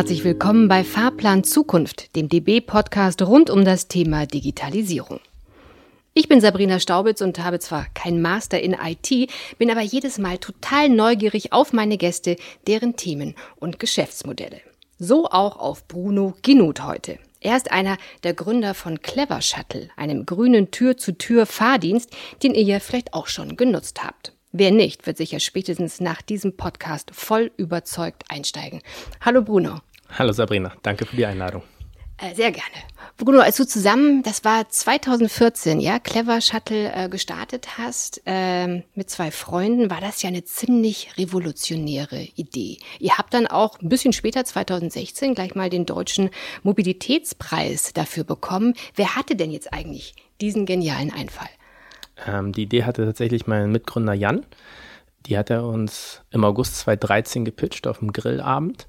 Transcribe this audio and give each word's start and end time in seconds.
Herzlich 0.00 0.24
willkommen 0.24 0.66
bei 0.66 0.82
Fahrplan 0.82 1.44
Zukunft, 1.44 2.16
dem 2.16 2.30
DB-Podcast 2.30 3.20
rund 3.20 3.50
um 3.50 3.66
das 3.66 3.86
Thema 3.86 4.24
Digitalisierung. 4.24 5.20
Ich 6.14 6.26
bin 6.26 6.40
Sabrina 6.40 6.80
Staubitz 6.80 7.20
und 7.20 7.38
habe 7.44 7.58
zwar 7.58 7.84
kein 7.92 8.22
Master 8.22 8.58
in 8.62 8.72
IT, 8.72 9.30
bin 9.58 9.70
aber 9.70 9.82
jedes 9.82 10.16
Mal 10.16 10.38
total 10.38 10.88
neugierig 10.88 11.52
auf 11.52 11.74
meine 11.74 11.98
Gäste, 11.98 12.36
deren 12.66 12.96
Themen 12.96 13.34
und 13.56 13.78
Geschäftsmodelle. 13.78 14.62
So 14.98 15.26
auch 15.26 15.58
auf 15.58 15.86
Bruno 15.86 16.32
Ginut 16.40 16.82
heute. 16.82 17.18
Er 17.40 17.58
ist 17.58 17.70
einer 17.70 17.98
der 18.22 18.32
Gründer 18.32 18.72
von 18.72 19.02
Clever 19.02 19.42
Shuttle, 19.42 19.90
einem 19.98 20.24
grünen 20.24 20.70
Tür-zu-Tür-Fahrdienst, 20.70 22.08
den 22.42 22.54
ihr 22.54 22.62
ja 22.62 22.80
vielleicht 22.80 23.12
auch 23.12 23.26
schon 23.26 23.54
genutzt 23.54 24.02
habt. 24.02 24.32
Wer 24.52 24.72
nicht, 24.72 25.06
wird 25.06 25.16
sicher 25.16 25.38
spätestens 25.38 26.00
nach 26.00 26.22
diesem 26.22 26.56
Podcast 26.56 27.10
voll 27.12 27.52
überzeugt 27.56 28.24
einsteigen. 28.28 28.80
Hallo 29.20 29.42
Bruno. 29.42 29.80
Hallo 30.18 30.32
Sabrina, 30.32 30.72
danke 30.82 31.06
für 31.06 31.16
die 31.16 31.26
Einladung. 31.26 31.62
Äh, 32.18 32.34
sehr 32.34 32.52
gerne. 32.52 32.68
Bruno, 33.16 33.40
als 33.40 33.56
du 33.56 33.66
zusammen, 33.66 34.22
das 34.22 34.44
war 34.44 34.68
2014, 34.68 35.80
ja, 35.80 35.98
Clever 35.98 36.40
Shuttle 36.40 36.92
äh, 36.92 37.08
gestartet 37.08 37.78
hast 37.78 38.22
ähm, 38.26 38.82
mit 38.94 39.08
zwei 39.08 39.30
Freunden, 39.30 39.90
war 39.90 40.00
das 40.00 40.22
ja 40.22 40.28
eine 40.28 40.44
ziemlich 40.44 41.10
revolutionäre 41.16 42.20
Idee. 42.36 42.78
Ihr 42.98 43.16
habt 43.16 43.32
dann 43.32 43.46
auch 43.46 43.80
ein 43.80 43.88
bisschen 43.88 44.12
später, 44.12 44.44
2016, 44.44 45.34
gleich 45.34 45.54
mal 45.54 45.70
den 45.70 45.86
deutschen 45.86 46.30
Mobilitätspreis 46.62 47.92
dafür 47.94 48.24
bekommen. 48.24 48.74
Wer 48.94 49.16
hatte 49.16 49.36
denn 49.36 49.50
jetzt 49.50 49.72
eigentlich 49.72 50.14
diesen 50.40 50.66
genialen 50.66 51.12
Einfall? 51.12 51.48
Ähm, 52.26 52.52
die 52.52 52.62
Idee 52.62 52.84
hatte 52.84 53.06
tatsächlich 53.06 53.46
mein 53.46 53.72
Mitgründer 53.72 54.14
Jan. 54.14 54.44
Die 55.26 55.38
hat 55.38 55.50
er 55.50 55.64
uns 55.64 56.22
im 56.30 56.44
August 56.44 56.78
2013 56.80 57.44
gepitcht 57.44 57.86
auf 57.86 57.98
dem 57.98 58.12
Grillabend. 58.12 58.86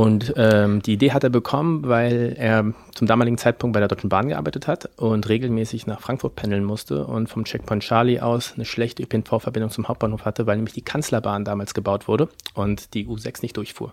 Und 0.00 0.32
ähm, 0.38 0.80
die 0.80 0.94
Idee 0.94 1.12
hat 1.12 1.24
er 1.24 1.28
bekommen, 1.28 1.86
weil 1.86 2.34
er 2.38 2.72
zum 2.94 3.06
damaligen 3.06 3.36
Zeitpunkt 3.36 3.74
bei 3.74 3.80
der 3.80 3.88
Deutschen 3.88 4.08
Bahn 4.08 4.30
gearbeitet 4.30 4.66
hat 4.66 4.88
und 4.96 5.28
regelmäßig 5.28 5.86
nach 5.86 6.00
Frankfurt 6.00 6.36
pendeln 6.36 6.64
musste 6.64 7.04
und 7.04 7.28
vom 7.28 7.44
Checkpoint 7.44 7.82
Charlie 7.82 8.18
aus 8.18 8.54
eine 8.54 8.64
schlechte 8.64 9.02
ÖPNV-Verbindung 9.02 9.70
zum 9.70 9.88
Hauptbahnhof 9.88 10.24
hatte, 10.24 10.46
weil 10.46 10.56
nämlich 10.56 10.72
die 10.72 10.80
Kanzlerbahn 10.80 11.44
damals 11.44 11.74
gebaut 11.74 12.08
wurde 12.08 12.30
und 12.54 12.94
die 12.94 13.08
U6 13.08 13.42
nicht 13.42 13.58
durchfuhr. 13.58 13.92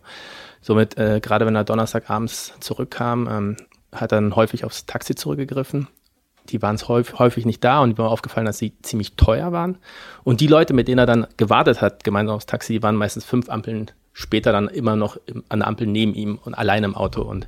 Somit, 0.61 0.97
äh, 0.97 1.19
gerade 1.19 1.45
wenn 1.45 1.57
er 1.57 1.65
Donnerstagabends 1.65 2.53
zurückkam, 2.61 3.27
ähm, 3.29 3.57
hat 3.91 4.13
er 4.13 4.21
dann 4.21 4.33
häufig 4.37 4.63
aufs 4.63 4.85
Taxi 4.85 5.13
zurückgegriffen 5.13 5.89
die 6.49 6.61
waren 6.61 6.77
häufig, 6.77 7.19
häufig 7.19 7.45
nicht 7.45 7.61
da 7.61 7.81
und 7.81 7.97
mir 7.97 8.05
war 8.05 8.09
aufgefallen, 8.11 8.45
dass 8.45 8.57
sie 8.57 8.71
ziemlich 8.81 9.17
teuer 9.17 9.51
waren. 9.51 9.79
Und 10.23 10.39
die 10.39 10.47
Leute, 10.47 10.73
mit 10.73 10.87
denen 10.87 10.99
er 10.99 11.05
dann 11.05 11.27
gewartet 11.35 11.81
hat, 11.81 12.05
gemeinsam 12.05 12.37
aufs 12.37 12.45
Taxi, 12.45 12.71
die 12.71 12.83
waren 12.83 12.95
meistens 12.95 13.25
fünf 13.25 13.49
Ampeln 13.49 13.91
später 14.17 14.51
dann 14.51 14.67
immer 14.67 14.95
noch 14.95 15.19
an 15.47 15.59
der 15.59 15.67
Ampel 15.67 15.85
neben 15.85 16.15
ihm 16.15 16.39
und 16.43 16.55
allein 16.55 16.83
im 16.83 16.95
Auto. 16.95 17.21
Und 17.21 17.47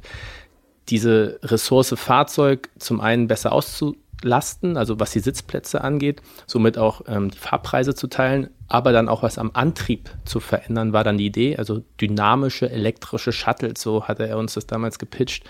diese 0.89 1.39
Ressource 1.41 1.95
Fahrzeug 1.97 2.69
zum 2.77 3.01
einen 3.01 3.27
besser 3.27 3.53
auszulasten, 3.53 4.77
also 4.77 4.99
was 4.99 5.09
die 5.09 5.19
Sitzplätze 5.19 5.83
angeht, 5.83 6.21
somit 6.45 6.77
auch 6.77 7.01
ähm, 7.07 7.31
die 7.31 7.39
Fahrpreise 7.39 7.95
zu 7.95 8.05
teilen, 8.05 8.51
aber 8.67 8.91
dann 8.91 9.09
auch 9.09 9.23
was 9.23 9.39
am 9.39 9.49
Antrieb 9.55 10.11
zu 10.25 10.39
verändern, 10.39 10.93
war 10.93 11.03
dann 11.03 11.17
die 11.17 11.25
Idee. 11.25 11.57
Also 11.57 11.81
dynamische 11.99 12.69
elektrische 12.69 13.31
Shuttles, 13.31 13.81
so 13.81 14.07
hatte 14.07 14.27
er 14.27 14.37
uns 14.37 14.53
das 14.53 14.67
damals 14.67 14.99
gepitcht. 14.99 15.45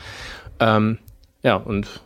Ähm, 0.61 0.99
ja, 1.43 1.57
und 1.57 2.01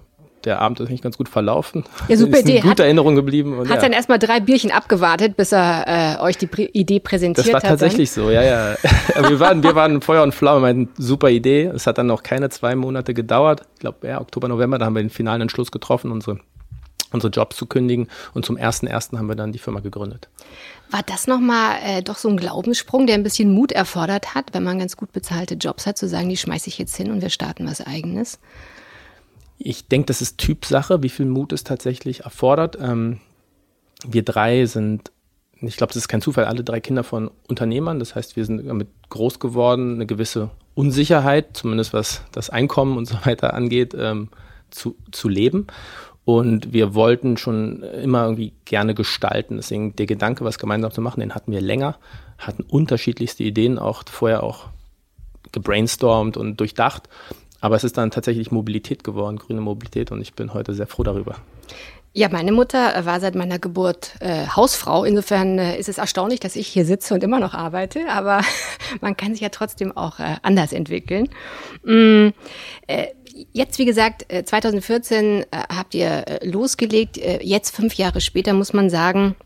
der 0.45 0.61
Abend 0.61 0.79
ist 0.79 0.87
eigentlich 0.87 1.01
ganz 1.01 1.17
gut 1.17 1.29
verlaufen. 1.29 1.83
Ja, 2.07 2.17
super 2.17 2.37
ist 2.37 2.43
Idee. 2.43 2.59
Gute 2.59 2.69
hat, 2.69 2.79
Erinnerung 2.81 3.15
geblieben. 3.15 3.57
Und 3.57 3.69
hat 3.69 3.77
ja. 3.77 3.81
dann 3.81 3.93
erstmal 3.93 4.19
drei 4.19 4.39
Bierchen 4.39 4.71
abgewartet, 4.71 5.37
bis 5.37 5.51
er 5.51 6.17
äh, 6.19 6.21
euch 6.21 6.37
die 6.37 6.47
Prä 6.47 6.69
Idee 6.73 6.99
präsentiert 6.99 7.47
hat. 7.47 7.53
Das 7.55 7.63
war 7.63 7.69
hat 7.71 7.79
tatsächlich 7.79 8.13
dann. 8.13 8.25
so, 8.25 8.31
ja, 8.31 8.43
ja. 8.43 8.75
wir, 9.29 9.39
waren, 9.39 9.63
wir 9.63 9.75
waren 9.75 10.01
Feuer 10.01 10.23
und 10.23 10.33
Flamme, 10.33 10.67
eine 10.67 10.87
super 10.97 11.29
Idee. 11.29 11.65
Es 11.65 11.87
hat 11.87 11.97
dann 11.97 12.07
noch 12.07 12.23
keine 12.23 12.49
zwei 12.49 12.75
Monate 12.75 13.13
gedauert. 13.13 13.61
Ich 13.75 13.79
glaube, 13.79 14.07
ja, 14.07 14.21
Oktober, 14.21 14.47
November, 14.47 14.77
da 14.77 14.85
haben 14.85 14.95
wir 14.95 15.01
den 15.01 15.09
finalen 15.09 15.41
Entschluss 15.41 15.71
getroffen, 15.71 16.11
unsere, 16.11 16.39
unsere 17.11 17.31
Jobs 17.31 17.55
zu 17.55 17.65
kündigen. 17.65 18.07
Und 18.33 18.45
zum 18.45 18.57
1.1. 18.57 19.17
haben 19.17 19.27
wir 19.27 19.35
dann 19.35 19.51
die 19.51 19.59
Firma 19.59 19.79
gegründet. 19.79 20.29
War 20.91 21.01
das 21.05 21.25
nochmal 21.25 21.77
äh, 21.83 22.03
doch 22.03 22.17
so 22.17 22.29
ein 22.29 22.37
Glaubenssprung, 22.37 23.07
der 23.07 23.15
ein 23.15 23.23
bisschen 23.23 23.51
Mut 23.51 23.71
erfordert 23.71 24.35
hat, 24.35 24.53
wenn 24.53 24.63
man 24.63 24.79
ganz 24.79 24.97
gut 24.97 25.11
bezahlte 25.11 25.55
Jobs 25.55 25.87
hat, 25.87 25.97
zu 25.97 26.07
sagen, 26.07 26.29
die 26.29 26.37
schmeiße 26.37 26.67
ich 26.67 26.77
jetzt 26.77 26.95
hin 26.95 27.11
und 27.11 27.21
wir 27.21 27.29
starten 27.29 27.65
was 27.65 27.81
Eigenes? 27.81 28.39
Ich 29.65 29.87
denke, 29.87 30.07
das 30.07 30.21
ist 30.21 30.37
Typsache, 30.37 31.03
wie 31.03 31.09
viel 31.09 31.25
Mut 31.25 31.53
es 31.53 31.63
tatsächlich 31.63 32.21
erfordert. 32.21 32.77
Ähm, 32.81 33.19
wir 34.05 34.23
drei 34.23 34.65
sind, 34.65 35.11
ich 35.61 35.77
glaube, 35.77 35.93
das 35.93 36.03
ist 36.03 36.07
kein 36.09 36.21
Zufall, 36.21 36.45
alle 36.45 36.65
drei 36.65 36.81
Kinder 36.81 37.05
von 37.05 37.31
Unternehmern. 37.47 37.99
Das 37.99 38.13
heißt, 38.13 38.35
wir 38.35 38.43
sind 38.43 38.67
damit 38.67 38.89
groß 39.09 39.39
geworden, 39.39 39.95
eine 39.95 40.05
gewisse 40.05 40.49
Unsicherheit, 40.75 41.55
zumindest 41.55 41.93
was 41.93 42.23
das 42.33 42.49
Einkommen 42.49 42.97
und 42.97 43.05
so 43.05 43.15
weiter 43.23 43.53
angeht, 43.53 43.95
ähm, 43.97 44.27
zu, 44.69 44.97
zu 45.11 45.29
leben. 45.29 45.67
Und 46.25 46.73
wir 46.73 46.93
wollten 46.93 47.37
schon 47.37 47.83
immer 47.83 48.23
irgendwie 48.23 48.51
gerne 48.65 48.93
gestalten. 48.93 49.55
Deswegen 49.55 49.95
der 49.95 50.07
Gedanke, 50.07 50.43
was 50.43 50.57
gemeinsam 50.57 50.91
zu 50.91 50.99
machen, 50.99 51.21
den 51.21 51.35
hatten 51.35 51.53
wir 51.53 51.61
länger, 51.61 51.97
hatten 52.37 52.63
unterschiedlichste 52.63 53.43
Ideen, 53.43 53.79
auch 53.79 54.03
vorher 54.07 54.43
auch 54.43 54.67
gebrainstormt 55.53 56.35
und 56.35 56.59
durchdacht. 56.59 57.07
Aber 57.63 57.77
es 57.77 57.85
ist 57.85 57.97
dann 57.97 58.11
tatsächlich 58.11 58.51
Mobilität 58.51 59.05
geworden, 59.05 59.37
grüne 59.37 59.61
Mobilität 59.61 60.11
und 60.11 60.19
ich 60.19 60.33
bin 60.33 60.53
heute 60.53 60.73
sehr 60.73 60.85
froh 60.85 61.03
darüber. 61.03 61.37
Ja, 62.11 62.27
meine 62.27 62.51
Mutter 62.51 62.93
äh, 62.93 63.05
war 63.05 63.21
seit 63.21 63.35
meiner 63.35 63.57
Geburt 63.57 64.17
äh, 64.19 64.47
Hausfrau. 64.47 65.05
Insofern 65.05 65.57
äh, 65.57 65.79
ist 65.79 65.87
es 65.87 65.97
erstaunlich, 65.97 66.41
dass 66.41 66.57
ich 66.57 66.67
hier 66.67 66.83
sitze 66.83 67.13
und 67.13 67.23
immer 67.23 67.39
noch 67.39 67.53
arbeite. 67.53 68.01
Aber 68.09 68.41
man 69.01 69.15
kann 69.15 69.31
sich 69.31 69.39
ja 69.39 69.47
trotzdem 69.47 69.95
auch 69.95 70.19
äh, 70.19 70.35
anders 70.41 70.73
entwickeln. 70.73 71.29
Mm, 71.85 72.31
äh, 72.87 73.07
jetzt, 73.53 73.79
wie 73.79 73.85
gesagt, 73.85 74.25
2014 74.29 75.43
äh, 75.43 75.45
habt 75.73 75.95
ihr 75.95 76.25
losgelegt. 76.43 77.15
jetzt, 77.15 77.73
fünf 77.73 77.93
Jahre 77.93 78.19
später, 78.19 78.51
muss 78.51 78.73
man 78.73 78.89
sagen, 78.89 79.37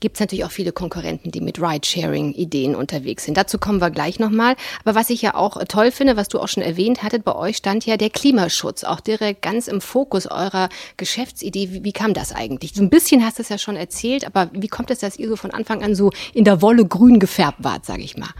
gibt 0.00 0.16
es 0.16 0.20
natürlich 0.20 0.44
auch 0.44 0.50
viele 0.50 0.72
Konkurrenten, 0.72 1.30
die 1.30 1.40
mit 1.40 1.60
Ride-Sharing-Ideen 1.60 2.74
unterwegs 2.74 3.24
sind. 3.24 3.36
Dazu 3.36 3.58
kommen 3.58 3.80
wir 3.80 3.90
gleich 3.90 4.18
nochmal. 4.18 4.56
Aber 4.84 4.94
was 4.94 5.10
ich 5.10 5.22
ja 5.22 5.34
auch 5.34 5.62
toll 5.68 5.90
finde, 5.90 6.16
was 6.16 6.28
du 6.28 6.38
auch 6.38 6.48
schon 6.48 6.62
erwähnt 6.62 7.02
hattet, 7.02 7.24
bei 7.24 7.34
euch 7.34 7.56
stand 7.56 7.86
ja 7.86 7.96
der 7.96 8.10
Klimaschutz 8.10 8.84
auch 8.84 9.00
direkt 9.00 9.42
ganz 9.42 9.68
im 9.68 9.80
Fokus 9.80 10.26
eurer 10.26 10.68
Geschäftsidee. 10.96 11.72
Wie, 11.72 11.84
wie 11.84 11.92
kam 11.92 12.14
das 12.14 12.32
eigentlich? 12.32 12.74
So 12.74 12.82
ein 12.82 12.90
bisschen 12.90 13.24
hast 13.24 13.38
du 13.38 13.42
es 13.42 13.48
ja 13.48 13.58
schon 13.58 13.76
erzählt, 13.76 14.26
aber 14.26 14.50
wie 14.52 14.68
kommt 14.68 14.90
es, 14.90 15.00
dass 15.00 15.18
ihr 15.18 15.28
so 15.28 15.36
von 15.36 15.50
Anfang 15.50 15.82
an 15.82 15.94
so 15.94 16.10
in 16.34 16.44
der 16.44 16.62
Wolle 16.62 16.86
grün 16.86 17.18
gefärbt 17.18 17.58
wart, 17.60 17.84
sage 17.84 18.02
ich 18.02 18.16
mal? 18.16 18.30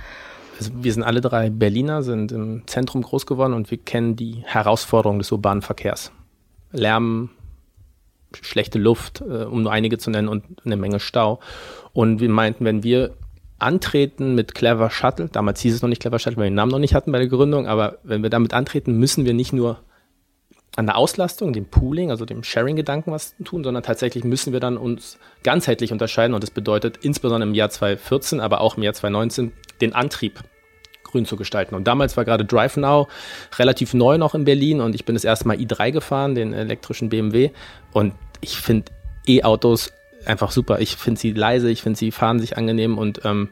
Also 0.58 0.72
wir 0.74 0.92
sind 0.92 1.04
alle 1.04 1.20
drei 1.20 1.50
Berliner, 1.50 2.02
sind 2.02 2.32
im 2.32 2.66
Zentrum 2.66 3.02
groß 3.02 3.26
geworden 3.26 3.52
und 3.52 3.70
wir 3.70 3.78
kennen 3.78 4.16
die 4.16 4.42
Herausforderungen 4.44 5.20
des 5.20 5.30
urbanen 5.30 5.62
Verkehrs. 5.62 6.10
Lärm, 6.72 7.30
schlechte 8.43 8.78
Luft, 8.78 9.21
äh, 9.21 9.44
um 9.44 9.62
nur 9.62 9.72
einige 9.72 9.99
zu 9.99 10.11
nennen, 10.11 10.28
und 10.28 10.44
eine 10.65 10.77
Menge 10.77 11.00
Stau. 11.00 11.41
Und 11.93 12.21
wir 12.21 12.28
meinten, 12.28 12.65
wenn 12.65 12.83
wir 12.83 13.15
antreten 13.59 14.34
mit 14.34 14.55
Clever 14.55 14.91
Shuttle, 14.91 15.28
damals 15.28 15.61
hieß 15.61 15.75
es 15.75 15.83
noch 15.83 15.89
nicht 15.89 16.00
Clever 16.00 16.19
Shuttle, 16.19 16.37
weil 16.37 16.44
wir 16.44 16.50
den 16.50 16.55
Namen 16.55 16.71
noch 16.71 16.78
nicht 16.78 16.94
hatten 16.94 17.12
bei 17.12 17.19
der 17.19 17.28
Gründung, 17.28 17.66
aber 17.66 17.99
wenn 18.03 18.22
wir 18.22 18.31
damit 18.31 18.55
antreten, 18.55 18.99
müssen 18.99 19.25
wir 19.25 19.34
nicht 19.34 19.53
nur 19.53 19.81
an 20.77 20.87
der 20.87 20.97
Auslastung, 20.97 21.53
dem 21.53 21.65
Pooling, 21.65 22.11
also 22.11 22.25
dem 22.25 22.44
Sharing-Gedanken 22.44 23.11
was 23.11 23.34
tun, 23.44 23.65
sondern 23.65 23.83
tatsächlich 23.83 24.22
müssen 24.22 24.53
wir 24.53 24.60
dann 24.60 24.77
uns 24.77 25.19
ganzheitlich 25.43 25.91
unterscheiden 25.91 26.34
und 26.34 26.43
das 26.43 26.53
bedeutet 26.53 26.99
insbesondere 26.99 27.49
im 27.49 27.55
Jahr 27.55 27.71
2014, 27.71 28.39
aber 28.39 28.60
auch 28.60 28.77
im 28.77 28.84
Jahr 28.84 28.95
2019 28.95 29.53
den 29.81 29.93
Antrieb 29.93 30.41
grün 31.09 31.27
zu 31.27 31.37
gestalten. 31.37 31.75
Und 31.75 31.84
damals 31.84 32.16
war 32.16 32.25
gerade 32.25 32.45
Drive 32.45 32.77
Now 32.77 33.09
relativ 33.59 33.95
neu 33.95 34.19
noch 34.19 34.34
in 34.34 34.45
Berlin 34.45 34.81
und 34.81 34.95
ich 34.95 35.05
bin 35.05 35.15
das 35.15 35.25
erste 35.25 35.49
Mal 35.49 35.57
i3 35.57 35.91
gefahren, 35.93 36.34
den 36.34 36.53
elektrischen 36.53 37.09
BMW. 37.09 37.51
Und 37.93 38.15
ich 38.41 38.59
finde 38.59 38.93
E-Autos 39.27 39.93
einfach 40.25 40.51
super. 40.51 40.81
Ich 40.81 40.97
finde 40.97 41.21
sie 41.21 41.33
leise, 41.33 41.71
ich 41.71 41.83
finde 41.83 41.99
sie 41.99 42.10
fahren 42.10 42.41
sich 42.41 42.57
angenehm 42.57 42.99
und 42.99 43.25
ähm, 43.25 43.49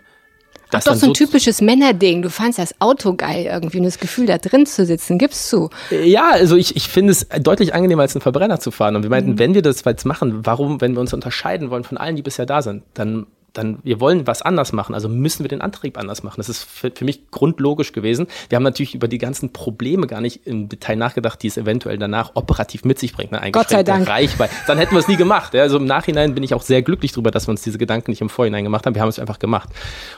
das 0.71 0.85
ist 0.85 0.93
doch 0.93 0.97
so 0.97 1.07
ein 1.07 1.15
typisches 1.15 1.61
Männerding. 1.61 2.23
Du 2.23 2.31
fandst 2.31 2.59
das 2.59 2.81
Auto 2.81 3.15
geil 3.15 3.47
irgendwie 3.47 3.79
und 3.79 3.85
das 3.85 3.99
Gefühl, 3.99 4.27
da 4.27 4.39
drin 4.39 4.67
zu 4.67 4.85
sitzen. 4.85 5.17
Gibst 5.17 5.53
du? 5.53 5.71
Ja, 5.91 6.31
also 6.33 6.57
ich, 6.57 6.75
ich 6.75 6.89
finde 6.89 7.13
es 7.13 7.29
deutlich 7.41 7.73
angenehmer, 7.73 8.03
als 8.03 8.17
einen 8.17 8.23
Verbrenner 8.23 8.59
zu 8.59 8.73
fahren. 8.73 8.97
Und 8.97 9.05
wir 9.05 9.11
meinten, 9.11 9.33
mhm. 9.33 9.39
wenn 9.39 9.55
wir 9.55 9.63
das 9.63 9.85
jetzt 9.85 10.05
machen, 10.05 10.45
warum, 10.45 10.81
wenn 10.81 10.95
wir 10.95 11.01
uns 11.01 11.15
unterscheiden 11.15 11.71
wollen 11.71 11.85
von 11.85 11.99
allen, 11.99 12.17
die 12.17 12.23
bisher 12.23 12.47
da 12.47 12.63
sind, 12.63 12.83
dann 12.95 13.27
dann 13.59 13.79
wir 13.83 14.01
wollen 14.01 14.27
was 14.27 14.43
anders 14.43 14.73
machen, 14.73 14.95
also 14.95 15.09
müssen 15.09 15.45
wir 15.45 15.49
den 15.49 15.61
Antrieb 15.61 15.99
anders 15.99 16.23
machen. 16.23 16.37
Das 16.39 16.49
ist 16.49 16.65
für, 16.65 16.91
für, 16.91 17.05
mich 17.05 17.31
grundlogisch 17.31 17.93
gewesen. 17.93 18.27
Wir 18.49 18.57
haben 18.57 18.63
natürlich 18.63 18.95
über 18.95 19.09
die 19.09 19.19
ganzen 19.19 19.53
Probleme 19.53 20.07
gar 20.07 20.21
nicht 20.21 20.47
im 20.47 20.69
Detail 20.69 20.97
nachgedacht, 20.97 21.43
die 21.43 21.49
es 21.49 21.57
eventuell 21.57 21.99
danach 21.99 22.33
operativ 22.35 22.85
mit 22.85 22.99
sich 22.99 23.13
bringt. 23.13 23.33
Ne? 23.33 23.41
Gott 23.53 23.69
sei 23.69 23.83
Dank. 23.83 24.09
Reichweite. 24.09 24.55
Dann 24.67 24.79
hätten 24.79 24.95
wir 24.95 25.01
es 25.01 25.09
nie 25.09 25.17
gemacht. 25.17 25.55
Ja? 25.55 25.63
Also 25.63 25.77
im 25.79 25.87
Nachhinein 25.87 26.35
bin 26.35 26.43
ich 26.43 26.55
auch 26.55 26.63
sehr 26.63 26.83
glücklich 26.83 27.13
darüber, 27.13 27.31
dass 27.31 27.47
wir 27.47 27.51
uns 27.51 27.63
diese 27.63 27.79
Gedanken 27.79 28.11
nicht 28.11 28.21
im 28.21 28.29
Vorhinein 28.29 28.65
gemacht 28.65 28.87
haben. 28.87 28.95
Wir 28.95 29.03
haben 29.03 29.09
es 29.09 29.19
einfach 29.19 29.39
gemacht. 29.39 29.69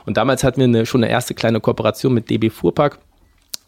Und 0.07 0.17
damals 0.17 0.45
hatten 0.45 0.61
wir 0.61 0.65
eine, 0.65 0.87
schon 0.87 1.03
eine 1.03 1.13
erste 1.13 1.35
kleine 1.35 1.61
Kooperation 1.61 2.15
mit 2.15 2.31
DB 2.31 2.51
Fuhrpark 2.51 2.99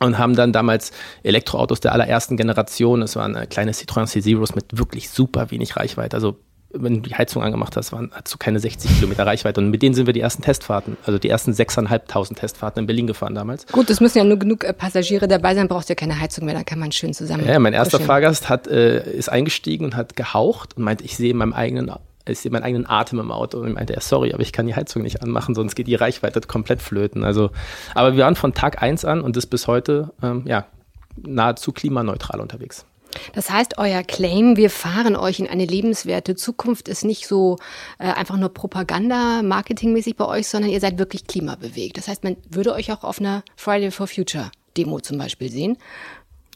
und 0.00 0.18
haben 0.18 0.34
dann 0.34 0.52
damals 0.52 0.92
Elektroautos 1.22 1.80
der 1.80 1.92
allerersten 1.92 2.36
Generation, 2.36 3.02
es 3.02 3.16
waren 3.16 3.48
kleine 3.48 3.72
Citroën 3.72 4.06
C0s 4.06 4.54
mit 4.54 4.78
wirklich 4.78 5.10
super 5.10 5.50
wenig 5.50 5.76
Reichweite, 5.76 6.16
also 6.16 6.38
wenn 6.72 6.94
du 6.94 7.00
die 7.08 7.14
Heizung 7.14 7.42
angemacht 7.42 7.76
hast, 7.76 7.92
waren, 7.92 8.10
hast 8.12 8.32
du 8.32 8.38
keine 8.38 8.60
60 8.60 8.96
Kilometer 8.96 9.26
Reichweite. 9.26 9.60
Und 9.60 9.70
mit 9.70 9.82
denen 9.82 9.94
sind 9.94 10.06
wir 10.06 10.12
die 10.12 10.20
ersten 10.20 10.42
Testfahrten, 10.42 10.96
also 11.04 11.18
die 11.18 11.28
ersten 11.28 11.52
6.500 11.52 12.34
Testfahrten 12.36 12.80
in 12.80 12.86
Berlin 12.86 13.06
gefahren 13.06 13.34
damals. 13.34 13.66
Gut, 13.66 13.90
es 13.90 14.00
müssen 14.00 14.18
ja 14.18 14.24
nur 14.24 14.38
genug 14.38 14.64
äh, 14.64 14.72
Passagiere 14.72 15.28
dabei 15.28 15.54
sein, 15.54 15.68
brauchst 15.68 15.88
ja 15.88 15.94
keine 15.94 16.18
Heizung 16.20 16.44
mehr, 16.44 16.54
da 16.54 16.62
kann 16.62 16.78
man 16.78 16.92
schön 16.92 17.12
zusammen. 17.12 17.46
Ja, 17.46 17.58
mein 17.58 17.72
erster 17.72 18.00
Fahrgast 18.00 18.48
hat, 18.48 18.66
äh, 18.68 19.10
ist 19.12 19.28
eingestiegen 19.28 19.84
und 19.84 19.96
hat 19.96 20.16
gehaucht 20.16 20.76
und 20.76 20.84
meinte, 20.84 21.04
ich 21.04 21.16
sehe 21.16 21.34
meinem 21.34 21.52
eigenen 21.52 21.90
ich 22.26 22.38
sehe 22.38 22.50
meinen 22.52 22.62
eigenen 22.62 22.86
Atem 22.86 23.18
im 23.18 23.32
Auto 23.32 23.58
und 23.58 23.72
meinte 23.72 23.94
er, 23.94 24.00
sorry, 24.02 24.32
aber 24.32 24.42
ich 24.42 24.52
kann 24.52 24.66
die 24.66 24.74
Heizung 24.74 25.02
nicht 25.02 25.22
anmachen, 25.22 25.54
sonst 25.54 25.74
geht 25.74 25.86
die 25.86 25.94
Reichweite 25.94 26.40
komplett 26.42 26.82
flöten. 26.82 27.24
Also, 27.24 27.50
aber 27.94 28.14
wir 28.14 28.24
waren 28.24 28.36
von 28.36 28.54
Tag 28.54 28.82
1 28.82 29.04
an 29.04 29.22
und 29.22 29.36
ist 29.36 29.46
bis 29.46 29.66
heute 29.66 30.12
ähm, 30.22 30.42
ja, 30.46 30.66
nahezu 31.16 31.72
klimaneutral 31.72 32.40
unterwegs. 32.40 32.84
Das 33.32 33.50
heißt, 33.50 33.78
euer 33.78 34.02
Claim, 34.02 34.56
wir 34.56 34.70
fahren 34.70 35.16
euch 35.16 35.40
in 35.40 35.48
eine 35.48 35.64
lebenswerte 35.64 36.36
Zukunft, 36.36 36.88
ist 36.88 37.04
nicht 37.04 37.26
so 37.26 37.58
äh, 37.98 38.04
einfach 38.04 38.36
nur 38.36 38.50
Propaganda, 38.50 39.42
marketingmäßig 39.42 40.16
bei 40.16 40.26
euch, 40.26 40.48
sondern 40.48 40.70
ihr 40.70 40.80
seid 40.80 40.98
wirklich 40.98 41.26
klimabewegt. 41.26 41.96
Das 41.96 42.08
heißt, 42.08 42.24
man 42.24 42.36
würde 42.48 42.72
euch 42.72 42.92
auch 42.92 43.04
auf 43.04 43.20
einer 43.20 43.42
Friday 43.56 43.90
for 43.90 44.06
Future 44.06 44.50
Demo 44.76 45.00
zum 45.00 45.18
Beispiel 45.18 45.50
sehen. 45.50 45.76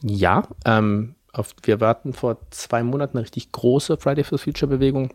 Ja, 0.01 0.47
ähm, 0.65 1.15
auf, 1.33 1.55
wir 1.63 1.81
warten 1.81 2.13
vor 2.13 2.37
zwei 2.51 2.83
Monaten 2.83 3.17
eine 3.17 3.25
richtig 3.25 3.51
große 3.51 3.97
Friday 3.97 4.23
for 4.23 4.37
Future 4.37 4.69
Bewegung 4.69 5.13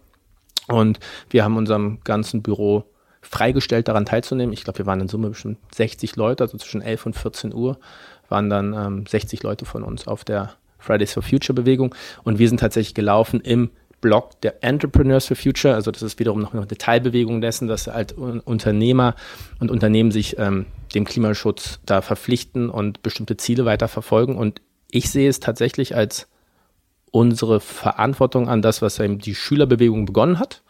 und 0.68 1.00
wir 1.30 1.44
haben 1.44 1.56
unserem 1.56 2.00
ganzen 2.04 2.42
Büro 2.42 2.84
freigestellt, 3.22 3.88
daran 3.88 4.06
teilzunehmen. 4.06 4.52
Ich 4.52 4.64
glaube, 4.64 4.78
wir 4.78 4.86
waren 4.86 5.00
in 5.00 5.08
Summe 5.08 5.28
bestimmt 5.28 5.58
60 5.74 6.16
Leute, 6.16 6.44
also 6.44 6.58
zwischen 6.58 6.82
11 6.82 7.06
und 7.06 7.16
14 7.16 7.54
Uhr 7.54 7.78
waren 8.28 8.48
dann 8.48 8.72
ähm, 8.72 9.06
60 9.06 9.42
Leute 9.42 9.64
von 9.64 9.82
uns 9.82 10.06
auf 10.06 10.24
der 10.24 10.54
Fridays 10.80 11.12
for 11.12 11.22
Future 11.22 11.54
Bewegung 11.54 11.94
und 12.24 12.38
wir 12.38 12.48
sind 12.48 12.60
tatsächlich 12.60 12.94
gelaufen 12.94 13.40
im 13.40 13.70
Blog 14.00 14.40
der 14.40 14.64
Entrepreneurs 14.64 15.26
for 15.26 15.36
Future, 15.36 15.74
also 15.74 15.90
das 15.90 16.02
ist 16.02 16.18
wiederum 16.18 16.40
noch 16.40 16.54
eine 16.54 16.66
Detailbewegung 16.66 17.40
dessen, 17.40 17.68
dass 17.68 17.86
halt 17.86 18.12
Unternehmer 18.12 19.14
und 19.58 19.70
Unternehmen 19.70 20.10
sich 20.10 20.38
ähm, 20.38 20.66
dem 20.94 21.04
Klimaschutz 21.04 21.80
da 21.84 22.00
verpflichten 22.00 22.70
und 22.70 23.02
bestimmte 23.02 23.36
Ziele 23.36 23.66
weiter 23.66 23.88
verfolgen 23.88 24.36
und 24.36 24.62
ich 24.90 25.10
sehe 25.10 25.28
es 25.28 25.40
tatsächlich 25.40 25.94
als 25.94 26.28
unsere 27.10 27.60
Verantwortung 27.60 28.48
an 28.48 28.62
das, 28.62 28.82
was 28.82 28.98
eben 28.98 29.18
die 29.18 29.34
Schülerbewegung 29.34 30.06
begonnen 30.06 30.38
hat, 30.38 30.62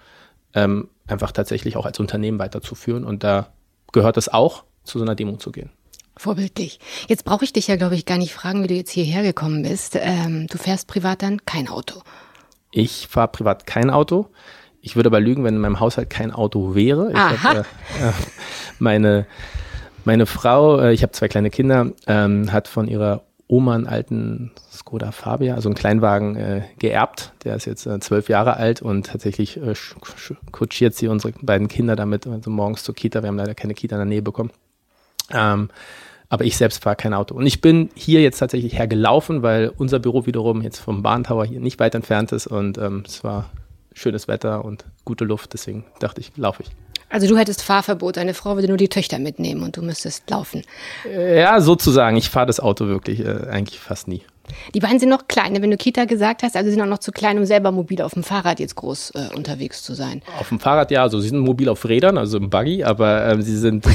ähm, 0.54 0.88
einfach 1.06 1.32
tatsächlich 1.32 1.76
auch 1.76 1.86
als 1.86 2.00
Unternehmen 2.00 2.38
weiterzuführen. 2.38 3.04
Und 3.04 3.24
da 3.24 3.52
gehört 3.92 4.16
es 4.16 4.28
auch, 4.28 4.64
zu 4.84 4.98
so 4.98 5.04
einer 5.04 5.14
Demo 5.14 5.36
zu 5.36 5.52
gehen. 5.52 5.70
Vorbildlich. 6.20 6.81
Jetzt 7.08 7.25
brauche 7.25 7.46
ich 7.46 7.55
dich 7.55 7.67
ja, 7.69 7.76
glaube 7.76 7.94
ich, 7.94 8.05
gar 8.05 8.19
nicht 8.19 8.34
fragen, 8.34 8.62
wie 8.62 8.67
du 8.67 8.75
jetzt 8.75 8.90
hierher 8.90 9.22
gekommen 9.22 9.62
bist. 9.62 9.96
Ähm, 9.99 10.49
du 10.49 10.58
fährst 10.58 10.87
privat 10.87 11.22
dann 11.22 11.46
kein 11.46 11.67
Auto. 11.67 12.02
Ich 12.72 13.08
fahre 13.08 13.28
privat 13.28 13.67
kein 13.67 13.88
Auto. 13.88 14.26
Ich 14.82 14.96
würde 14.96 15.06
aber 15.06 15.19
lügen, 15.19 15.44
wenn 15.44 15.55
in 15.55 15.62
meinem 15.62 15.81
Haushalt 15.81 16.11
kein 16.11 16.31
Auto 16.31 16.75
wäre. 16.75 17.11
Ich 17.11 17.17
hab, 17.17 17.55
äh, 17.55 17.61
äh, 17.61 18.12
meine, 18.78 19.26
meine 20.05 20.26
Frau, 20.26 20.78
äh, 20.78 20.93
ich 20.93 21.02
habe 21.02 21.12
zwei 21.12 21.28
kleine 21.28 21.49
Kinder, 21.49 21.93
ähm, 22.06 22.52
hat 22.52 22.69
von 22.69 22.87
ihrer 22.87 23.22
Oma 23.49 23.76
einen 23.76 23.87
alten 23.87 24.50
Skoda 24.70 25.12
Fabia, 25.12 25.55
also 25.55 25.70
einen 25.70 25.75
Kleinwagen 25.75 26.37
äh, 26.37 26.62
geerbt. 26.78 27.32
Der 27.44 27.56
ist 27.56 27.64
jetzt 27.64 27.87
äh, 27.87 27.99
zwölf 27.99 28.28
Jahre 28.28 28.58
alt 28.58 28.82
und 28.82 29.06
tatsächlich 29.06 29.58
kutschiert 30.52 30.94
sie 30.94 31.08
unsere 31.08 31.32
beiden 31.40 31.69
Kinder 31.69 31.96
damit 31.96 32.26
also 32.26 32.50
morgens 32.50 32.82
zur 32.82 32.94
Kita. 32.94 33.22
Wir 33.22 33.28
haben 33.28 33.38
leider 33.38 33.55
keine 33.55 33.72
Kita 33.72 33.96
in 33.96 34.00
der 34.00 34.06
Nähe 34.06 34.22
bekommen. 34.22 34.50
Ähm, 35.32 35.70
aber 36.31 36.44
ich 36.44 36.56
selbst 36.56 36.82
fahre 36.82 36.97
kein 36.97 37.12
Auto. 37.12 37.35
Und 37.35 37.44
ich 37.44 37.61
bin 37.61 37.91
hier 37.94 38.23
jetzt 38.23 38.38
tatsächlich 38.38 38.79
hergelaufen, 38.79 39.43
weil 39.43 39.71
unser 39.77 39.99
Büro 39.99 40.25
wiederum 40.25 40.62
jetzt 40.62 40.79
vom 40.79 41.03
Bahntower 41.03 41.44
hier 41.44 41.61
nicht 41.61 41.79
weit 41.79 41.94
entfernt 41.94 42.32
ist 42.32 42.47
und 42.47 42.79
ähm, 42.79 43.03
es 43.06 43.23
war 43.23 43.50
schönes 43.93 44.29
Wetter 44.29 44.65
und 44.65 44.85
gute 45.05 45.25
Luft. 45.25 45.53
Deswegen 45.53 45.85
dachte 45.99 46.21
ich, 46.21 46.32
laufe 46.37 46.62
ich. 46.62 46.71
Also 47.11 47.27
du 47.27 47.37
hättest 47.37 47.62
Fahrverbot, 47.65 48.17
deine 48.17 48.35
Frau 48.35 48.55
würde 48.55 48.69
nur 48.69 48.77
die 48.77 48.88
Töchter 48.88 49.19
mitnehmen 49.19 49.65
und 49.65 49.77
du 49.77 49.82
müsstest 49.82 50.31
laufen. 50.31 50.62
Ja, 51.12 51.61
sozusagen. 51.61 52.17
Ich 52.17 52.31
fahre 52.31 52.47
das 52.47 52.61
Auto 52.61 52.87
wirklich 52.87 53.21
äh, 53.21 53.49
eigentlich 53.50 53.81
fast 53.81 54.06
nie. 54.06 54.23
Die 54.75 54.81
beiden 54.81 54.99
sind 54.99 55.08
noch 55.08 55.29
klein, 55.29 55.61
wenn 55.61 55.70
du 55.70 55.76
Kita 55.76 56.05
gesagt 56.05 56.43
hast, 56.43 56.56
also 56.56 56.67
sie 56.69 56.75
sind 56.75 56.82
auch 56.82 56.87
noch 56.87 56.99
zu 56.99 57.12
klein, 57.12 57.38
um 57.38 57.44
selber 57.44 57.73
mobil 57.73 58.02
auf 58.02 58.14
dem 58.14 58.23
Fahrrad 58.23 58.61
jetzt 58.61 58.76
groß 58.76 59.12
äh, 59.14 59.37
unterwegs 59.37 59.82
zu 59.82 59.94
sein. 59.94 60.23
Auf 60.38 60.49
dem 60.49 60.61
Fahrrad 60.61 60.91
ja, 60.91 61.02
also 61.02 61.20
sie 61.20 61.29
sind 61.29 61.38
mobil 61.41 61.69
auf 61.69 61.88
Rädern, 61.88 62.19
also 62.19 62.38
im 62.38 62.50
Buggy, 62.50 62.85
aber 62.85 63.26
ähm, 63.26 63.43
sie 63.43 63.56
sind, 63.56 63.87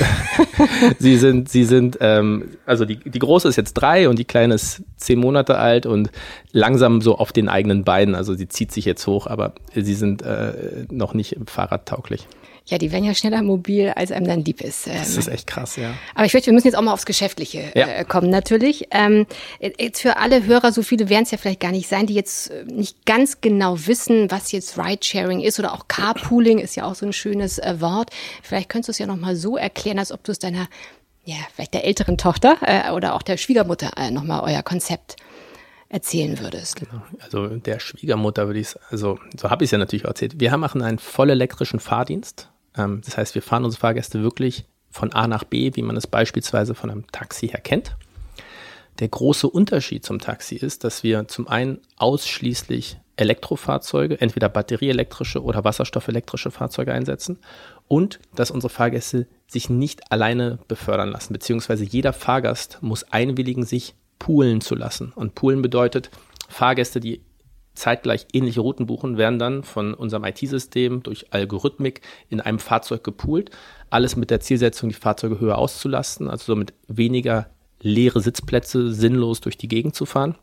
sie 1.00 1.18
sind, 1.18 1.50
sie 1.50 1.64
sind, 1.64 1.98
ähm, 2.02 2.58
also 2.66 2.86
die, 2.86 2.98
die 2.98 3.20
große 3.20 3.48
ist 3.48 3.56
jetzt 3.56 3.74
drei 3.74 4.10
und 4.10 4.20
die 4.20 4.26
kleine 4.26 4.56
ist 4.56 4.84
zehn 4.98 5.20
Monate 5.20 5.58
alt 5.58 5.86
und 5.86 6.10
langsam 6.52 7.02
so 7.02 7.18
auf 7.18 7.32
den 7.32 7.50
eigenen 7.50 7.84
Beinen, 7.84 8.16
also 8.16 8.34
sie 8.34 8.48
zieht 8.48 8.72
sich 8.72 8.86
jetzt 8.86 9.06
hoch, 9.08 9.28
aber 9.28 9.54
sie 9.74 9.94
sind 9.94 10.22
äh, 10.22 10.86
noch 10.90 11.14
nicht 11.14 11.38
fahrradtauglich. 11.46 12.28
Ja, 12.68 12.80
die 12.80 12.92
werden 12.92 13.04
ja 13.04 13.14
schneller 13.14 13.44
mobil, 13.44 13.94
als 13.96 14.12
einem 14.12 14.26
dann 14.26 14.44
lieb 14.44 14.62
ist. 14.62 14.88
das 14.88 15.14
ähm, 15.14 15.20
ist 15.20 15.28
echt 15.28 15.46
krass, 15.46 15.76
ja. 15.76 15.94
Aber 16.16 16.26
ich 16.26 16.34
möchte, 16.34 16.48
wir 16.48 16.54
müssen 16.54 16.66
jetzt 16.66 16.76
auch 16.76 16.82
mal 16.82 16.94
aufs 16.94 17.06
Geschäftliche 17.06 17.72
ja. 17.76 17.88
äh, 17.88 18.06
kommen, 18.06 18.32
natürlich. 18.32 18.88
Ähm, 18.90 19.28
jetzt 19.60 20.02
für 20.02 20.18
alle 20.18 20.46
Hörer, 20.46 20.72
so 20.72 20.82
viele 20.82 21.08
werden 21.10 21.24
es 21.24 21.32
ja 21.32 21.38
vielleicht 21.38 21.60
gar 21.60 21.72
nicht 21.72 21.88
sein, 21.88 22.08
die 22.08 22.16
jetzt 22.16 22.50
äh, 22.50 22.64
nicht 22.64 23.06
ganz 23.06 23.40
genau 23.40 23.78
wissen, 23.86 24.32
was 24.32 24.52
jetzt 24.52 24.80
Ridesharing 24.80 25.42
ist 25.42 25.60
oder 25.60 25.74
auch 25.74 25.88
Carpooling 25.88 26.58
ist 26.58 26.76
ja 26.76 26.86
auch 26.86 26.96
so 26.96 27.06
ein 27.06 27.14
schönes 27.14 27.60
äh, 27.60 27.76
Wort. 27.82 28.10
Vielleicht 28.42 28.70
könntest 28.70 28.88
du 28.88 28.92
es 28.94 28.98
ja 28.98 29.06
nochmal 29.06 29.36
so 29.36 29.58
erklären, 29.58 30.00
als 30.00 30.12
ob 30.12 30.24
du 30.24 30.32
es 30.32 30.40
deiner, 30.40 30.68
ja, 31.24 31.36
vielleicht 31.54 31.76
der 31.76 31.86
älteren 31.86 32.18
Tochter 32.18 32.58
äh, 32.62 32.92
oder 32.94 33.14
auch 33.14 33.22
der 33.22 33.38
Schwiegermutter 33.38 33.92
äh, 33.96 34.10
nochmal 34.10 34.42
euer 34.44 34.64
Konzept 34.64 35.18
erzählen 35.90 36.40
würdest. 36.40 36.78
Genau. 36.78 37.04
Also 37.20 37.48
der 37.48 37.80
Schwiegermutter 37.80 38.48
würde 38.48 38.60
ich, 38.60 38.76
also 38.90 39.20
so 39.40 39.52
habe 39.52 39.64
ich 39.64 39.68
es 39.68 39.72
ja 39.72 39.78
natürlich 39.78 40.06
erzählt. 40.06 40.40
Wir 40.40 40.58
machen 40.58 40.82
einen 40.82 40.98
voll 40.98 41.30
elektrischen 41.30 41.80
Fahrdienst. 41.80 42.50
Ähm, 42.78 43.02
das 43.04 43.18
heißt, 43.18 43.36
wir 43.36 43.42
fahren 43.42 43.66
unsere 43.66 43.82
Fahrgäste 43.82 44.22
wirklich 44.22 44.66
von 44.90 45.12
A 45.14 45.28
nach 45.28 45.44
B, 45.44 45.72
wie 45.76 45.82
man 45.82 45.98
es 45.98 46.08
beispielsweise 46.08 46.74
von 46.76 46.90
einem 46.90 47.08
Taxi 47.12 47.50
her 47.50 47.60
kennt. 47.60 47.96
Der 49.00 49.10
große 49.10 49.50
Unterschied 49.50 50.06
zum 50.06 50.20
Taxi 50.20 50.56
ist, 50.56 50.86
dass 50.86 51.04
wir 51.04 51.28
zum 51.28 51.50
einen 51.50 51.82
ausschließlich 51.98 52.98
Elektrofahrzeuge, 53.18 54.20
entweder 54.20 54.50
batterieelektrische 54.50 55.44
oder 55.44 55.64
wasserstoffelektrische 55.64 56.52
Fahrzeuge 56.52 56.94
einsetzen 56.94 57.40
und 57.88 58.20
dass 58.36 58.52
unsere 58.52 58.72
Fahrgäste 58.72 59.28
sich 59.48 59.70
nicht 59.70 60.12
alleine 60.12 60.60
befördern 60.68 61.10
lassen, 61.10 61.34
beziehungsweise 61.34 61.84
jeder 61.84 62.14
Fahrgast 62.14 62.80
muss 62.82 63.04
einwilligen, 63.04 63.66
sich 63.66 63.96
poolen 64.20 64.62
zu 64.62 64.76
lassen. 64.76 65.12
Und 65.16 65.36
poolen 65.36 65.62
bedeutet, 65.62 66.10
Fahrgäste, 66.50 67.00
die 67.00 67.22
zeitgleich 67.76 68.28
ähnliche 68.34 68.62
Routen 68.62 68.88
buchen, 68.88 69.18
werden 69.18 69.40
dann 69.40 69.64
von 69.64 69.94
unserem 69.94 70.24
IT-System 70.24 71.04
durch 71.04 71.34
Algorithmik 71.34 72.02
in 72.30 72.42
einem 72.42 72.60
Fahrzeug 72.60 73.04
gepoolt. 73.04 73.52
Alles 73.90 74.16
mit 74.16 74.32
der 74.32 74.40
Zielsetzung, 74.40 74.90
die 74.90 74.96
Fahrzeuge 74.96 75.40
höher 75.40 75.58
auszulasten, 75.58 76.30
also 76.30 76.46
somit 76.46 76.74
weniger 76.88 77.48
leere 77.82 78.22
Sitzplätze 78.22 78.92
sinnlos 78.92 79.42
durch 79.42 79.58
die 79.58 79.68
Gegend 79.68 79.96
zu 79.96 80.06
fahren. 80.06 80.36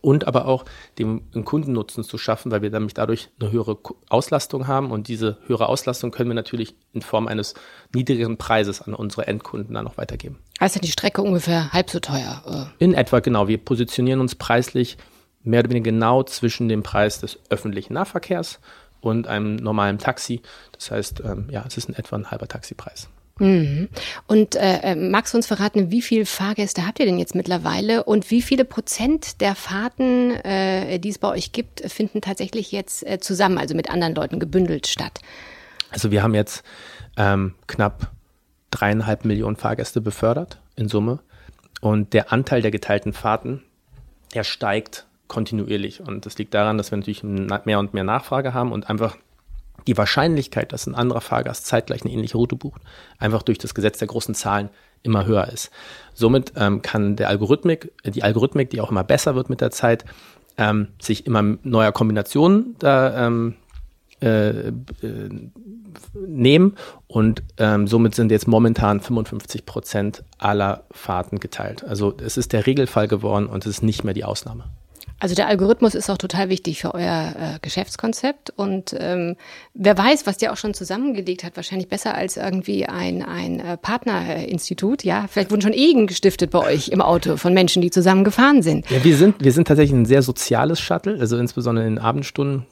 Und 0.00 0.26
aber 0.26 0.46
auch 0.46 0.64
dem 0.98 1.30
Kundennutzen 1.44 2.02
zu 2.02 2.18
schaffen, 2.18 2.50
weil 2.50 2.60
wir 2.60 2.70
nämlich 2.70 2.94
dadurch 2.94 3.28
eine 3.38 3.52
höhere 3.52 3.78
Auslastung 4.08 4.66
haben. 4.66 4.90
Und 4.90 5.06
diese 5.06 5.38
höhere 5.46 5.68
Auslastung 5.68 6.10
können 6.10 6.28
wir 6.28 6.34
natürlich 6.34 6.74
in 6.92 7.02
Form 7.02 7.28
eines 7.28 7.54
niedrigeren 7.94 8.36
Preises 8.36 8.82
an 8.82 8.94
unsere 8.94 9.28
Endkunden 9.28 9.74
dann 9.74 9.84
noch 9.84 9.98
weitergeben. 9.98 10.40
Also 10.58 10.80
die 10.80 10.90
Strecke 10.90 11.22
ungefähr 11.22 11.72
halb 11.72 11.88
so 11.88 12.00
teuer? 12.00 12.42
Äh. 12.80 12.84
In 12.84 12.94
etwa, 12.94 13.20
genau. 13.20 13.46
Wir 13.46 13.58
positionieren 13.58 14.18
uns 14.18 14.34
preislich 14.34 14.96
mehr 15.44 15.60
oder 15.60 15.70
weniger 15.70 15.90
genau 15.90 16.22
zwischen 16.22 16.68
dem 16.68 16.82
Preis 16.82 17.20
des 17.20 17.38
öffentlichen 17.50 17.94
Nahverkehrs 17.94 18.60
und 19.00 19.26
einem 19.26 19.56
normalen 19.56 19.98
Taxi. 19.98 20.40
Das 20.72 20.90
heißt, 20.90 21.22
ähm, 21.24 21.48
ja, 21.50 21.64
es 21.66 21.76
ist 21.76 21.88
in 21.88 21.94
etwa 21.94 22.16
ein 22.16 22.30
halber 22.30 22.48
Taxipreis. 22.48 23.08
Mhm. 23.38 23.88
Und 24.26 24.56
äh, 24.56 24.80
äh, 24.82 24.94
magst 24.94 25.32
du 25.32 25.38
uns 25.38 25.46
verraten, 25.46 25.90
wie 25.90 26.02
viele 26.02 26.26
Fahrgäste 26.26 26.86
habt 26.86 27.00
ihr 27.00 27.06
denn 27.06 27.18
jetzt 27.18 27.34
mittlerweile 27.34 28.04
und 28.04 28.30
wie 28.30 28.42
viele 28.42 28.64
Prozent 28.64 29.40
der 29.40 29.54
Fahrten, 29.54 30.32
äh, 30.32 30.98
die 30.98 31.08
es 31.08 31.18
bei 31.18 31.28
euch 31.28 31.52
gibt, 31.52 31.80
finden 31.90 32.20
tatsächlich 32.20 32.72
jetzt 32.72 33.06
äh, 33.06 33.18
zusammen, 33.20 33.58
also 33.58 33.74
mit 33.74 33.90
anderen 33.90 34.14
Leuten 34.14 34.38
gebündelt 34.38 34.86
statt? 34.86 35.20
Also 35.90 36.10
wir 36.10 36.22
haben 36.22 36.34
jetzt 36.34 36.62
ähm, 37.16 37.54
knapp 37.66 38.10
dreieinhalb 38.70 39.24
Millionen 39.24 39.56
Fahrgäste 39.56 40.00
befördert 40.00 40.60
in 40.76 40.88
Summe 40.88 41.20
und 41.80 42.12
der 42.12 42.32
Anteil 42.32 42.62
der 42.62 42.70
geteilten 42.70 43.12
Fahrten, 43.12 43.62
der 44.34 44.44
steigt 44.44 45.06
kontinuierlich. 45.32 46.00
Und 46.00 46.26
das 46.26 46.36
liegt 46.36 46.52
daran, 46.52 46.76
dass 46.76 46.90
wir 46.90 46.98
natürlich 46.98 47.22
mehr 47.22 47.78
und 47.78 47.94
mehr 47.94 48.04
Nachfrage 48.04 48.52
haben 48.52 48.70
und 48.70 48.90
einfach 48.90 49.16
die 49.86 49.96
Wahrscheinlichkeit, 49.96 50.72
dass 50.72 50.86
ein 50.86 50.94
anderer 50.94 51.22
Fahrgast 51.22 51.66
zeitgleich 51.66 52.02
eine 52.02 52.12
ähnliche 52.12 52.36
Route 52.36 52.54
bucht, 52.54 52.82
einfach 53.18 53.42
durch 53.42 53.58
das 53.58 53.74
Gesetz 53.74 53.98
der 53.98 54.08
großen 54.08 54.34
Zahlen 54.34 54.68
immer 55.02 55.24
höher 55.24 55.48
ist. 55.48 55.70
Somit 56.12 56.52
ähm, 56.56 56.82
kann 56.82 57.16
der 57.16 57.30
Algorithmik, 57.30 57.90
die 58.04 58.22
Algorithmik, 58.22 58.68
die 58.68 58.80
auch 58.82 58.90
immer 58.90 59.04
besser 59.04 59.34
wird 59.34 59.48
mit 59.48 59.62
der 59.62 59.70
Zeit, 59.70 60.04
ähm, 60.58 60.88
sich 61.00 61.26
immer 61.26 61.42
neuer 61.62 61.92
Kombinationen 61.92 62.76
da 62.78 63.26
ähm, 63.26 63.54
äh, 64.20 64.68
äh, 64.68 64.72
nehmen 66.14 66.76
und 67.06 67.42
ähm, 67.56 67.86
somit 67.86 68.14
sind 68.14 68.30
jetzt 68.30 68.46
momentan 68.46 69.00
55 69.00 69.64
Prozent 69.64 70.24
aller 70.38 70.84
Fahrten 70.90 71.40
geteilt. 71.40 71.84
Also 71.84 72.14
es 72.22 72.36
ist 72.36 72.52
der 72.52 72.66
Regelfall 72.66 73.08
geworden 73.08 73.46
und 73.46 73.64
es 73.64 73.78
ist 73.78 73.82
nicht 73.82 74.04
mehr 74.04 74.14
die 74.14 74.24
Ausnahme. 74.24 74.64
Also 75.22 75.36
der 75.36 75.46
Algorithmus 75.46 75.94
ist 75.94 76.10
auch 76.10 76.18
total 76.18 76.48
wichtig 76.48 76.80
für 76.80 76.94
euer 76.94 77.32
äh, 77.38 77.58
Geschäftskonzept 77.62 78.50
und 78.56 78.92
ähm, 78.98 79.36
wer 79.72 79.96
weiß, 79.96 80.26
was 80.26 80.36
der 80.36 80.52
auch 80.52 80.56
schon 80.56 80.74
zusammengelegt 80.74 81.44
hat, 81.44 81.54
wahrscheinlich 81.54 81.86
besser 81.86 82.16
als 82.16 82.36
irgendwie 82.36 82.86
ein, 82.86 83.22
ein 83.22 83.60
äh, 83.60 83.76
Partnerinstitut. 83.76 85.04
Ja, 85.04 85.26
vielleicht 85.30 85.52
wurden 85.52 85.62
schon 85.62 85.74
Ehen 85.74 86.08
gestiftet 86.08 86.50
bei 86.50 86.58
euch 86.58 86.88
im 86.88 87.00
Auto 87.00 87.36
von 87.36 87.54
Menschen, 87.54 87.82
die 87.82 87.92
zusammen 87.92 88.24
gefahren 88.24 88.62
sind. 88.62 88.90
Ja, 88.90 89.04
wir 89.04 89.16
sind, 89.16 89.36
wir 89.38 89.52
sind 89.52 89.68
tatsächlich 89.68 89.96
ein 89.96 90.06
sehr 90.06 90.22
soziales 90.22 90.80
Shuttle, 90.80 91.16
also 91.20 91.38
insbesondere 91.38 91.86
in 91.86 91.94
den 91.94 92.04
Abendstunden 92.04 92.66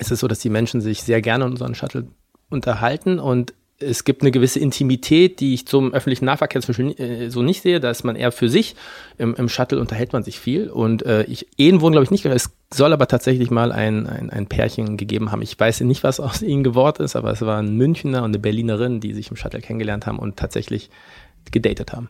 ist 0.00 0.10
es 0.10 0.18
so, 0.18 0.26
dass 0.26 0.40
die 0.40 0.50
Menschen 0.50 0.80
sich 0.80 1.04
sehr 1.04 1.22
gerne 1.22 1.44
in 1.44 1.52
unseren 1.52 1.76
Shuttle 1.76 2.08
unterhalten 2.50 3.20
und 3.20 3.54
es 3.84 4.04
gibt 4.04 4.22
eine 4.22 4.30
gewisse 4.30 4.58
Intimität, 4.58 5.40
die 5.40 5.54
ich 5.54 5.66
zum 5.66 5.92
öffentlichen 5.92 6.24
Nahverkehr 6.24 6.60
Beispiel 6.60 6.98
äh, 6.98 7.30
so 7.30 7.42
nicht 7.42 7.62
sehe. 7.62 7.80
Da 7.80 7.90
ist 7.90 8.04
man 8.04 8.16
eher 8.16 8.32
für 8.32 8.48
sich. 8.48 8.74
Im, 9.18 9.34
im 9.34 9.48
Shuttle 9.48 9.78
unterhält 9.78 10.12
man 10.12 10.22
sich 10.22 10.38
viel. 10.38 10.70
Und 10.70 11.04
äh, 11.04 11.24
ich, 11.24 11.46
Ehen 11.58 11.80
wurden, 11.80 11.92
glaube 11.92 12.04
ich, 12.04 12.10
nicht. 12.10 12.24
Es 12.24 12.50
soll 12.72 12.92
aber 12.92 13.06
tatsächlich 13.06 13.50
mal 13.50 13.72
ein, 13.72 14.06
ein, 14.06 14.30
ein 14.30 14.46
Pärchen 14.46 14.96
gegeben 14.96 15.30
haben. 15.30 15.42
Ich 15.42 15.58
weiß 15.58 15.80
nicht, 15.80 16.02
was 16.02 16.20
aus 16.20 16.42
ihnen 16.42 16.64
geworden 16.64 17.04
ist, 17.04 17.16
aber 17.16 17.30
es 17.30 17.40
war 17.42 17.58
ein 17.58 17.76
Münchner 17.76 18.18
und 18.18 18.30
eine 18.30 18.38
Berlinerin, 18.38 19.00
die 19.00 19.12
sich 19.12 19.30
im 19.30 19.36
Shuttle 19.36 19.60
kennengelernt 19.60 20.06
haben 20.06 20.18
und 20.18 20.36
tatsächlich 20.36 20.90
gedatet 21.50 21.92
haben. 21.92 22.08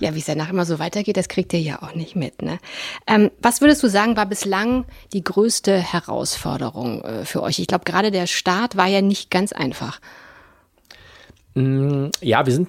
Ja, 0.00 0.14
wie 0.14 0.18
es 0.18 0.26
danach 0.26 0.50
immer 0.50 0.64
so 0.64 0.78
weitergeht, 0.78 1.16
das 1.16 1.28
kriegt 1.28 1.52
ihr 1.52 1.60
ja 1.60 1.82
auch 1.82 1.94
nicht 1.94 2.16
mit. 2.16 2.42
Ne? 2.42 2.58
Ähm, 3.06 3.30
was 3.40 3.60
würdest 3.60 3.82
du 3.82 3.88
sagen, 3.88 4.16
war 4.16 4.26
bislang 4.26 4.84
die 5.12 5.22
größte 5.22 5.76
Herausforderung 5.78 7.02
äh, 7.02 7.24
für 7.24 7.42
euch? 7.42 7.58
Ich 7.58 7.66
glaube, 7.66 7.84
gerade 7.84 8.10
der 8.10 8.26
Start 8.26 8.76
war 8.76 8.86
ja 8.86 9.02
nicht 9.02 9.30
ganz 9.30 9.52
einfach. 9.52 10.00
Mm, 11.60 12.10
ja, 12.20 12.46
wir 12.46 12.52
sind, 12.52 12.68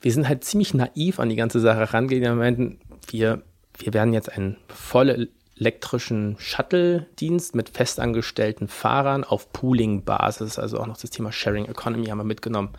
wir 0.00 0.12
sind 0.12 0.28
halt 0.28 0.44
ziemlich 0.44 0.74
naiv 0.74 1.20
an 1.20 1.28
die 1.28 1.36
ganze 1.36 1.60
Sache 1.60 1.78
herangegangen. 1.78 2.38
Wir 2.38 2.44
meinten, 2.44 2.78
wir, 3.08 3.42
wir 3.78 3.94
werden 3.94 4.12
jetzt 4.12 4.32
einen 4.32 4.56
voll 4.68 5.28
elektrischen 5.56 6.36
Shuttle-Dienst 6.38 7.54
mit 7.54 7.68
festangestellten 7.68 8.66
Fahrern 8.66 9.22
auf 9.22 9.52
Pooling-Basis, 9.52 10.58
also 10.58 10.80
auch 10.80 10.86
noch 10.86 10.96
das 10.96 11.10
Thema 11.10 11.30
Sharing 11.30 11.66
Economy 11.66 12.06
haben 12.06 12.18
wir 12.18 12.24
mitgenommen. 12.24 12.70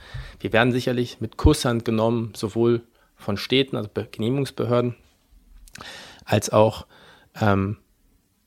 Wir 0.41 0.51
werden 0.51 0.73
sicherlich 0.73 1.21
mit 1.21 1.37
Kusshand 1.37 1.85
genommen, 1.85 2.33
sowohl 2.35 2.81
von 3.15 3.37
Städten, 3.37 3.77
also 3.77 3.89
Genehmigungsbehörden, 4.11 4.95
als 6.25 6.49
auch 6.49 6.85
ähm, 7.39 7.77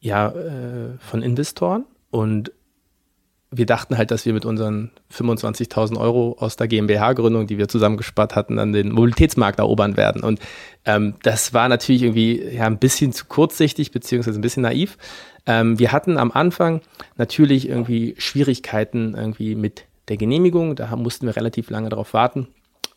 ja, 0.01 0.29
äh, 0.29 0.99
von 0.99 1.23
Investoren. 1.23 1.87
Und 2.11 2.53
wir 3.51 3.67
dachten 3.67 3.97
halt, 3.97 4.11
dass 4.11 4.27
wir 4.27 4.35
mit 4.35 4.45
unseren 4.45 4.91
25.000 5.13 5.99
Euro 5.99 6.37
aus 6.39 6.57
der 6.57 6.69
GmbH-Gründung, 6.69 7.47
die 7.47 7.57
wir 7.57 7.69
zusammengespart 7.69 8.37
hatten, 8.37 8.57
dann 8.57 8.73
den 8.73 8.93
Mobilitätsmarkt 8.93 9.59
erobern 9.59 9.97
werden. 9.97 10.23
Und 10.23 10.41
ähm, 10.85 11.15
das 11.23 11.55
war 11.55 11.69
natürlich 11.69 12.03
irgendwie 12.03 12.43
ja 12.43 12.67
ein 12.67 12.79
bisschen 12.79 13.13
zu 13.13 13.25
kurzsichtig, 13.25 13.91
beziehungsweise 13.91 14.39
ein 14.39 14.43
bisschen 14.43 14.65
naiv. 14.65 14.99
Ähm, 15.47 15.79
wir 15.79 15.93
hatten 15.93 16.19
am 16.19 16.31
Anfang 16.31 16.83
natürlich 17.17 17.69
irgendwie 17.69 18.15
Schwierigkeiten 18.19 19.15
irgendwie 19.17 19.55
mit 19.55 19.85
der 20.09 20.19
Genehmigung. 20.19 20.77
Da 20.77 20.95
mussten 20.97 21.27
wir 21.27 21.35
relativ 21.35 21.71
lange 21.71 21.89
darauf 21.89 22.13
warten 22.13 22.49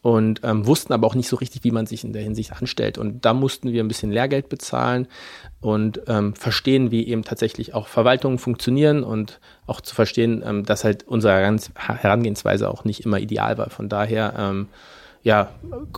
und 0.01 0.41
ähm, 0.43 0.65
wussten 0.65 0.93
aber 0.93 1.05
auch 1.05 1.15
nicht 1.15 1.27
so 1.27 1.35
richtig, 1.35 1.63
wie 1.63 1.71
man 1.71 1.85
sich 1.85 2.03
in 2.03 2.13
der 2.13 2.23
Hinsicht 2.23 2.53
anstellt. 2.53 2.97
Und 2.97 3.23
da 3.23 3.33
mussten 3.33 3.71
wir 3.71 3.83
ein 3.83 3.87
bisschen 3.87 4.11
Lehrgeld 4.11 4.49
bezahlen 4.49 5.07
und 5.59 6.01
ähm, 6.07 6.33
verstehen, 6.33 6.89
wie 6.89 7.07
eben 7.07 7.23
tatsächlich 7.23 7.73
auch 7.75 7.87
Verwaltungen 7.87 8.39
funktionieren 8.39 9.03
und 9.03 9.39
auch 9.67 9.79
zu 9.81 9.93
verstehen, 9.93 10.43
ähm, 10.45 10.65
dass 10.65 10.83
halt 10.83 11.07
unsere 11.07 11.33
Herangehensweise 11.75 12.69
auch 12.69 12.83
nicht 12.83 13.05
immer 13.05 13.19
ideal 13.19 13.57
war. 13.59 13.69
Von 13.69 13.89
daher 13.89 14.33
ähm, 14.37 14.67
ja, 15.23 15.51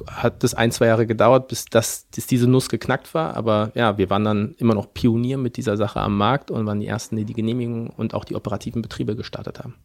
hat 0.07 0.43
das 0.43 0.53
ein, 0.53 0.72
zwei 0.72 0.88
Jahre 0.88 1.07
gedauert, 1.07 1.48
bis 1.48 1.65
das, 1.65 2.05
bis 2.13 2.27
diese 2.27 2.50
Nuss 2.50 2.67
geknackt 2.67 3.13
war. 3.13 3.38
Aber 3.38 3.72
ja, 3.74 3.98
wir 3.98 4.10
waren 4.10 4.25
dann 4.25 4.55
immer 4.57 4.74
noch 4.74 4.93
Pionier 4.93 5.38
mit 5.38 5.55
dieser 5.55 5.77
Sache 5.77 6.01
am 6.01 6.17
Markt 6.17 6.51
und 6.51 6.65
waren 6.65 6.81
die 6.81 6.88
ersten, 6.88 7.15
die 7.15 7.24
die 7.24 7.33
Genehmigungen 7.33 7.88
und 7.89 8.13
auch 8.13 8.25
die 8.25 8.36
operativen 8.36 8.81
Betriebe 8.81 9.15
gestartet 9.15 9.60
haben. 9.60 9.75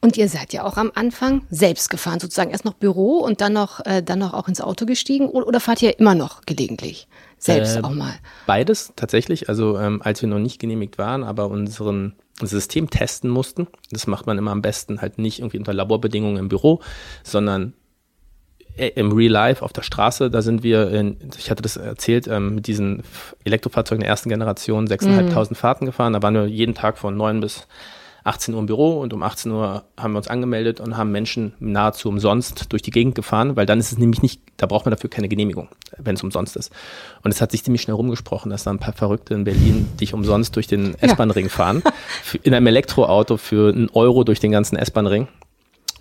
Und 0.00 0.16
ihr 0.16 0.28
seid 0.28 0.52
ja 0.52 0.64
auch 0.64 0.76
am 0.76 0.92
Anfang 0.94 1.46
selbst 1.50 1.90
gefahren, 1.90 2.20
sozusagen 2.20 2.50
erst 2.50 2.64
noch 2.64 2.74
Büro 2.74 3.18
und 3.18 3.40
dann 3.40 3.52
noch, 3.52 3.84
äh, 3.84 4.02
dann 4.02 4.18
noch 4.18 4.34
auch 4.34 4.48
ins 4.48 4.60
Auto 4.60 4.86
gestiegen 4.86 5.28
oder 5.28 5.60
fahrt 5.60 5.82
ihr 5.82 5.98
immer 5.98 6.14
noch 6.14 6.42
gelegentlich 6.42 7.08
selbst 7.38 7.76
äh, 7.76 7.82
auch 7.82 7.90
mal? 7.90 8.14
Beides 8.46 8.92
tatsächlich. 8.96 9.48
Also 9.48 9.78
ähm, 9.78 10.00
als 10.02 10.22
wir 10.22 10.28
noch 10.28 10.38
nicht 10.38 10.58
genehmigt 10.58 10.98
waren, 10.98 11.24
aber 11.24 11.48
unseren 11.48 12.14
System 12.40 12.90
testen 12.90 13.30
mussten, 13.30 13.68
das 13.90 14.06
macht 14.06 14.26
man 14.26 14.38
immer 14.38 14.50
am 14.50 14.62
besten 14.62 15.00
halt 15.00 15.18
nicht 15.18 15.40
irgendwie 15.40 15.58
unter 15.58 15.72
Laborbedingungen 15.72 16.38
im 16.38 16.48
Büro, 16.48 16.80
sondern 17.22 17.74
äh, 18.76 18.88
im 18.88 19.12
Real 19.12 19.30
Life 19.30 19.62
auf 19.62 19.72
der 19.72 19.82
Straße, 19.82 20.30
da 20.30 20.40
sind 20.40 20.62
wir, 20.62 20.90
in, 20.90 21.16
ich 21.36 21.50
hatte 21.50 21.62
das 21.62 21.76
erzählt, 21.76 22.26
ähm, 22.26 22.56
mit 22.56 22.66
diesen 22.66 23.02
Elektrofahrzeugen 23.44 24.00
der 24.00 24.08
ersten 24.08 24.30
Generation 24.30 24.86
6.500 24.88 25.50
mhm. 25.50 25.54
Fahrten 25.54 25.86
gefahren. 25.86 26.12
Da 26.14 26.22
waren 26.22 26.34
wir 26.34 26.46
jeden 26.46 26.74
Tag 26.74 26.98
von 26.98 27.16
9 27.16 27.40
bis 27.40 27.66
18 28.24 28.54
Uhr 28.54 28.60
im 28.60 28.66
Büro 28.66 29.00
und 29.00 29.12
um 29.12 29.22
18 29.22 29.50
Uhr 29.50 29.84
haben 29.98 30.12
wir 30.12 30.18
uns 30.18 30.28
angemeldet 30.28 30.80
und 30.80 30.96
haben 30.96 31.10
Menschen 31.12 31.54
nahezu 31.58 32.08
umsonst 32.08 32.72
durch 32.72 32.82
die 32.82 32.90
Gegend 32.90 33.14
gefahren, 33.14 33.56
weil 33.56 33.66
dann 33.66 33.78
ist 33.78 33.92
es 33.92 33.98
nämlich 33.98 34.22
nicht, 34.22 34.40
da 34.56 34.66
braucht 34.66 34.84
man 34.84 34.90
dafür 34.90 35.10
keine 35.10 35.28
Genehmigung, 35.28 35.68
wenn 35.98 36.14
es 36.14 36.22
umsonst 36.22 36.56
ist. 36.56 36.72
Und 37.22 37.32
es 37.32 37.40
hat 37.40 37.50
sich 37.50 37.64
ziemlich 37.64 37.82
schnell 37.82 37.96
rumgesprochen, 37.96 38.50
dass 38.50 38.64
da 38.64 38.70
ein 38.70 38.78
paar 38.78 38.94
Verrückte 38.94 39.34
in 39.34 39.44
Berlin 39.44 39.88
dich 40.00 40.14
umsonst 40.14 40.54
durch 40.56 40.66
den 40.66 40.94
S-Bahn-Ring 41.00 41.48
fahren, 41.48 41.82
in 42.42 42.54
einem 42.54 42.66
Elektroauto 42.66 43.36
für 43.36 43.72
einen 43.72 43.88
Euro 43.90 44.24
durch 44.24 44.40
den 44.40 44.52
ganzen 44.52 44.76
S-Bahn-Ring. 44.76 45.28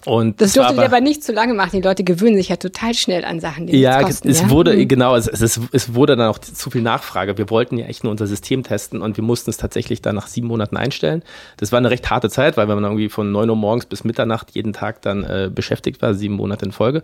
Und 0.05 0.41
das 0.41 0.53
durfte 0.53 0.75
ihr 0.75 0.86
aber 0.86 1.01
nicht 1.01 1.24
zu 1.24 1.31
lange 1.31 1.53
machen. 1.53 1.72
Die 1.74 1.81
Leute 1.81 2.03
gewöhnen 2.03 2.36
sich 2.36 2.50
ja 2.50 2.55
total 2.55 2.93
schnell 2.93 3.24
an 3.24 3.39
Sachen, 3.39 3.67
die 3.67 3.79
ja, 3.79 4.01
kosten. 4.01 4.29
Es 4.29 4.39
ja, 4.39 4.46
es 4.46 4.50
wurde, 4.51 4.75
mhm. 4.75 4.88
genau, 4.88 5.15
es, 5.15 5.27
es, 5.27 5.60
es 5.72 5.93
wurde 5.93 6.15
dann 6.15 6.27
auch 6.27 6.39
zu 6.39 6.70
viel 6.70 6.81
Nachfrage. 6.81 7.38
Wir 7.38 7.50
wollten 7.50 7.77
ja 7.77 7.86
echt 7.86 8.03
nur 8.03 8.12
unser 8.12 8.27
System 8.27 8.63
testen 8.63 9.01
und 9.01 9.17
wir 9.17 9.24
mussten 9.24 9.50
es 9.50 9.58
tatsächlich 9.58 10.01
dann 10.01 10.15
nach 10.15 10.27
sieben 10.27 10.48
Monaten 10.48 10.77
einstellen. 10.77 11.24
Das 11.58 11.72
war 11.72 11.77
eine 11.77 11.91
recht 11.91 12.10
harte 12.10 12.29
Zeit, 12.29 12.58
weil 12.58 12.67
man 12.67 12.84
irgendwie 12.84 13.10
von 13.10 13.31
neun 13.31 13.50
Uhr 13.50 13.55
morgens 13.55 13.86
bis 13.86 14.03
Mitternacht 14.03 14.51
jeden 14.51 14.74
Tag 14.74 15.01
dann 15.01 15.24
äh, 15.24 15.51
beschäftigt 15.53 16.01
war, 16.01 16.13
sieben 16.13 16.36
Monate 16.36 16.65
in 16.65 16.72
Folge. 16.72 17.03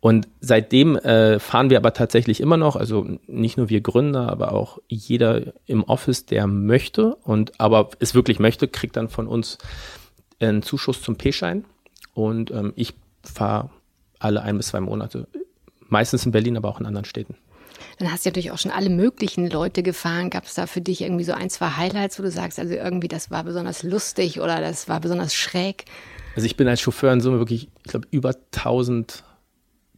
Und 0.00 0.28
seitdem 0.40 0.96
äh, 0.96 1.38
fahren 1.38 1.70
wir 1.70 1.78
aber 1.78 1.92
tatsächlich 1.92 2.40
immer 2.40 2.56
noch, 2.56 2.76
also 2.76 3.06
nicht 3.26 3.56
nur 3.56 3.70
wir 3.70 3.80
Gründer, 3.80 4.28
aber 4.30 4.52
auch 4.52 4.78
jeder 4.88 5.54
im 5.64 5.84
Office, 5.84 6.26
der 6.26 6.46
möchte 6.46 7.16
und 7.16 7.58
aber 7.58 7.90
es 7.98 8.14
wirklich 8.14 8.38
möchte, 8.38 8.68
kriegt 8.68 8.96
dann 8.96 9.08
von 9.08 9.26
uns 9.26 9.58
einen 10.38 10.62
Zuschuss 10.62 11.00
zum 11.00 11.16
P-Schein 11.16 11.64
und 12.16 12.50
ähm, 12.50 12.72
ich 12.76 12.94
fahre 13.22 13.68
alle 14.18 14.42
ein 14.42 14.56
bis 14.56 14.68
zwei 14.68 14.80
Monate. 14.80 15.28
Meistens 15.88 16.24
in 16.24 16.32
Berlin, 16.32 16.56
aber 16.56 16.70
auch 16.70 16.80
in 16.80 16.86
anderen 16.86 17.04
Städten. 17.04 17.36
Dann 17.98 18.10
hast 18.10 18.24
du 18.24 18.30
natürlich 18.30 18.50
auch 18.50 18.58
schon 18.58 18.70
alle 18.70 18.88
möglichen 18.88 19.50
Leute 19.50 19.82
gefahren. 19.82 20.30
Gab 20.30 20.44
es 20.44 20.54
da 20.54 20.66
für 20.66 20.80
dich 20.80 21.02
irgendwie 21.02 21.24
so 21.24 21.32
ein, 21.32 21.50
zwei 21.50 21.68
Highlights, 21.68 22.18
wo 22.18 22.22
du 22.22 22.30
sagst, 22.30 22.58
also 22.58 22.72
irgendwie 22.72 23.08
das 23.08 23.30
war 23.30 23.44
besonders 23.44 23.82
lustig 23.82 24.40
oder 24.40 24.62
das 24.62 24.88
war 24.88 25.00
besonders 25.00 25.34
schräg? 25.34 25.84
Also 26.34 26.46
ich 26.46 26.56
bin 26.56 26.66
als 26.68 26.80
Chauffeur 26.80 27.12
in 27.12 27.20
Summe 27.20 27.38
wirklich, 27.38 27.68
ich 27.84 27.90
glaube, 27.90 28.08
über 28.10 28.34
1000, 28.54 29.22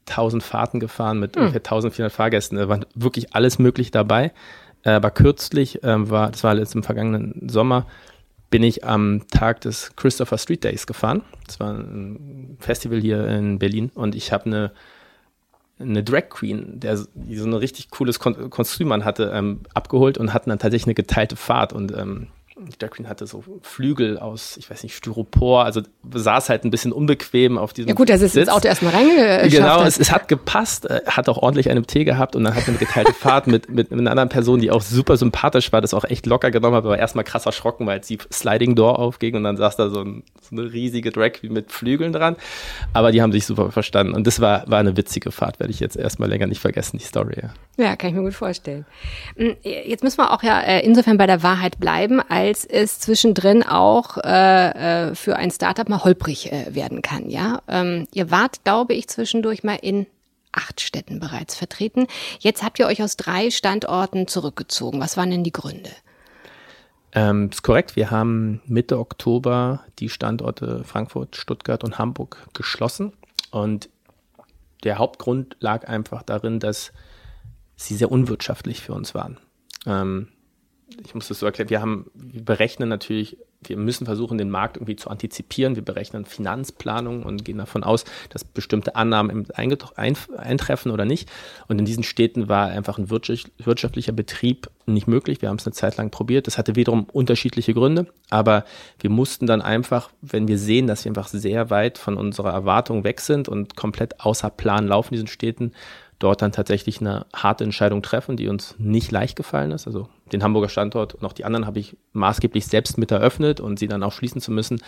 1000 0.08 0.42
Fahrten 0.42 0.80
gefahren 0.80 1.20
mit 1.20 1.36
hm. 1.36 1.42
ungefähr 1.42 1.60
1400 1.60 2.12
Fahrgästen. 2.12 2.58
Da 2.58 2.68
war 2.68 2.80
wirklich 2.96 3.32
alles 3.32 3.60
möglich 3.60 3.92
dabei. 3.92 4.32
Äh, 4.82 4.90
aber 4.90 5.12
kürzlich 5.12 5.84
äh, 5.84 6.10
war, 6.10 6.32
das 6.32 6.42
war 6.42 6.56
jetzt 6.56 6.74
im 6.74 6.82
vergangenen 6.82 7.48
Sommer, 7.48 7.86
bin 8.50 8.62
ich 8.62 8.84
am 8.84 9.26
Tag 9.30 9.60
des 9.60 9.94
Christopher 9.96 10.38
Street 10.38 10.64
Days 10.64 10.86
gefahren. 10.86 11.22
Das 11.46 11.60
war 11.60 11.72
ein 11.72 12.56
Festival 12.60 13.00
hier 13.00 13.26
in 13.28 13.58
Berlin 13.58 13.90
und 13.94 14.14
ich 14.14 14.32
habe 14.32 14.46
eine 14.46 14.72
eine 15.80 16.02
Drag 16.02 16.28
Queen, 16.28 16.80
der 16.80 16.98
die 17.14 17.36
so 17.36 17.46
ein 17.46 17.54
richtig 17.54 17.90
cooles 17.90 18.18
Kostüm 18.18 18.90
an 18.90 19.04
hatte, 19.04 19.30
ähm, 19.32 19.60
abgeholt 19.74 20.18
und 20.18 20.34
hatten 20.34 20.50
dann 20.50 20.58
tatsächlich 20.58 20.88
eine 20.88 20.94
geteilte 20.94 21.36
Fahrt 21.36 21.72
und 21.72 21.96
ähm, 21.96 22.28
Drag 22.78 22.90
Queen 22.90 23.08
hatte 23.08 23.26
so 23.26 23.42
Flügel 23.62 24.18
aus, 24.18 24.56
ich 24.56 24.70
weiß 24.70 24.82
nicht, 24.82 24.94
Styropor, 24.94 25.64
also 25.64 25.82
saß 26.12 26.48
halt 26.48 26.64
ein 26.64 26.70
bisschen 26.70 26.92
unbequem 26.92 27.58
auf 27.58 27.72
diesem 27.72 27.88
Ja 27.88 27.94
gut, 27.94 28.10
er 28.10 28.20
ist 28.20 28.36
ins 28.36 28.48
Auto 28.48 28.68
erstmal 28.68 28.92
reingeschafft. 28.92 29.50
Genau, 29.50 29.82
es, 29.82 29.98
es, 29.98 30.12
hat 30.12 30.28
gepasst, 30.28 30.86
äh, 30.86 31.02
hat 31.06 31.28
auch 31.28 31.38
ordentlich 31.38 31.70
einen 31.70 31.86
Tee 31.86 32.04
gehabt 32.04 32.36
und 32.36 32.44
dann 32.44 32.54
hat 32.54 32.68
eine 32.68 32.76
geteilte 32.76 33.12
Fahrt 33.18 33.46
mit, 33.46 33.68
mit, 33.68 33.92
einer 33.92 34.10
anderen 34.10 34.28
Person, 34.28 34.60
die 34.60 34.70
auch 34.70 34.82
super 34.82 35.16
sympathisch 35.16 35.72
war, 35.72 35.80
das 35.80 35.94
auch 35.94 36.04
echt 36.04 36.26
locker 36.26 36.50
genommen 36.50 36.76
hat, 36.76 36.84
aber 36.84 36.98
erstmal 36.98 37.24
krass 37.24 37.46
erschrocken, 37.46 37.86
weil 37.86 38.02
sie 38.02 38.18
Sliding 38.32 38.74
Door 38.74 38.98
aufging 38.98 39.36
und 39.36 39.44
dann 39.44 39.56
saß 39.56 39.76
da 39.76 39.90
so, 39.90 40.00
ein, 40.00 40.22
so 40.40 40.56
eine 40.56 40.72
riesige 40.72 41.10
Drag 41.10 41.32
Queen 41.32 41.52
mit 41.52 41.72
Flügeln 41.72 42.12
dran, 42.12 42.36
aber 42.92 43.12
die 43.12 43.22
haben 43.22 43.32
sich 43.32 43.46
super 43.46 43.70
verstanden 43.70 44.14
und 44.14 44.26
das 44.26 44.40
war, 44.40 44.64
war 44.68 44.78
eine 44.78 44.96
witzige 44.96 45.30
Fahrt, 45.30 45.60
werde 45.60 45.72
ich 45.72 45.80
jetzt 45.80 45.96
erstmal 45.96 46.28
länger 46.28 46.46
nicht 46.46 46.60
vergessen, 46.60 46.98
die 46.98 47.04
Story. 47.04 47.36
Ja. 47.42 47.84
ja, 47.84 47.96
kann 47.96 48.10
ich 48.10 48.16
mir 48.16 48.22
gut 48.22 48.34
vorstellen. 48.34 48.86
Hm, 49.36 49.56
jetzt 49.62 50.02
müssen 50.02 50.18
wir 50.18 50.32
auch 50.32 50.42
ja 50.42 50.60
äh, 50.60 50.84
insofern 50.84 51.18
bei 51.18 51.26
der 51.26 51.42
Wahrheit 51.42 51.78
bleiben, 51.78 52.20
als 52.20 52.47
als 52.48 52.64
es 52.64 52.98
zwischendrin 52.98 53.62
auch 53.62 54.16
äh, 54.24 55.10
äh, 55.10 55.14
für 55.14 55.36
ein 55.36 55.50
Startup 55.50 55.86
mal 55.88 56.02
holprig 56.02 56.50
äh, 56.50 56.74
werden 56.74 57.02
kann. 57.02 57.28
Ja, 57.28 57.60
ähm, 57.68 58.08
ihr 58.14 58.30
wart, 58.30 58.64
glaube 58.64 58.94
ich, 58.94 59.06
zwischendurch 59.08 59.64
mal 59.64 59.78
in 59.80 60.06
acht 60.52 60.80
Städten 60.80 61.20
bereits 61.20 61.54
vertreten. 61.54 62.06
Jetzt 62.40 62.62
habt 62.62 62.78
ihr 62.78 62.86
euch 62.86 63.02
aus 63.02 63.16
drei 63.16 63.50
Standorten 63.50 64.26
zurückgezogen. 64.26 64.98
Was 64.98 65.18
waren 65.18 65.30
denn 65.30 65.44
die 65.44 65.52
Gründe? 65.52 65.90
Ähm, 67.12 67.50
ist 67.50 67.62
korrekt. 67.62 67.96
Wir 67.96 68.10
haben 68.10 68.62
Mitte 68.64 68.98
Oktober 68.98 69.84
die 69.98 70.08
Standorte 70.08 70.84
Frankfurt, 70.84 71.36
Stuttgart 71.36 71.84
und 71.84 71.98
Hamburg 71.98 72.48
geschlossen. 72.54 73.12
Und 73.50 73.90
der 74.84 74.96
Hauptgrund 74.96 75.58
lag 75.60 75.86
einfach 75.86 76.22
darin, 76.22 76.60
dass 76.60 76.92
sie 77.76 77.94
sehr 77.94 78.10
unwirtschaftlich 78.10 78.80
für 78.80 78.94
uns 78.94 79.14
waren. 79.14 79.36
Ähm, 79.86 80.28
ich 81.04 81.14
muss 81.14 81.28
das 81.28 81.38
so 81.38 81.46
erklären, 81.46 81.70
wir 81.70 81.80
haben, 81.80 82.06
wir 82.14 82.44
berechnen 82.44 82.88
natürlich, 82.88 83.36
wir 83.62 83.76
müssen 83.76 84.06
versuchen, 84.06 84.38
den 84.38 84.50
Markt 84.50 84.76
irgendwie 84.76 84.96
zu 84.96 85.10
antizipieren. 85.10 85.74
Wir 85.74 85.84
berechnen 85.84 86.24
Finanzplanung 86.24 87.24
und 87.24 87.44
gehen 87.44 87.58
davon 87.58 87.82
aus, 87.82 88.04
dass 88.30 88.44
bestimmte 88.44 88.94
Annahmen 88.94 89.48
eintreffen 89.52 90.92
oder 90.92 91.04
nicht. 91.04 91.28
Und 91.66 91.78
in 91.78 91.84
diesen 91.84 92.04
Städten 92.04 92.48
war 92.48 92.68
einfach 92.68 92.98
ein 92.98 93.10
wirtschaftlicher 93.10 94.12
Betrieb 94.12 94.70
nicht 94.86 95.08
möglich. 95.08 95.42
Wir 95.42 95.48
haben 95.48 95.56
es 95.56 95.66
eine 95.66 95.74
Zeit 95.74 95.96
lang 95.96 96.10
probiert. 96.10 96.46
Das 96.46 96.56
hatte 96.56 96.76
wiederum 96.76 97.04
unterschiedliche 97.12 97.74
Gründe, 97.74 98.06
aber 98.30 98.64
wir 99.00 99.10
mussten 99.10 99.46
dann 99.46 99.60
einfach, 99.60 100.10
wenn 100.22 100.46
wir 100.46 100.58
sehen, 100.58 100.86
dass 100.86 101.04
wir 101.04 101.10
einfach 101.10 101.28
sehr 101.28 101.68
weit 101.68 101.98
von 101.98 102.16
unserer 102.16 102.52
Erwartung 102.52 103.02
weg 103.02 103.20
sind 103.20 103.48
und 103.48 103.76
komplett 103.76 104.20
außer 104.20 104.50
Plan 104.50 104.86
laufen 104.86 105.14
in 105.14 105.16
diesen 105.16 105.28
Städten, 105.28 105.72
dort 106.18 106.42
dann 106.42 106.52
tatsächlich 106.52 107.00
eine 107.00 107.26
harte 107.34 107.64
Entscheidung 107.64 108.02
treffen, 108.02 108.36
die 108.36 108.48
uns 108.48 108.74
nicht 108.78 109.10
leicht 109.10 109.36
gefallen 109.36 109.70
ist. 109.70 109.86
Also 109.86 110.08
den 110.32 110.42
Hamburger 110.42 110.68
Standort 110.68 111.14
und 111.14 111.24
auch 111.24 111.32
die 111.32 111.44
anderen 111.44 111.66
habe 111.66 111.78
ich 111.78 111.96
maßgeblich 112.12 112.66
selbst 112.66 112.98
mit 112.98 113.10
eröffnet 113.10 113.60
und 113.60 113.78
sie 113.78 113.88
dann 113.88 114.02
auch 114.02 114.12
schließen 114.12 114.40
zu 114.40 114.50
müssen. 114.50 114.80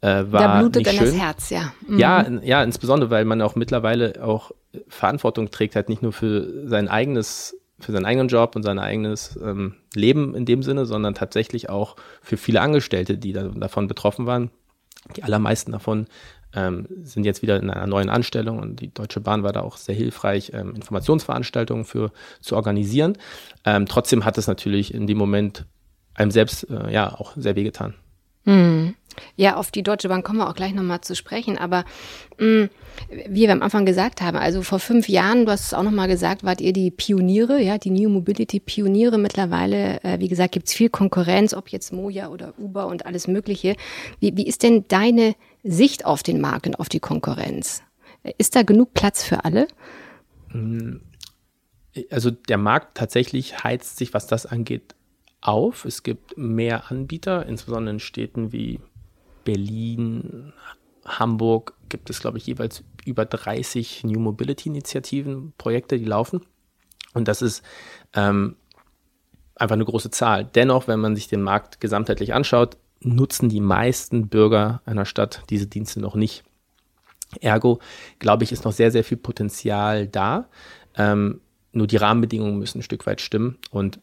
Äh, 0.00 0.24
war 0.32 0.42
da 0.42 0.60
blutet 0.60 0.86
dann 0.86 0.96
das 0.98 1.14
Herz, 1.14 1.50
ja. 1.50 1.72
Mhm. 1.86 1.98
Ja, 1.98 2.28
ja, 2.42 2.62
insbesondere, 2.62 3.10
weil 3.10 3.24
man 3.24 3.40
auch 3.40 3.54
mittlerweile 3.54 4.22
auch 4.22 4.50
Verantwortung 4.88 5.50
trägt, 5.50 5.76
halt 5.76 5.88
nicht 5.88 6.02
nur 6.02 6.12
für 6.12 6.68
sein 6.68 6.88
eigenes, 6.88 7.56
für 7.78 7.92
seinen 7.92 8.04
eigenen 8.04 8.28
Job 8.28 8.56
und 8.56 8.64
sein 8.64 8.78
eigenes 8.78 9.38
ähm, 9.42 9.76
Leben 9.94 10.34
in 10.34 10.44
dem 10.44 10.62
Sinne, 10.62 10.86
sondern 10.86 11.14
tatsächlich 11.14 11.70
auch 11.70 11.96
für 12.20 12.36
viele 12.36 12.60
Angestellte, 12.60 13.16
die 13.16 13.32
da, 13.32 13.44
davon 13.44 13.86
betroffen 13.86 14.26
waren. 14.26 14.50
Die 15.16 15.22
allermeisten 15.22 15.72
davon 15.72 16.06
ähm, 16.54 16.86
sind 17.02 17.24
jetzt 17.24 17.42
wieder 17.42 17.56
in 17.56 17.70
einer 17.70 17.86
neuen 17.86 18.08
Anstellung 18.08 18.58
und 18.58 18.80
die 18.80 18.92
Deutsche 18.92 19.20
Bahn 19.20 19.42
war 19.42 19.52
da 19.52 19.60
auch 19.60 19.76
sehr 19.76 19.94
hilfreich, 19.94 20.52
ähm, 20.54 20.74
Informationsveranstaltungen 20.74 21.84
für 21.84 22.12
zu 22.40 22.56
organisieren. 22.56 23.16
Ähm, 23.64 23.86
trotzdem 23.86 24.24
hat 24.24 24.38
es 24.38 24.46
natürlich 24.46 24.94
in 24.94 25.06
dem 25.06 25.18
Moment 25.18 25.66
einem 26.14 26.30
selbst 26.30 26.68
äh, 26.70 26.92
ja 26.92 27.14
auch 27.14 27.32
sehr 27.36 27.56
wehgetan. 27.56 27.94
Hm. 28.44 28.94
Ja, 29.36 29.56
auf 29.56 29.70
die 29.70 29.82
Deutsche 29.82 30.08
Bahn 30.08 30.22
kommen 30.22 30.38
wir 30.38 30.48
auch 30.48 30.54
gleich 30.54 30.74
nochmal 30.74 31.00
zu 31.00 31.14
sprechen, 31.14 31.56
aber 31.56 31.84
mh, 32.38 32.44
hm, 32.46 32.70
wie 33.28 33.42
wir 33.42 33.52
am 33.52 33.62
Anfang 33.62 33.86
gesagt 33.86 34.20
haben, 34.22 34.36
also 34.36 34.62
vor 34.62 34.78
fünf 34.78 35.08
Jahren, 35.08 35.46
du 35.46 35.52
hast 35.52 35.66
es 35.66 35.74
auch 35.74 35.82
nochmal 35.82 36.08
gesagt, 36.08 36.44
wart 36.44 36.60
ihr 36.60 36.72
die 36.72 36.90
Pioniere, 36.90 37.60
ja, 37.60 37.78
die 37.78 37.90
New 37.90 38.08
Mobility 38.08 38.60
Pioniere. 38.60 39.18
Mittlerweile, 39.18 40.02
äh, 40.04 40.18
wie 40.20 40.28
gesagt, 40.28 40.52
gibt's 40.52 40.74
viel 40.74 40.88
Konkurrenz, 40.88 41.54
ob 41.54 41.68
jetzt 41.68 41.92
Moja 41.92 42.28
oder 42.28 42.54
Uber 42.58 42.86
und 42.86 43.06
alles 43.06 43.28
Mögliche. 43.28 43.76
Wie, 44.20 44.36
wie 44.36 44.46
ist 44.46 44.62
denn 44.62 44.84
deine 44.88 45.34
Sicht 45.64 46.04
auf 46.04 46.22
den 46.22 46.40
Markt 46.40 46.66
und 46.66 46.78
auf 46.78 46.88
die 46.88 47.00
Konkurrenz? 47.00 47.82
Ist 48.38 48.54
da 48.54 48.62
genug 48.62 48.94
Platz 48.94 49.24
für 49.24 49.44
alle? 49.44 49.66
Also 52.10 52.30
der 52.30 52.58
Markt 52.58 52.96
tatsächlich 52.96 53.64
heizt 53.64 53.96
sich, 53.96 54.14
was 54.14 54.26
das 54.26 54.46
angeht, 54.46 54.94
auf. 55.40 55.84
Es 55.84 56.02
gibt 56.02 56.38
mehr 56.38 56.90
Anbieter, 56.90 57.46
insbesondere 57.46 57.94
in 57.94 58.00
Städten 58.00 58.52
wie 58.52 58.80
Berlin, 59.44 60.52
Hamburg 61.04 61.74
gibt 61.88 62.08
es, 62.10 62.20
glaube 62.20 62.38
ich, 62.38 62.46
jeweils 62.46 62.82
über 63.04 63.26
30 63.26 64.04
New 64.04 64.20
Mobility 64.20 64.68
Initiativen, 64.70 65.52
Projekte, 65.58 65.98
die 65.98 66.04
laufen. 66.04 66.40
Und 67.12 67.28
das 67.28 67.42
ist 67.42 67.62
ähm, 68.14 68.56
einfach 69.54 69.74
eine 69.74 69.84
große 69.84 70.10
Zahl. 70.10 70.44
Dennoch, 70.44 70.88
wenn 70.88 71.00
man 71.00 71.14
sich 71.14 71.28
den 71.28 71.42
Markt 71.42 71.80
gesamtheitlich 71.80 72.32
anschaut, 72.34 72.78
nutzen 73.00 73.48
die 73.48 73.60
meisten 73.60 74.28
Bürger 74.28 74.82
einer 74.86 75.04
Stadt 75.04 75.42
diese 75.50 75.66
Dienste 75.66 76.00
noch 76.00 76.14
nicht. 76.14 76.44
Ergo, 77.40 77.80
glaube 78.18 78.44
ich, 78.44 78.52
ist 78.52 78.64
noch 78.64 78.72
sehr, 78.72 78.90
sehr 78.90 79.04
viel 79.04 79.16
Potenzial 79.16 80.06
da. 80.06 80.48
Ähm, 80.96 81.40
nur 81.72 81.86
die 81.86 81.96
Rahmenbedingungen 81.96 82.58
müssen 82.58 82.78
ein 82.78 82.82
Stück 82.82 83.06
weit 83.06 83.20
stimmen. 83.20 83.58
Und 83.70 83.98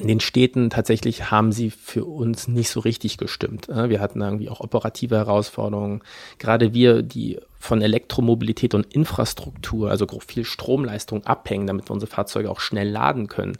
in 0.00 0.08
den 0.08 0.20
Städten 0.20 0.70
tatsächlich 0.70 1.30
haben 1.30 1.52
sie 1.52 1.70
für 1.70 2.04
uns 2.04 2.48
nicht 2.48 2.68
so 2.68 2.80
richtig 2.80 3.16
gestimmt. 3.16 3.68
Wir 3.68 4.00
hatten 4.00 4.20
irgendwie 4.22 4.48
auch 4.48 4.60
operative 4.60 5.16
Herausforderungen. 5.16 6.02
Gerade 6.38 6.74
wir, 6.74 7.02
die 7.02 7.38
von 7.60 7.80
Elektromobilität 7.80 8.74
und 8.74 8.92
Infrastruktur, 8.92 9.90
also 9.90 10.06
viel 10.26 10.44
Stromleistung 10.44 11.24
abhängen, 11.24 11.66
damit 11.66 11.88
wir 11.88 11.92
unsere 11.92 12.10
Fahrzeuge 12.10 12.50
auch 12.50 12.60
schnell 12.60 12.88
laden 12.88 13.28
können, 13.28 13.56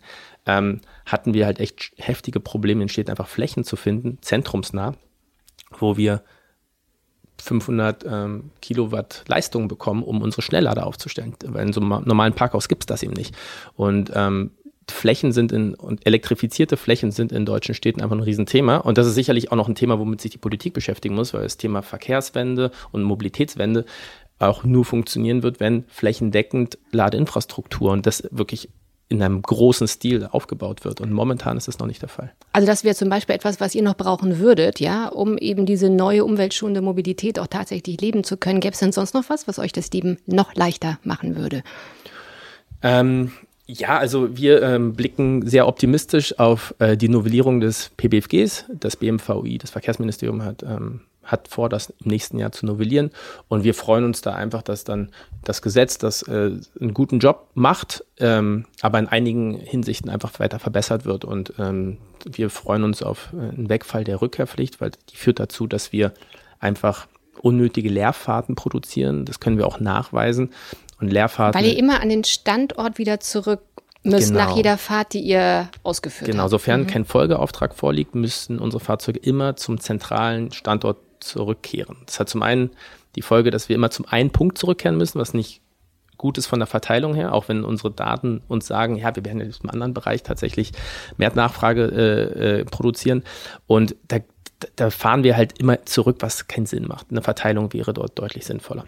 ähm, 0.47 0.81
hatten 1.07 1.35
wir 1.35 1.47
halt 1.47 1.61
echt 1.61 1.93
heftige 1.97 2.41
Probleme 2.41 2.83
in 2.83 2.89
Städten, 2.89 3.11
einfach 3.11 3.29
Flächen 3.29 3.65
zu 3.65 3.77
finden, 3.77 4.19
zentrumsnah, 4.21 4.95
wo 5.79 5.97
wir 5.97 6.23
500 7.43 8.05
ähm, 8.07 8.51
Kilowatt 8.63 9.25
Leistung 9.27 9.69
bekommen, 9.69 10.03
um 10.03 10.23
unsere 10.23 10.43
Schnelllader 10.43 10.87
aufzustellen. 10.87 11.35
Weil 11.45 11.67
in 11.67 11.73
so 11.73 11.81
einem 11.81 12.05
normalen 12.05 12.33
Parkhaus 12.33 12.69
gibt 12.69 12.85
es 12.85 12.87
das 12.87 13.03
eben 13.03 13.13
nicht. 13.13 13.35
Und 13.75 14.13
ähm, 14.15 14.53
Flächen 14.91 15.33
sind 15.33 15.51
in, 15.53 15.75
und 15.75 16.07
elektrifizierte 16.07 16.77
Flächen 16.77 17.11
sind 17.11 17.33
in 17.33 17.47
deutschen 17.47 17.75
Städten 17.75 18.03
einfach 18.03 18.17
ein 18.17 18.23
Riesenthema. 18.23 18.77
Und 18.77 18.99
das 18.99 19.07
ist 19.07 19.15
sicherlich 19.15 19.51
auch 19.51 19.57
noch 19.57 19.69
ein 19.69 19.75
Thema, 19.75 19.99
womit 19.99 20.21
sich 20.21 20.31
die 20.31 20.39
Politik 20.39 20.75
beschäftigen 20.75 21.15
muss, 21.15 21.35
weil 21.35 21.43
das 21.43 21.57
Thema 21.57 21.83
Verkehrswende 21.83 22.71
und 22.93 23.03
Mobilitätswende 23.03 23.85
auch 24.39 24.65
nur 24.65 24.85
funktionieren 24.85 25.43
wird, 25.43 25.61
wenn 25.61 25.85
flächendeckend 25.89 26.79
Ladeinfrastruktur 26.91 27.93
und 27.93 28.07
das 28.07 28.29
wirklich 28.31 28.69
in 29.09 29.23
einem 29.23 29.43
großen 29.43 29.87
Stil 29.87 30.29
aufgebaut 30.31 30.85
wird. 30.85 31.01
Und 31.01 31.13
momentan 31.13 31.57
ist 31.57 31.69
das 31.69 31.79
noch 31.79 31.87
nicht 31.87 32.03
der 32.03 32.09
Fall. 32.09 32.33
Also 32.53 32.67
das 32.67 32.85
wäre 32.85 32.95
zum 32.95 33.09
Beispiel 33.09 33.35
etwas, 33.35 33.61
was 33.61 33.75
ihr 33.75 33.83
noch 33.83 33.97
brauchen 33.97 34.39
würdet, 34.39 34.81
ja, 34.81 35.09
um 35.09 35.39
eben 35.39 35.67
diese 35.67 35.91
neue 35.91 36.25
umweltschonende 36.25 36.81
Mobilität 36.81 37.39
auch 37.39 37.47
tatsächlich 37.47 38.01
leben 38.01 38.25
zu 38.25 38.37
können. 38.37 38.61
Gäbe 38.61 38.73
es 38.73 38.81
denn 38.81 38.93
sonst 38.93 39.15
noch 39.15 39.29
was, 39.29 39.47
was 39.47 39.59
euch 39.59 39.73
das 39.73 39.91
Leben 39.93 40.19
noch 40.27 40.55
leichter 40.55 40.99
machen 41.05 41.37
würde? 41.37 41.63
Ähm, 42.83 43.33
ja, 43.67 43.99
also 43.99 44.37
wir 44.37 44.63
ähm, 44.63 44.95
blicken 44.95 45.47
sehr 45.47 45.67
optimistisch 45.67 46.39
auf 46.39 46.75
äh, 46.79 46.97
die 46.97 47.09
Novellierung 47.09 47.61
des 47.61 47.91
PBFGs. 47.97 48.67
Das 48.69 48.97
BMVI, 48.97 49.59
das 49.59 49.71
Verkehrsministerium, 49.71 50.45
hat 50.45 50.63
ähm, 50.63 51.01
hat 51.25 51.49
vor, 51.49 51.69
das 51.69 51.91
im 51.91 52.11
nächsten 52.11 52.39
Jahr 52.39 52.53
zu 52.53 52.67
novellieren. 52.67 53.11
Und 53.49 53.65
wir 53.65 53.75
freuen 53.75 54.05
uns 54.05 54.21
da 54.21 54.35
einfach, 54.35 54.63
dass 54.63 54.85
dann 54.85 55.11
das 55.43 55.63
Gesetz, 55.63 55.99
das 55.99 56.23
äh, 56.23 56.53
einen 56.81 56.95
guten 56.95 57.19
Job 57.19 57.49
macht, 57.55 58.05
ähm, 58.19 58.67
aber 58.81 58.99
in 58.99 59.09
einigen 59.09 59.55
Hinsichten 59.55 60.11
einfach 60.11 60.39
weiter 60.39 60.59
verbessert 60.59 61.05
wird. 61.05 61.25
Und 61.25 61.55
ähm, 61.59 61.99
wir 62.25 62.51
freuen 62.51 62.85
uns 62.85 63.03
auf 63.03 63.33
äh, 63.33 63.37
einen 63.37 63.69
Wegfall 63.69 64.05
der 64.05 64.21
Rückkehrpflicht, 64.21 64.81
weil 64.81 64.93
die 65.11 65.17
führt 65.17 65.41
dazu, 65.41 65.67
dass 65.67 65.93
wir 65.93 66.13
einfach 66.61 67.07
unnötige 67.41 67.89
Leerfahrten 67.89 68.55
produzieren. 68.55 69.25
Das 69.25 69.41
können 69.41 69.59
wir 69.59 69.67
auch 69.67 69.81
nachweisen. 69.81 70.51
Und 71.01 71.13
Leerfahrten. 71.13 71.61
Weil 71.61 71.69
ihr 71.69 71.77
immer 71.77 72.01
an 72.01 72.09
den 72.09 72.25
Standort 72.25 72.99
wieder 72.99 73.21
zurück 73.21 73.61
müsst 74.05 74.29
genau. 74.29 74.45
nach 74.45 74.57
jeder 74.57 74.79
Fahrt, 74.79 75.15
die 75.15 75.21
ihr 75.21 75.69
ausgeführt 75.83 76.31
genau, 76.31 76.43
habt. 76.43 76.51
Genau, 76.51 76.59
sofern 76.59 76.83
mhm. 76.83 76.87
kein 76.87 77.05
Folgeauftrag 77.05 77.75
vorliegt, 77.75 78.15
müssten 78.15 78.59
unsere 78.59 78.83
Fahrzeuge 78.83 79.19
immer 79.19 79.57
zum 79.57 79.81
zentralen 79.81 80.53
Standort 80.53 80.99
zurückkehren. 81.25 81.97
Das 82.07 82.21
hat 82.21 82.29
zum 82.29 82.43
einen 82.43 82.71
die 83.17 83.23
Folge, 83.23 83.51
dass 83.51 83.69
wir 83.69 83.77
immer 83.77 83.91
zum 83.91 84.07
einen 84.07 84.31
Punkt 84.31 84.59
zurückkehren 84.59 84.97
müssen, 84.97 85.19
was 85.19 85.35
nicht 85.35 85.61
gut 86.17 86.39
ist 86.39 86.47
von 86.47 86.61
der 86.61 86.67
Verteilung 86.67 87.15
her, 87.15 87.35
auch 87.35 87.49
wenn 87.49 87.65
unsere 87.65 87.91
Daten 87.91 88.43
uns 88.49 88.67
sagen, 88.67 88.97
ja, 88.97 89.15
wir 89.15 89.25
werden 89.25 89.41
in 89.41 89.49
diesem 89.49 89.69
anderen 89.71 89.95
Bereich 89.95 90.23
tatsächlich 90.23 90.73
mehr 91.17 91.33
Nachfrage 91.35 91.85
äh, 91.85 92.61
äh, 92.61 92.65
produzieren. 92.65 93.25
Und 93.67 93.97
da, 94.09 94.19
da 94.77 94.91
fahren 94.91 95.25
wir 95.25 95.37
halt 95.37 95.59
immer 95.59 95.85
zurück, 95.85 96.19
was 96.21 96.47
keinen 96.47 96.67
Sinn 96.67 96.87
macht. 96.87 97.09
Eine 97.11 97.23
Verteilung 97.23 97.73
wäre 97.73 97.93
dort 97.93 98.19
deutlich 98.19 98.47
sinnvoller. 98.47 98.85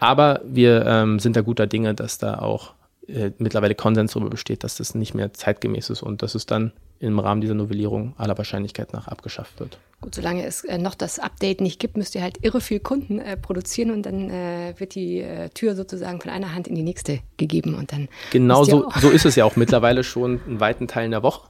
Aber 0.00 0.40
wir 0.44 0.86
ähm, 0.86 1.18
sind 1.18 1.36
da 1.36 1.42
guter 1.42 1.66
Dinge, 1.66 1.94
dass 1.94 2.18
da 2.18 2.38
auch 2.38 2.74
äh, 3.08 3.32
mittlerweile 3.38 3.74
Konsens 3.74 4.12
darüber 4.12 4.30
besteht, 4.30 4.64
dass 4.64 4.76
das 4.76 4.94
nicht 4.94 5.14
mehr 5.14 5.32
zeitgemäß 5.32 5.90
ist 5.90 6.02
und 6.02 6.22
dass 6.22 6.34
es 6.34 6.46
dann 6.46 6.72
im 7.00 7.18
Rahmen 7.18 7.40
dieser 7.40 7.54
Novellierung 7.54 8.14
aller 8.18 8.36
Wahrscheinlichkeit 8.36 8.92
nach 8.92 9.08
abgeschafft 9.08 9.60
wird. 9.60 9.78
Gut, 10.00 10.14
solange 10.14 10.44
es 10.44 10.64
äh, 10.64 10.78
noch 10.78 10.94
das 10.94 11.18
Update 11.18 11.60
nicht 11.60 11.80
gibt, 11.80 11.96
müsst 11.96 12.14
ihr 12.14 12.22
halt 12.22 12.38
irre 12.42 12.60
viel 12.60 12.80
Kunden 12.80 13.20
äh, 13.20 13.36
produzieren 13.36 13.90
und 13.90 14.02
dann 14.04 14.30
äh, 14.30 14.74
wird 14.78 14.94
die 14.94 15.20
äh, 15.20 15.48
Tür 15.50 15.74
sozusagen 15.74 16.20
von 16.20 16.30
einer 16.30 16.54
Hand 16.54 16.68
in 16.68 16.74
die 16.74 16.82
nächste 16.82 17.20
gegeben 17.36 17.74
und 17.74 17.92
dann. 17.92 18.08
Genau 18.30 18.64
so, 18.64 18.90
so 19.00 19.10
ist 19.10 19.26
es 19.26 19.36
ja 19.36 19.44
auch 19.44 19.56
mittlerweile 19.56 20.04
schon 20.04 20.40
in 20.46 20.60
weiten 20.60 20.86
Teilen 20.86 21.10
der 21.10 21.22
Woche. 21.22 21.48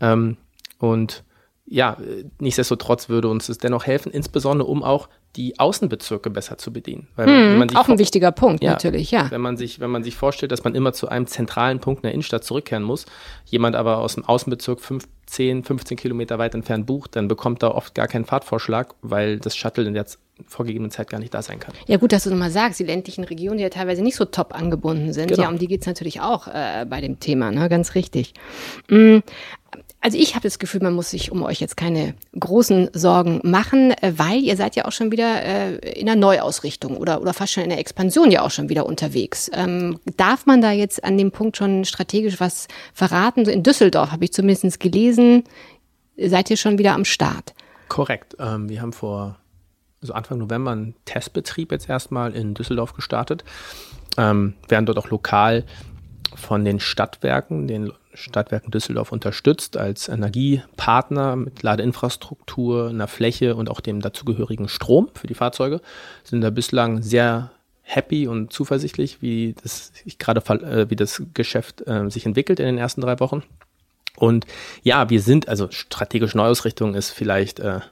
Ähm, 0.00 0.36
und 0.78 1.24
ja, 1.70 1.96
nichtsdestotrotz 2.40 3.08
würde 3.08 3.28
uns 3.28 3.48
es 3.48 3.58
dennoch 3.58 3.86
helfen, 3.86 4.10
insbesondere 4.10 4.68
um 4.68 4.82
auch 4.82 5.08
die 5.36 5.60
Außenbezirke 5.60 6.28
besser 6.28 6.58
zu 6.58 6.72
bedienen. 6.72 7.06
Weil, 7.14 7.28
hm, 7.28 7.76
auch 7.76 7.88
ein 7.88 8.00
wichtiger 8.00 8.32
Punkt, 8.32 8.64
ja, 8.64 8.72
natürlich, 8.72 9.12
ja. 9.12 9.30
Wenn 9.30 9.40
man, 9.40 9.56
sich, 9.56 9.78
wenn 9.78 9.90
man 9.90 10.02
sich 10.02 10.16
vorstellt, 10.16 10.50
dass 10.50 10.64
man 10.64 10.74
immer 10.74 10.92
zu 10.92 11.08
einem 11.08 11.28
zentralen 11.28 11.78
Punkt 11.78 12.00
in 12.00 12.08
der 12.08 12.12
Innenstadt 12.12 12.42
zurückkehren 12.42 12.82
muss, 12.82 13.06
jemand 13.44 13.76
aber 13.76 13.98
aus 13.98 14.16
dem 14.16 14.24
Außenbezirk 14.24 14.80
10, 15.26 15.62
15 15.62 15.96
Kilometer 15.96 16.40
weit 16.40 16.56
entfernt 16.56 16.86
bucht, 16.86 17.14
dann 17.14 17.28
bekommt 17.28 17.62
er 17.62 17.76
oft 17.76 17.94
gar 17.94 18.08
keinen 18.08 18.24
Fahrtvorschlag, 18.24 18.96
weil 19.02 19.38
das 19.38 19.54
Shuttle 19.54 19.84
in 19.84 19.94
der 19.94 20.06
vorgegebenen 20.48 20.90
Zeit 20.90 21.08
gar 21.08 21.20
nicht 21.20 21.32
da 21.32 21.42
sein 21.42 21.60
kann. 21.60 21.74
Ja 21.86 21.98
gut, 21.98 22.10
dass 22.10 22.24
du 22.24 22.30
nochmal 22.30 22.50
sagst, 22.50 22.80
die 22.80 22.84
ländlichen 22.84 23.22
Regionen, 23.22 23.58
die 23.58 23.62
ja 23.62 23.68
teilweise 23.70 24.02
nicht 24.02 24.16
so 24.16 24.24
top 24.24 24.52
angebunden 24.54 25.12
sind, 25.12 25.28
genau. 25.28 25.42
ja, 25.42 25.48
um 25.48 25.58
die 25.58 25.68
geht 25.68 25.82
es 25.82 25.86
natürlich 25.86 26.20
auch 26.20 26.48
äh, 26.48 26.84
bei 26.88 27.00
dem 27.00 27.20
Thema, 27.20 27.52
ne? 27.52 27.68
ganz 27.68 27.94
richtig. 27.94 28.34
Mhm 28.88 29.22
also 30.00 30.16
ich 30.16 30.34
habe 30.34 30.44
das 30.44 30.58
Gefühl, 30.58 30.82
man 30.82 30.94
muss 30.94 31.10
sich 31.10 31.30
um 31.30 31.42
euch 31.42 31.60
jetzt 31.60 31.76
keine 31.76 32.14
großen 32.38 32.90
Sorgen 32.94 33.40
machen, 33.44 33.92
äh, 33.92 34.12
weil 34.16 34.40
ihr 34.40 34.56
seid 34.56 34.76
ja 34.76 34.86
auch 34.86 34.92
schon 34.92 35.12
wieder 35.12 35.42
äh, 35.42 35.76
in 35.98 36.08
einer 36.08 36.18
Neuausrichtung 36.18 36.96
oder, 36.96 37.20
oder 37.20 37.34
fast 37.34 37.52
schon 37.52 37.64
in 37.64 37.70
der 37.70 37.78
Expansion 37.78 38.30
ja 38.30 38.42
auch 38.42 38.50
schon 38.50 38.68
wieder 38.68 38.86
unterwegs. 38.86 39.50
Ähm, 39.52 40.00
darf 40.16 40.46
man 40.46 40.62
da 40.62 40.72
jetzt 40.72 41.04
an 41.04 41.18
dem 41.18 41.30
Punkt 41.30 41.56
schon 41.56 41.84
strategisch 41.84 42.40
was 42.40 42.68
verraten? 42.94 43.46
In 43.48 43.62
Düsseldorf 43.62 44.10
habe 44.12 44.24
ich 44.24 44.32
zumindest 44.32 44.80
gelesen, 44.80 45.44
seid 46.16 46.50
ihr 46.50 46.56
schon 46.56 46.78
wieder 46.78 46.94
am 46.94 47.04
Start. 47.04 47.54
Korrekt. 47.88 48.36
Ähm, 48.38 48.68
wir 48.68 48.80
haben 48.80 48.92
vor 48.92 49.36
also 50.00 50.14
Anfang 50.14 50.38
November 50.38 50.70
einen 50.70 50.94
Testbetrieb 51.04 51.72
jetzt 51.72 51.88
erstmal 51.88 52.34
in 52.34 52.54
Düsseldorf 52.54 52.94
gestartet. 52.94 53.44
Ähm, 54.16 54.54
werden 54.68 54.86
dort 54.86 54.98
auch 54.98 55.10
lokal 55.10 55.64
von 56.34 56.64
den 56.64 56.80
Stadtwerken, 56.80 57.66
den 57.66 57.92
Stadtwerken 58.14 58.70
Düsseldorf 58.70 59.12
unterstützt 59.12 59.76
als 59.76 60.08
Energiepartner 60.08 61.36
mit 61.36 61.62
Ladeinfrastruktur, 61.62 62.88
einer 62.88 63.08
Fläche 63.08 63.54
und 63.54 63.70
auch 63.70 63.80
dem 63.80 64.00
dazugehörigen 64.00 64.68
Strom 64.68 65.08
für 65.14 65.26
die 65.26 65.34
Fahrzeuge. 65.34 65.80
Sind 66.24 66.40
da 66.40 66.50
bislang 66.50 67.02
sehr 67.02 67.50
happy 67.82 68.26
und 68.26 68.52
zuversichtlich, 68.52 69.20
wie 69.20 69.54
das 69.62 69.92
gerade 70.18 70.40
äh, 70.64 70.90
wie 70.90 70.96
das 70.96 71.22
Geschäft 71.34 71.86
äh, 71.86 72.08
sich 72.10 72.26
entwickelt 72.26 72.60
in 72.60 72.66
den 72.66 72.78
ersten 72.78 73.00
drei 73.00 73.18
Wochen. 73.20 73.42
Und 74.16 74.46
ja, 74.82 75.08
wir 75.10 75.20
sind, 75.20 75.48
also 75.48 75.68
strategische 75.70 76.36
Neuausrichtung 76.36 76.94
ist 76.94 77.10
vielleicht 77.10 77.60
äh, 77.60 77.76
ein 77.76 77.82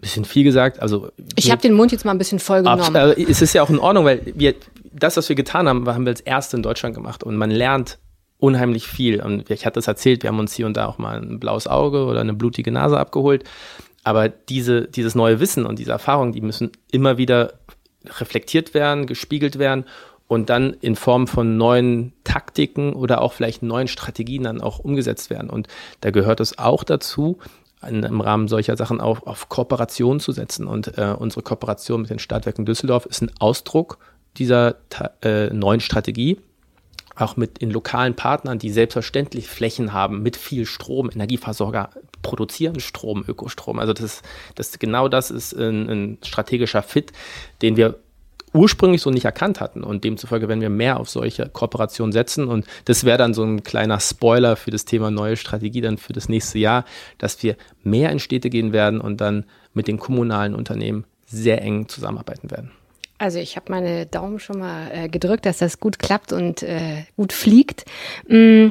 bisschen 0.00 0.24
viel 0.24 0.44
gesagt. 0.44 0.80
Also 0.80 1.10
ich 1.36 1.50
habe 1.50 1.62
den 1.62 1.74
Mund 1.74 1.92
jetzt 1.92 2.04
mal 2.04 2.12
ein 2.12 2.18
bisschen 2.18 2.38
voll 2.38 2.62
genommen. 2.62 2.96
Ab, 2.96 3.16
äh, 3.16 3.22
es 3.22 3.42
ist 3.42 3.52
ja 3.52 3.62
auch 3.62 3.70
in 3.70 3.78
Ordnung, 3.78 4.04
weil 4.04 4.22
wir 4.34 4.54
das, 4.92 5.16
was 5.16 5.28
wir 5.28 5.36
getan 5.36 5.68
haben, 5.68 5.86
haben 5.86 6.04
wir 6.04 6.10
als 6.10 6.20
erste 6.20 6.56
in 6.56 6.62
Deutschland 6.62 6.94
gemacht 6.94 7.22
und 7.22 7.36
man 7.36 7.50
lernt 7.50 7.98
unheimlich 8.38 8.86
viel. 8.86 9.20
Und 9.20 9.50
ich 9.50 9.66
hatte 9.66 9.80
es 9.80 9.88
erzählt, 9.88 10.22
wir 10.22 10.30
haben 10.30 10.38
uns 10.38 10.54
hier 10.54 10.66
und 10.66 10.76
da 10.76 10.86
auch 10.86 10.98
mal 10.98 11.20
ein 11.20 11.40
blaues 11.40 11.66
Auge 11.66 12.04
oder 12.04 12.20
eine 12.20 12.34
blutige 12.34 12.70
Nase 12.70 12.98
abgeholt. 12.98 13.44
Aber 14.04 14.28
diese, 14.28 14.82
dieses 14.88 15.14
neue 15.14 15.40
Wissen 15.40 15.66
und 15.66 15.78
diese 15.78 15.90
Erfahrungen, 15.90 16.32
die 16.32 16.40
müssen 16.40 16.70
immer 16.90 17.18
wieder 17.18 17.54
reflektiert 18.06 18.74
werden, 18.74 19.06
gespiegelt 19.06 19.58
werden 19.58 19.84
und 20.28 20.50
dann 20.50 20.74
in 20.80 20.94
Form 20.94 21.26
von 21.26 21.56
neuen 21.56 22.12
Taktiken 22.22 22.92
oder 22.92 23.20
auch 23.22 23.32
vielleicht 23.32 23.62
neuen 23.62 23.88
Strategien 23.88 24.44
dann 24.44 24.60
auch 24.60 24.78
umgesetzt 24.78 25.30
werden. 25.30 25.50
Und 25.50 25.66
da 26.00 26.10
gehört 26.10 26.40
es 26.40 26.58
auch 26.58 26.84
dazu, 26.84 27.38
im 27.86 28.20
Rahmen 28.20 28.48
solcher 28.48 28.76
Sachen 28.76 29.00
auch 29.00 29.26
auf 29.26 29.48
Kooperation 29.48 30.20
zu 30.20 30.32
setzen. 30.32 30.66
Und 30.66 30.98
äh, 30.98 31.14
unsere 31.16 31.42
Kooperation 31.42 32.02
mit 32.02 32.10
den 32.10 32.18
Stadtwerken 32.18 32.66
Düsseldorf 32.66 33.06
ist 33.06 33.22
ein 33.22 33.30
Ausdruck 33.38 33.98
dieser 34.36 34.76
äh, 35.22 35.46
neuen 35.52 35.80
Strategie 35.80 36.38
auch 37.18 37.36
mit 37.36 37.60
den 37.60 37.70
lokalen 37.70 38.14
Partnern, 38.14 38.58
die 38.58 38.70
selbstverständlich 38.70 39.48
Flächen 39.48 39.92
haben 39.92 40.22
mit 40.22 40.36
viel 40.36 40.66
Strom. 40.66 41.10
Energieversorger 41.10 41.90
produzieren 42.22 42.80
Strom, 42.80 43.24
Ökostrom. 43.26 43.78
Also 43.78 43.92
das, 43.92 44.22
das 44.54 44.78
genau 44.78 45.08
das 45.08 45.30
ist 45.30 45.52
ein, 45.52 45.88
ein 45.88 46.18
strategischer 46.22 46.82
Fit, 46.82 47.12
den 47.62 47.76
wir 47.76 47.98
ursprünglich 48.52 49.02
so 49.02 49.10
nicht 49.10 49.24
erkannt 49.24 49.60
hatten. 49.60 49.82
Und 49.82 50.04
demzufolge 50.04 50.48
werden 50.48 50.60
wir 50.60 50.70
mehr 50.70 51.00
auf 51.00 51.08
solche 51.08 51.48
Kooperationen 51.48 52.12
setzen. 52.12 52.48
Und 52.48 52.66
das 52.86 53.04
wäre 53.04 53.18
dann 53.18 53.34
so 53.34 53.42
ein 53.42 53.62
kleiner 53.62 54.00
Spoiler 54.00 54.56
für 54.56 54.70
das 54.70 54.84
Thema 54.84 55.10
neue 55.10 55.36
Strategie 55.36 55.80
dann 55.80 55.98
für 55.98 56.12
das 56.12 56.28
nächste 56.28 56.58
Jahr, 56.58 56.84
dass 57.18 57.42
wir 57.42 57.56
mehr 57.82 58.10
in 58.10 58.18
Städte 58.18 58.50
gehen 58.50 58.72
werden 58.72 59.00
und 59.00 59.20
dann 59.20 59.44
mit 59.74 59.88
den 59.88 59.98
kommunalen 59.98 60.54
Unternehmen 60.54 61.04
sehr 61.26 61.62
eng 61.62 61.88
zusammenarbeiten 61.88 62.50
werden. 62.50 62.70
Also 63.18 63.40
ich 63.40 63.56
habe 63.56 63.70
meine 63.70 64.06
Daumen 64.06 64.38
schon 64.38 64.60
mal 64.60 64.90
äh, 64.92 65.08
gedrückt, 65.08 65.44
dass 65.44 65.58
das 65.58 65.80
gut 65.80 65.98
klappt 65.98 66.32
und 66.32 66.62
äh, 66.62 67.04
gut 67.16 67.32
fliegt. 67.32 67.84
Mm, 68.28 68.68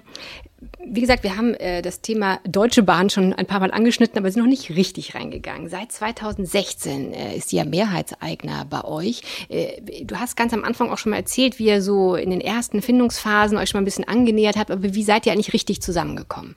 wie 0.90 1.02
gesagt, 1.02 1.24
wir 1.24 1.36
haben 1.36 1.54
äh, 1.56 1.82
das 1.82 2.02
Thema 2.02 2.40
Deutsche 2.48 2.82
Bahn 2.82 3.10
schon 3.10 3.34
ein 3.34 3.46
paar 3.46 3.60
Mal 3.60 3.72
angeschnitten, 3.72 4.18
aber 4.18 4.32
sind 4.32 4.42
noch 4.42 4.50
nicht 4.50 4.70
richtig 4.70 5.16
reingegangen. 5.16 5.70
Seit 5.70 5.92
2016 5.92 7.14
äh, 7.14 7.36
ist 7.36 7.52
die 7.52 7.58
ja 7.58 7.66
Mehrheitseigner 7.66 8.66
bei 8.70 8.84
euch. 8.84 9.22
Äh, 9.50 10.04
du 10.04 10.16
hast 10.16 10.38
ganz 10.38 10.54
am 10.54 10.64
Anfang 10.64 10.90
auch 10.90 10.98
schon 10.98 11.10
mal 11.10 11.18
erzählt, 11.18 11.60
wie 11.60 11.68
ihr 11.68 11.82
so 11.82 12.16
in 12.16 12.30
den 12.30 12.42
ersten 12.42 12.82
Findungsphasen 12.82 13.58
euch 13.58 13.70
schon 13.70 13.80
mal 13.80 13.82
ein 13.82 13.86
bisschen 13.86 14.08
angenähert 14.08 14.56
habt, 14.56 14.72
aber 14.72 14.94
wie 14.94 15.04
seid 15.04 15.26
ihr 15.26 15.34
eigentlich 15.34 15.54
richtig 15.54 15.82
zusammengekommen? 15.82 16.56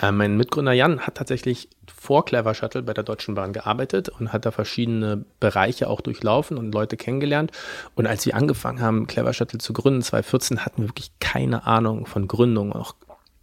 Äh, 0.00 0.12
mein 0.12 0.36
Mitgründer 0.36 0.72
Jan 0.72 1.00
hat 1.00 1.16
tatsächlich 1.16 1.68
vor 1.92 2.24
Clever 2.24 2.54
Shuttle 2.54 2.82
bei 2.82 2.94
der 2.94 3.04
Deutschen 3.04 3.34
Bahn 3.34 3.52
gearbeitet 3.52 4.08
und 4.08 4.32
hat 4.32 4.46
da 4.46 4.50
verschiedene 4.50 5.24
Bereiche 5.40 5.88
auch 5.88 6.00
durchlaufen 6.00 6.56
und 6.58 6.72
Leute 6.72 6.96
kennengelernt. 6.96 7.52
Und 7.94 8.06
als 8.06 8.26
wir 8.26 8.34
angefangen 8.34 8.80
haben, 8.80 9.06
Clever 9.06 9.32
Shuttle 9.32 9.58
zu 9.58 9.72
gründen, 9.72 10.02
2014, 10.02 10.64
hatten 10.64 10.82
wir 10.82 10.88
wirklich 10.88 11.12
keine 11.20 11.66
Ahnung 11.66 12.06
von 12.06 12.28
Gründung, 12.28 12.72
auch 12.72 12.94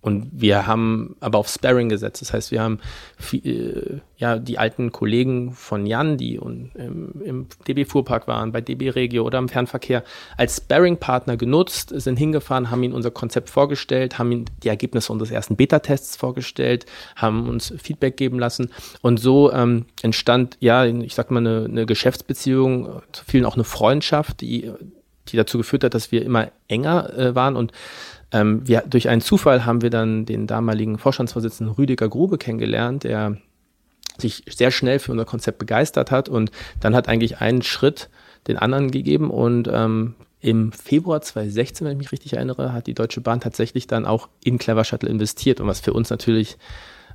und 0.01 0.29
wir 0.31 0.65
haben 0.65 1.17
aber 1.19 1.39
auf 1.39 1.49
Sparring 1.49 1.89
gesetzt. 1.89 2.21
Das 2.21 2.31
heißt, 2.31 2.51
wir 2.51 2.61
haben 2.61 2.79
viel, 3.17 3.45
äh, 3.45 3.99
ja 4.17 4.37
die 4.37 4.57
alten 4.57 4.93
Kollegen 4.93 5.51
von 5.51 5.85
Jan, 5.85 6.17
die 6.17 6.35
im, 6.35 6.71
im 7.21 7.47
DB 7.67 7.83
Fuhrpark 7.83 8.27
waren, 8.27 8.53
bei 8.53 8.61
DB 8.61 8.89
Regio 8.91 9.25
oder 9.25 9.39
im 9.39 9.49
Fernverkehr, 9.49 10.03
als 10.37 10.57
Sparring-Partner 10.57 11.35
genutzt, 11.35 11.91
sind 11.93 12.17
hingefahren, 12.17 12.71
haben 12.71 12.83
ihnen 12.83 12.93
unser 12.93 13.11
Konzept 13.11 13.49
vorgestellt, 13.49 14.17
haben 14.17 14.31
ihnen 14.31 14.45
die 14.63 14.69
Ergebnisse 14.69 15.11
unseres 15.11 15.31
ersten 15.31 15.57
Beta-Tests 15.57 16.15
vorgestellt, 16.15 16.85
haben 17.17 17.49
uns 17.49 17.73
Feedback 17.77 18.15
geben 18.15 18.39
lassen. 18.39 18.71
Und 19.01 19.19
so 19.19 19.51
ähm, 19.51 19.85
entstand, 20.01 20.55
ja, 20.61 20.85
ich 20.85 21.13
sag 21.13 21.29
mal, 21.29 21.39
eine, 21.39 21.65
eine 21.65 21.85
Geschäftsbeziehung, 21.85 23.01
zu 23.11 23.25
vielen 23.25 23.45
auch 23.45 23.55
eine 23.55 23.65
Freundschaft, 23.65 24.39
die, 24.39 24.71
die 25.27 25.37
dazu 25.37 25.57
geführt 25.57 25.83
hat, 25.83 25.93
dass 25.93 26.13
wir 26.13 26.23
immer 26.23 26.51
enger 26.69 27.13
äh, 27.17 27.35
waren 27.35 27.57
und 27.57 27.73
ähm, 28.31 28.67
wir, 28.67 28.83
durch 28.87 29.09
einen 29.09 29.21
Zufall 29.21 29.65
haben 29.65 29.81
wir 29.81 29.89
dann 29.89 30.25
den 30.25 30.47
damaligen 30.47 30.97
Vorstandsvorsitzenden 30.97 31.75
Rüdiger 31.75 32.09
Grube 32.09 32.37
kennengelernt, 32.37 33.03
der 33.03 33.37
sich 34.17 34.43
sehr 34.49 34.71
schnell 34.71 34.99
für 34.99 35.11
unser 35.11 35.25
Konzept 35.25 35.59
begeistert 35.59 36.11
hat. 36.11 36.29
Und 36.29 36.51
dann 36.79 36.95
hat 36.95 37.07
eigentlich 37.07 37.39
einen 37.39 37.61
Schritt 37.61 38.09
den 38.47 38.57
anderen 38.57 38.91
gegeben. 38.91 39.31
Und 39.31 39.69
ähm, 39.71 40.15
im 40.41 40.71
Februar 40.71 41.21
2016, 41.21 41.85
wenn 41.85 41.93
ich 41.93 41.97
mich 41.99 42.11
richtig 42.11 42.33
erinnere, 42.33 42.73
hat 42.73 42.87
die 42.87 42.93
Deutsche 42.93 43.21
Bahn 43.21 43.41
tatsächlich 43.41 43.87
dann 43.87 44.05
auch 44.05 44.29
in 44.43 44.57
Clever 44.57 44.83
Shuttle 44.83 45.09
investiert. 45.09 45.59
Und 45.59 45.67
was 45.67 45.79
für 45.79 45.93
uns 45.93 46.09
natürlich 46.09 46.57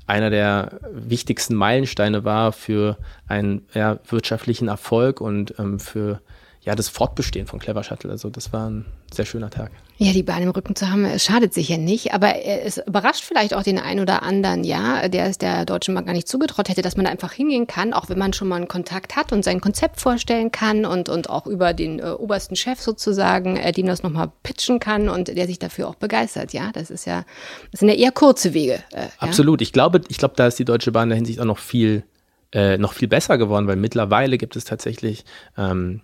einer 0.07 0.31
der 0.31 0.81
wichtigsten 0.93 1.55
Meilensteine 1.55 2.25
war 2.25 2.53
für 2.53 2.99
einen 3.27 3.67
ja, 3.73 3.99
wirtschaftlichen 4.09 4.69
Erfolg 4.69 5.21
und 5.21 5.55
ähm, 5.59 5.79
für 5.81 6.21
ja, 6.65 6.75
das 6.75 6.89
Fortbestehen 6.89 7.47
von 7.47 7.59
Clever 7.59 7.85
Shuttle. 7.85 8.11
Also 8.11 8.31
das 8.31 8.53
war 8.53 8.71
ein 8.71 8.87
sehr 9.13 9.27
schöner 9.27 9.51
Tag. 9.51 9.71
Ja, 9.99 10.13
die 10.13 10.23
Bahn 10.23 10.43
im 10.43 10.49
Rücken 10.49 10.75
zu 10.75 10.91
haben, 10.91 11.05
es 11.05 11.25
schadet 11.25 11.53
sicher 11.53 11.77
nicht, 11.77 12.15
aber 12.15 12.45
es 12.45 12.79
überrascht 12.79 13.23
vielleicht 13.23 13.55
auch 13.55 13.63
den 13.63 13.79
einen 13.79 14.01
oder 14.01 14.23
anderen, 14.23 14.65
ja, 14.65 15.09
der 15.09 15.27
es 15.27 15.37
der 15.39 15.67
Deutschen 15.67 15.95
Bank 15.95 16.07
gar 16.07 16.15
nicht 16.15 16.27
zugetraut 16.27 16.71
hätte, 16.71 16.81
dass 16.81 16.97
man 16.97 17.05
da 17.05 17.13
einfach 17.13 17.33
hingehen 17.33 17.67
kann, 17.67 17.93
auch 17.93 18.09
wenn 18.09 18.19
man 18.19 18.33
schon 18.33 18.49
mal 18.49 18.57
einen 18.57 18.67
Kontakt 18.67 19.15
hat 19.15 19.31
und 19.33 19.45
sein 19.45 19.61
Konzept 19.61 20.01
vorstellen 20.01 20.51
kann 20.51 20.87
und, 20.87 21.11
und 21.11 21.29
auch 21.29 21.47
über 21.47 21.75
den 21.75 22.01
äh, 22.01 22.07
obersten 22.13 22.57
Chef 22.57 22.81
sozusagen, 22.81 23.57
äh, 23.57 23.71
dem 23.73 23.87
das 23.87 24.03
nochmal 24.03 24.33
pitchen 24.43 24.81
kann 24.81 25.11
und 25.11 25.29
der 25.29 25.47
sich 25.47 25.59
dafür 25.59 25.87
auch 25.89 25.97
begeistert, 25.97 26.55
ja. 26.55 26.73
Das 26.73 26.91
ist 26.91 27.05
ja, 27.05 27.25
das 27.71 27.81
sind 27.81 27.91
ja 27.91 27.95
eher 27.95 28.11
kurze 28.11 28.55
Wege. 28.55 28.83
Äh, 28.91 29.09
Absolut. 29.19 29.61
Ja? 29.61 29.65
Ich 29.65 29.73
glaube, 29.73 30.01
ich 30.09 30.17
glaube, 30.17 30.35
da 30.37 30.47
ist 30.47 30.59
die 30.59 30.65
Deutsche 30.65 30.93
Bahn 30.93 31.05
in 31.05 31.09
der 31.11 31.17
Hinsicht 31.17 31.41
auch 31.41 31.45
noch 31.45 31.59
viel, 31.59 32.05
äh, 32.53 32.79
noch 32.79 32.95
viel 32.95 33.07
besser 33.07 33.37
geworden, 33.37 33.67
weil 33.69 33.77
mittlerweile 33.77 34.39
gibt 34.39 34.57
es 34.57 34.65
tatsächlich 34.65 35.25
ähm, 35.57 36.01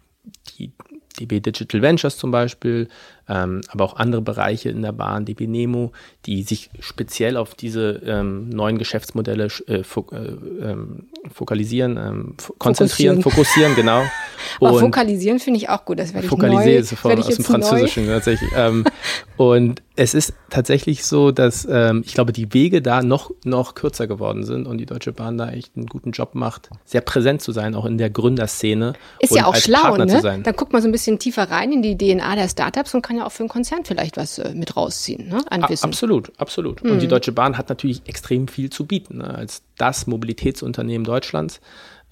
die 0.58 0.72
DB 1.18 1.40
Digital 1.40 1.82
Ventures 1.82 2.16
zum 2.16 2.30
Beispiel, 2.30 2.88
ähm, 3.30 3.60
aber 3.68 3.84
auch 3.84 3.96
andere 3.96 4.20
Bereiche 4.22 4.70
in 4.70 4.82
der 4.82 4.90
Bahn, 4.90 5.24
DB 5.24 5.46
Nemo, 5.46 5.92
die 6.26 6.42
sich 6.42 6.68
speziell 6.80 7.36
auf 7.36 7.54
diese 7.54 8.02
ähm, 8.04 8.48
neuen 8.48 8.76
Geschäftsmodelle 8.76 9.48
äh, 9.66 9.84
fok 9.84 10.12
äh, 10.12 10.16
ähm, 10.16 11.06
fokalisieren, 11.32 11.96
ähm, 11.96 12.34
konzentrieren, 12.58 13.22
fokussieren, 13.22 13.74
fokussieren 13.74 13.74
genau. 13.76 14.02
aber 14.60 14.80
fokalisieren 14.80 15.38
finde 15.38 15.58
ich 15.58 15.68
auch 15.68 15.84
gut, 15.84 16.00
das 16.00 16.12
werde 16.12 16.26
ich 16.26 16.30
Fokalisieren 16.30 16.82
ist 16.82 16.94
von, 16.94 17.18
aus 17.18 17.26
dem 17.28 17.44
Französischen 17.44 18.06
neu. 18.06 18.14
tatsächlich. 18.14 18.50
Ähm, 18.56 18.84
und 19.36 19.82
es 19.94 20.14
ist 20.14 20.32
tatsächlich 20.48 21.04
so, 21.04 21.30
dass 21.30 21.66
ich 21.66 22.14
glaube, 22.14 22.32
die 22.32 22.54
Wege 22.54 22.80
da 22.80 23.02
noch, 23.02 23.30
noch 23.44 23.74
kürzer 23.74 24.06
geworden 24.06 24.44
sind 24.44 24.66
und 24.66 24.78
die 24.78 24.86
Deutsche 24.86 25.12
Bahn 25.12 25.36
da 25.36 25.50
echt 25.50 25.76
einen 25.76 25.86
guten 25.86 26.12
Job 26.12 26.34
macht, 26.34 26.70
sehr 26.86 27.02
präsent 27.02 27.42
zu 27.42 27.52
sein, 27.52 27.74
auch 27.74 27.84
in 27.84 27.98
der 27.98 28.08
Gründerszene. 28.08 28.94
Ist 29.18 29.34
ja 29.34 29.44
auch 29.44 29.54
schlau, 29.54 29.80
Partner 29.80 30.06
ne? 30.06 30.40
Dann 30.42 30.56
guckt 30.56 30.72
man 30.72 30.80
so 30.80 30.88
ein 30.88 30.92
bisschen 30.92 31.18
tiefer 31.18 31.50
rein 31.50 31.72
in 31.72 31.82
die 31.82 31.98
DNA 31.98 32.34
der 32.34 32.48
Startups 32.48 32.94
und 32.94 33.02
kann 33.02 33.19
ja 33.20 33.26
auch 33.26 33.32
für 33.32 33.40
einen 33.40 33.48
Konzern 33.48 33.84
vielleicht 33.84 34.16
was 34.16 34.38
äh, 34.38 34.52
mit 34.54 34.76
rausziehen, 34.76 35.28
ne? 35.28 35.40
An 35.48 35.68
Wissen. 35.68 35.86
Absolut, 35.86 36.32
absolut. 36.38 36.82
Mhm. 36.82 36.92
Und 36.92 36.98
die 37.00 37.06
mhm. 37.06 37.10
Deutsche 37.10 37.32
Bahn 37.32 37.56
hat 37.56 37.68
natürlich 37.68 38.02
extrem 38.06 38.48
viel 38.48 38.70
zu 38.70 38.86
bieten. 38.86 39.18
Ne? 39.18 39.34
Als 39.34 39.62
das 39.78 40.06
Mobilitätsunternehmen 40.06 41.04
Deutschlands, 41.04 41.60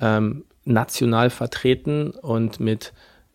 ähm, 0.01 0.45
national 0.65 1.31
vertreten 1.31 2.11
und 2.11 2.61
mit 2.61 2.93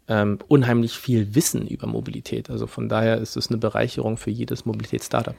ähm, 0.08 0.40
unheimlich 0.48 0.98
viel 0.98 1.34
Wissen 1.34 1.66
über 1.68 1.88
Mobilität. 1.88 2.50
Also 2.50 2.68
von 2.68 2.90
daher 2.90 3.18
ist 3.18 3.38
es 3.38 3.48
eine 3.50 3.58
Bereicherung 3.58 4.18
für 4.18 4.32
jedes 4.32 4.66
Mobilitätsstartup. 4.66 5.36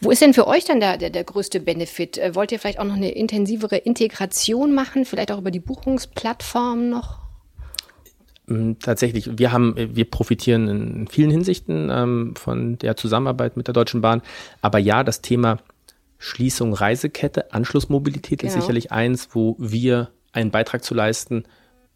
Wo 0.00 0.10
ist 0.10 0.20
denn 0.20 0.34
für 0.34 0.46
euch 0.46 0.64
dann 0.64 0.80
der, 0.80 0.96
der, 0.98 1.10
der 1.10 1.24
größte 1.24 1.60
Benefit? 1.60 2.18
Äh, 2.18 2.34
wollt 2.34 2.50
ihr 2.50 2.58
vielleicht 2.58 2.80
auch 2.80 2.84
noch 2.84 2.96
eine 2.96 3.12
intensivere 3.12 3.76
Integration 3.76 4.74
machen, 4.74 5.04
vielleicht 5.04 5.30
auch 5.30 5.38
über 5.38 5.50
die 5.50 5.60
Buchungsplattform 5.60 6.90
noch? 6.90 7.17
Mm, 8.48 8.72
tatsächlich, 8.80 9.38
wir 9.38 9.52
haben, 9.52 9.74
wir 9.76 10.10
profitieren 10.10 10.68
in 10.68 11.08
vielen 11.08 11.30
Hinsichten 11.30 11.90
ähm, 11.90 12.34
von 12.36 12.78
der 12.78 12.96
Zusammenarbeit 12.96 13.56
mit 13.56 13.66
der 13.66 13.74
Deutschen 13.74 14.00
Bahn. 14.00 14.22
Aber 14.62 14.78
ja, 14.78 15.04
das 15.04 15.20
Thema 15.20 15.58
Schließung 16.18 16.72
Reisekette, 16.72 17.52
Anschlussmobilität 17.52 18.40
genau. 18.40 18.52
ist 18.52 18.60
sicherlich 18.60 18.90
eins, 18.90 19.28
wo 19.32 19.54
wir 19.58 20.10
einen 20.32 20.50
Beitrag 20.50 20.82
zu 20.82 20.94
leisten, 20.94 21.44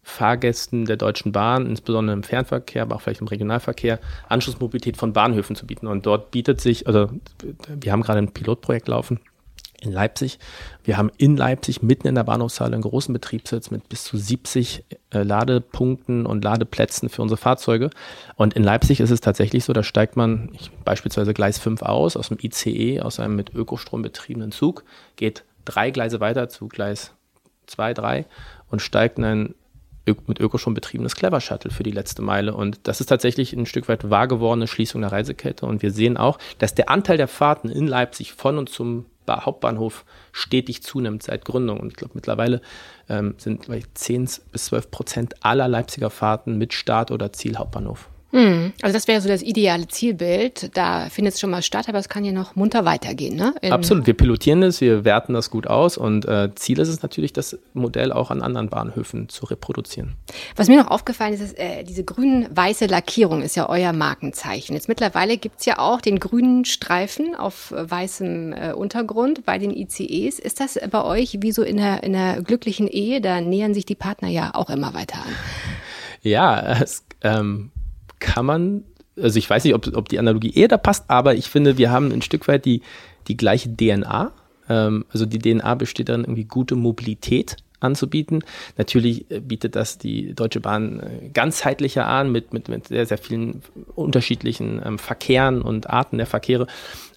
Fahrgästen 0.05 0.85
der 0.85 0.97
Deutschen 0.97 1.33
Bahn, 1.33 1.67
insbesondere 1.67 2.15
im 2.15 2.23
Fernverkehr, 2.23 2.83
aber 2.83 2.97
auch 2.97 3.01
vielleicht 3.01 3.21
im 3.21 3.29
Regionalverkehr, 3.29 4.01
Anschlussmobilität 4.29 4.97
von 4.97 5.13
Bahnhöfen 5.13 5.57
zu 5.57 5.67
bieten. 5.67 5.87
Und 5.87 6.07
dort 6.07 6.33
bietet 6.33 6.61
sich, 6.61 6.87
also 6.87 7.09
wir 7.69 7.93
haben 7.93 8.03
gerade 8.03 8.19
ein 8.19 8.33
Pilotprojekt 8.33 8.89
laufen 8.89 9.21
in 9.83 9.93
Leipzig. 9.93 10.39
Wir 10.85 10.97
haben 10.97 11.11
in 11.19 11.37
Leipzig 11.37 11.83
mitten 11.83 12.07
in 12.07 12.15
der 12.15 12.25
Bahnhofshalle 12.25 12.75
einen 12.75 12.83
großen 12.83 13.13
Betriebssitz 13.13 13.71
mit 13.71 13.89
bis 13.89 14.05
zu 14.05 14.17
70 14.17 14.85
äh, 15.11 15.23
Ladepunkten 15.23 16.27
und 16.27 16.45
Ladeplätzen 16.45 17.09
für 17.09 17.23
unsere 17.23 17.39
Fahrzeuge. 17.39 17.91
Und 18.37 18.55
in 18.55 18.63
Leipzig 18.63 19.01
ist 19.01 19.11
es 19.11 19.21
tatsächlich 19.21 19.65
so, 19.65 19.73
da 19.73 19.83
steigt 19.83 20.17
man 20.17 20.51
ich, 20.53 20.71
beispielsweise 20.85 21.35
Gleis 21.35 21.59
5 21.59 21.83
aus, 21.83 22.17
aus 22.17 22.29
dem 22.29 22.39
ICE, 22.41 23.01
aus 23.01 23.21
einem 23.21 23.37
mit 23.37 23.55
Ökostrom 23.55 24.03
betriebenen 24.03 24.53
Zug, 24.53 24.85
geht 25.17 25.45
drei 25.65 25.91
Gleise 25.91 26.21
weiter 26.21 26.49
zu 26.49 26.69
Gleis 26.69 27.13
2, 27.67 27.95
3 27.95 28.27
und 28.71 28.81
steigt 28.81 29.19
in 29.19 29.25
ein 29.25 29.55
mit 30.27 30.41
Ökostrom 30.41 30.75
betriebenes 30.75 31.15
Clever 31.15 31.41
Shuttle 31.41 31.71
für 31.71 31.85
die 31.85 31.93
letzte 31.93 32.23
Meile. 32.23 32.55
Und 32.55 32.81
das 32.85 33.01
ist 33.01 33.07
tatsächlich 33.07 33.53
ein 33.53 33.67
Stück 33.67 33.89
weit 33.89 34.11
wahr 34.11 34.27
gewordene 34.27 34.67
Schließung 34.67 35.01
der 35.01 35.13
Reisekette. 35.13 35.65
Und 35.65 35.83
wir 35.83 35.93
sehen 35.93 36.17
auch, 36.17 36.39
dass 36.59 36.75
der 36.75 36.91
Anteil 36.91 37.17
der 37.17 37.29
Fahrten 37.29 37.69
in 37.69 37.87
Leipzig 37.87 38.33
von 38.33 38.59
und 38.59 38.69
zum 38.69 39.07
Hauptbahnhof 39.29 40.05
stetig 40.33 40.83
zunimmt 40.83 41.23
seit 41.23 41.45
Gründung. 41.45 41.81
Und 41.81 41.89
ich 41.89 41.97
glaube, 41.97 42.15
mittlerweile 42.15 42.61
ähm, 43.09 43.35
sind 43.39 43.67
10 43.95 44.29
bis 44.53 44.65
12 44.67 44.91
Prozent 44.91 45.45
aller 45.45 45.69
Leipziger 45.69 46.11
Fahrten 46.11 46.59
mit 46.59 46.73
Start 46.73 47.11
oder 47.11 47.33
Ziel 47.33 47.57
Hauptbahnhof. 47.57 48.09
Hm, 48.33 48.73
also 48.81 48.95
das 48.95 49.09
wäre 49.09 49.21
so 49.21 49.29
das 49.29 49.43
ideale 49.43 49.89
Zielbild. 49.89 50.71
Da 50.75 51.11
findet 51.11 51.35
es 51.35 51.41
schon 51.41 51.51
mal 51.51 51.63
statt, 51.63 51.89
aber 51.89 51.99
es 51.99 52.09
kann 52.09 52.25
ja 52.25 52.33
noch 52.33 52.57
munter 52.57 52.87
weitergehen. 52.87 53.37
Ne? 53.37 53.55
Absolut. 53.71 54.07
Wir 54.07 54.15
pilotieren 54.15 54.63
das, 54.63 54.81
wir 54.81 55.05
werten 55.05 55.35
das 55.35 55.51
gut 55.51 55.67
aus 55.67 55.99
und 55.99 56.25
äh, 56.25 56.49
Ziel 56.55 56.79
ist 56.79 56.89
es 56.89 57.03
natürlich, 57.03 57.35
das 57.35 57.59
Modell 57.75 58.11
auch 58.11 58.31
an 58.31 58.41
anderen 58.41 58.71
Bahnhöfen 58.71 59.29
zu 59.29 59.45
reproduzieren. 59.45 60.15
Was 60.57 60.69
mir 60.69 60.79
noch 60.83 60.91
aufgefallen 60.91 61.35
ist, 61.35 61.43
ist 61.43 61.59
äh, 61.59 61.85
diese 61.85 62.05
grün-weiße 62.05 62.87
Lackierung 62.87 63.43
ist 63.43 63.55
ja 63.55 63.69
euer 63.69 63.93
Markenzeichen. 63.93 64.75
Jetzt 64.75 64.89
mittlerweile 64.89 65.37
gibt 65.37 65.61
es 65.61 65.67
ja 65.67 65.79
auch 65.79 66.01
den 66.01 66.19
grünen 66.19 66.65
Streifen 66.65 67.35
auf 67.35 67.75
weißem 67.77 68.53
äh, 68.55 68.73
Untergrund 68.73 69.45
bei 69.45 69.59
den 69.59 69.71
ICEs. 69.71 70.39
Ist 70.39 70.61
das 70.61 70.79
bei 70.91 71.05
euch 71.05 71.39
wie 71.41 71.53
so 71.53 71.63
in 71.63 71.79
einer, 71.79 72.03
in 72.03 72.17
einer 72.17 72.41
glücklichen 72.41 72.89
Ehe? 72.89 73.21
Da 73.21 73.43
nähern 73.43 73.75
sich 73.75 73.85
die 73.85 73.95
Partner 73.95 74.29
ja 74.29 74.53
auch 74.55 74.71
immer 74.71 74.95
weiter 74.95 75.17
an. 75.17 75.33
Ja, 76.23 76.79
es, 76.81 77.05
ähm, 77.23 77.72
kann 78.23 78.47
man, 78.47 78.85
also 79.21 79.37
ich 79.37 79.51
weiß 79.51 79.65
nicht, 79.65 79.75
ob, 79.75 79.95
ob 79.97 80.09
die 80.09 80.19
Analogie 80.21 80.55
eher 80.55 80.69
da 80.69 80.79
passt, 80.79 81.11
aber 81.11 81.35
ich 81.35 81.51
finde, 81.51 81.77
wir 81.77 81.91
haben 81.91 82.13
ein 82.13 82.23
Stück 82.23 82.47
weit 82.47 82.65
die, 82.65 82.81
die 83.27 83.37
gleiche 83.37 83.69
DNA. 83.75 84.33
Ähm, 84.69 85.05
also 85.11 85.27
die 85.27 85.41
DNA 85.41 85.75
besteht 85.75 86.09
darin, 86.09 86.23
irgendwie 86.23 86.45
gute 86.45 86.77
Mobilität 86.77 87.57
anzubieten. 87.81 88.45
Natürlich 88.79 89.29
äh, 89.31 89.41
bietet 89.41 89.75
das 89.75 89.99
die 89.99 90.35
Deutsche 90.35 90.61
Bahn 90.61 91.01
äh, 91.01 91.29
ganzheitlicher 91.31 92.07
an 92.07 92.31
mit, 92.31 92.53
mit, 92.53 92.69
mit 92.69 92.87
sehr, 92.87 93.07
sehr 93.07 93.19
vielen 93.19 93.63
unterschiedlichen 93.97 94.81
ähm, 94.85 94.99
Verkehren 94.99 95.63
und 95.63 95.91
Arten 95.91 96.19
der 96.19 96.27
Verkehre. 96.27 96.69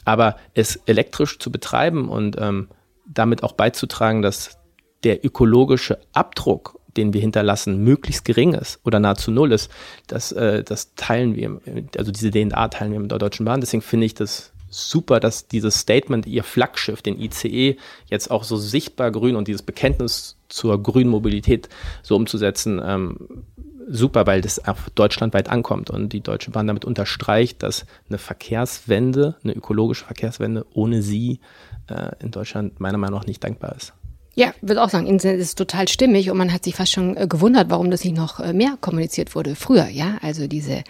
Aber 0.06 0.38
es 0.56 0.78
elektrisch 0.88 1.38
zu 1.38 1.52
betreiben 1.52 2.10
und 2.10 2.36
ähm, 2.40 2.68
damit 3.06 3.44
auch 3.44 3.52
beizutragen, 3.52 4.24
dass 4.24 4.58
der 5.04 5.24
ökologische 5.24 6.00
Abdruck 6.14 6.80
den 6.98 7.14
wir 7.14 7.22
hinterlassen, 7.22 7.84
möglichst 7.84 8.26
gering 8.26 8.54
ist 8.54 8.80
oder 8.84 9.00
nahezu 9.00 9.32
null 9.32 9.52
ist, 9.52 9.72
das, 10.08 10.32
äh, 10.32 10.64
das 10.64 10.96
teilen 10.96 11.36
wir, 11.36 11.60
also 11.98 12.12
diese 12.12 12.32
DNA 12.32 12.68
teilen 12.70 12.92
wir 12.92 13.00
mit 13.00 13.12
der 13.12 13.20
Deutschen 13.20 13.46
Bahn. 13.46 13.62
Deswegen 13.62 13.82
finde 13.82 14.06
ich 14.06 14.14
das 14.14 14.54
super, 14.70 15.20
dass 15.20 15.48
dieses 15.48 15.80
Statement, 15.80 16.26
ihr 16.26 16.44
Flaggschiff, 16.44 17.02
den 17.02 17.20
ICE, 17.20 17.78
jetzt 18.08 18.30
auch 18.30 18.44
so 18.44 18.58
sichtbar 18.58 19.12
grün 19.12 19.36
und 19.36 19.48
dieses 19.48 19.62
Bekenntnis 19.62 20.38
zur 20.50 20.82
grünen 20.82 21.10
Mobilität 21.10 21.70
so 22.04 22.16
umzusetzen, 22.16 22.82
ähm, 22.84 23.46
super, 23.88 24.26
weil 24.28 24.42
das 24.42 24.66
auch 24.68 24.78
deutschlandweit 24.96 25.50
ankommt 25.50 25.90
und 25.90 26.12
die 26.12 26.22
Deutsche 26.22 26.52
Bahn 26.52 26.68
damit 26.68 26.86
unterstreicht, 26.86 27.64
dass 27.64 27.86
eine 28.10 28.18
Verkehrswende, 28.18 29.36
eine 29.44 29.54
ökologische 29.54 30.06
Verkehrswende 30.06 30.66
ohne 30.74 31.02
sie 31.02 31.40
äh, 31.88 32.12
in 32.20 32.32
Deutschland 32.32 32.80
meiner 32.80 32.98
Meinung 32.98 33.20
nach 33.20 33.28
nicht 33.28 33.44
dankbar 33.44 33.76
ist. 33.76 33.94
Ja, 34.38 34.54
würde 34.62 34.84
auch 34.84 34.90
sagen, 34.90 35.08
Internet 35.08 35.40
ist 35.40 35.58
total 35.58 35.88
stimmig 35.88 36.30
und 36.30 36.38
man 36.38 36.52
hat 36.52 36.66
sich 36.66 36.76
fast 36.76 36.92
schon 36.92 37.16
äh, 37.16 37.26
gewundert, 37.26 37.70
warum 37.70 37.90
das 37.90 38.04
nicht 38.04 38.18
noch 38.18 38.42
äh, 38.42 38.52
mehr 38.52 38.78
kommuniziert 38.82 39.34
wurde 39.34 39.56
früher, 39.56 39.88
ja, 39.88 40.18
also 40.22 40.48
diese 40.48 40.84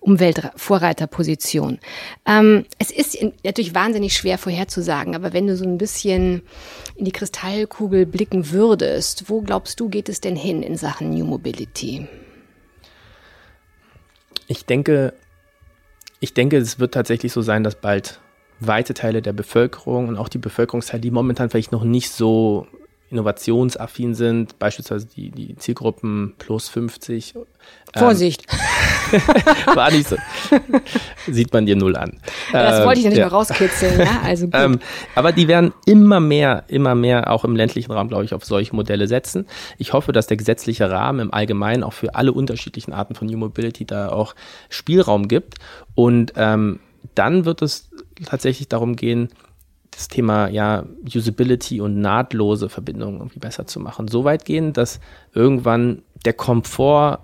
Umweltvorreiterposition. 0.00 1.78
Ähm, 2.26 2.64
es 2.78 2.90
ist 2.90 3.16
natürlich 3.44 3.74
wahnsinnig 3.74 4.14
schwer 4.14 4.36
vorherzusagen, 4.36 5.14
aber 5.14 5.32
wenn 5.32 5.46
du 5.46 5.56
so 5.56 5.64
ein 5.64 5.78
bisschen 5.78 6.42
in 6.96 7.04
die 7.04 7.12
Kristallkugel 7.12 8.04
blicken 8.04 8.50
würdest, 8.50 9.28
wo 9.28 9.42
glaubst 9.42 9.78
du, 9.78 9.88
geht 9.88 10.08
es 10.08 10.20
denn 10.20 10.34
hin 10.34 10.64
in 10.64 10.76
Sachen 10.76 11.10
New 11.10 11.24
Mobility? 11.24 12.08
Ich 14.48 14.64
denke, 14.66 15.14
ich 16.18 16.34
denke, 16.34 16.56
es 16.56 16.80
wird 16.80 16.94
tatsächlich 16.94 17.32
so 17.32 17.42
sein, 17.42 17.62
dass 17.62 17.76
bald 17.76 18.20
weite 18.58 18.94
Teile 18.94 19.22
der 19.22 19.32
Bevölkerung 19.32 20.08
und 20.08 20.16
auch 20.16 20.28
die 20.28 20.38
Bevölkerungsteile, 20.38 21.00
die 21.00 21.12
momentan 21.12 21.48
vielleicht 21.48 21.70
noch 21.70 21.84
nicht 21.84 22.10
so 22.10 22.66
innovationsaffin 23.10 24.14
sind, 24.14 24.58
beispielsweise 24.58 25.06
die, 25.06 25.30
die 25.30 25.56
Zielgruppen 25.56 26.34
plus 26.38 26.68
50. 26.68 27.34
Ähm, 27.36 27.42
Vorsicht. 27.94 28.44
war 29.74 29.90
nicht 29.90 30.08
so. 30.08 30.16
Sieht 31.26 31.52
man 31.52 31.64
dir 31.64 31.76
null 31.76 31.96
an. 31.96 32.20
Das 32.52 32.84
wollte 32.84 32.98
ich 32.98 33.04
ja 33.04 33.10
nicht 33.10 33.18
ja. 33.18 33.26
mal 33.26 33.34
rauskitzeln, 33.34 34.00
ja, 34.00 34.20
also 34.24 34.46
gut. 34.50 34.54
Ähm, 34.54 34.80
aber 35.14 35.32
die 35.32 35.48
werden 35.48 35.72
immer 35.86 36.20
mehr, 36.20 36.64
immer 36.68 36.94
mehr 36.94 37.30
auch 37.30 37.44
im 37.44 37.56
ländlichen 37.56 37.92
Raum, 37.92 38.08
glaube 38.08 38.24
ich, 38.24 38.34
auf 38.34 38.44
solche 38.44 38.76
Modelle 38.76 39.08
setzen. 39.08 39.46
Ich 39.78 39.94
hoffe, 39.94 40.12
dass 40.12 40.26
der 40.26 40.36
gesetzliche 40.36 40.90
Rahmen 40.90 41.20
im 41.20 41.32
Allgemeinen 41.32 41.82
auch 41.82 41.94
für 41.94 42.14
alle 42.14 42.32
unterschiedlichen 42.32 42.92
Arten 42.92 43.14
von 43.14 43.26
New 43.26 43.38
Mobility 43.38 43.86
da 43.86 44.10
auch 44.10 44.34
Spielraum 44.68 45.28
gibt. 45.28 45.54
Und 45.94 46.34
ähm, 46.36 46.80
dann 47.14 47.46
wird 47.46 47.62
es 47.62 47.90
tatsächlich 48.26 48.68
darum 48.68 48.96
gehen, 48.96 49.30
das 49.98 50.06
Thema 50.06 50.46
ja 50.48 50.86
Usability 51.12 51.80
und 51.80 52.00
nahtlose 52.00 52.68
Verbindungen 52.68 53.18
irgendwie 53.18 53.40
besser 53.40 53.66
zu 53.66 53.80
machen. 53.80 54.06
So 54.06 54.22
weit 54.22 54.44
gehen, 54.44 54.72
dass 54.72 55.00
irgendwann 55.34 56.02
der 56.24 56.34
Komfort, 56.34 57.18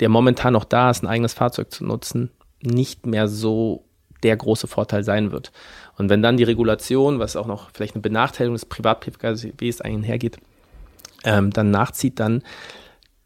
der 0.00 0.10
momentan 0.10 0.52
noch 0.52 0.64
da 0.64 0.90
ist, 0.90 1.02
ein 1.02 1.06
eigenes 1.06 1.32
Fahrzeug 1.32 1.72
zu 1.72 1.86
nutzen, 1.86 2.30
nicht 2.60 3.06
mehr 3.06 3.26
so 3.26 3.86
der 4.22 4.36
große 4.36 4.66
Vorteil 4.66 5.02
sein 5.02 5.32
wird. 5.32 5.50
Und 5.96 6.10
wenn 6.10 6.20
dann 6.20 6.36
die 6.36 6.44
Regulation, 6.44 7.18
was 7.20 7.36
auch 7.36 7.46
noch 7.46 7.70
vielleicht 7.72 7.94
eine 7.94 8.02
Benachteiligung 8.02 8.56
des 8.56 8.66
Privat-PKWs 8.66 9.80
einhergeht, 9.80 10.36
ähm, 11.24 11.50
dann 11.52 11.70
nachzieht, 11.70 12.20
dann, 12.20 12.42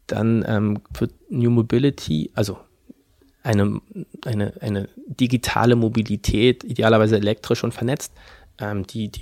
dann 0.07 0.45
ähm, 0.47 0.79
wird 0.97 1.11
New 1.29 1.49
Mobility, 1.49 2.31
also 2.33 2.59
eine, 3.43 3.81
eine, 4.25 4.53
eine 4.61 4.89
digitale 5.05 5.75
Mobilität, 5.75 6.63
idealerweise 6.63 7.17
elektrisch 7.17 7.63
und 7.63 7.73
vernetzt, 7.73 8.13
ähm, 8.59 8.87
die, 8.87 9.09
die 9.09 9.21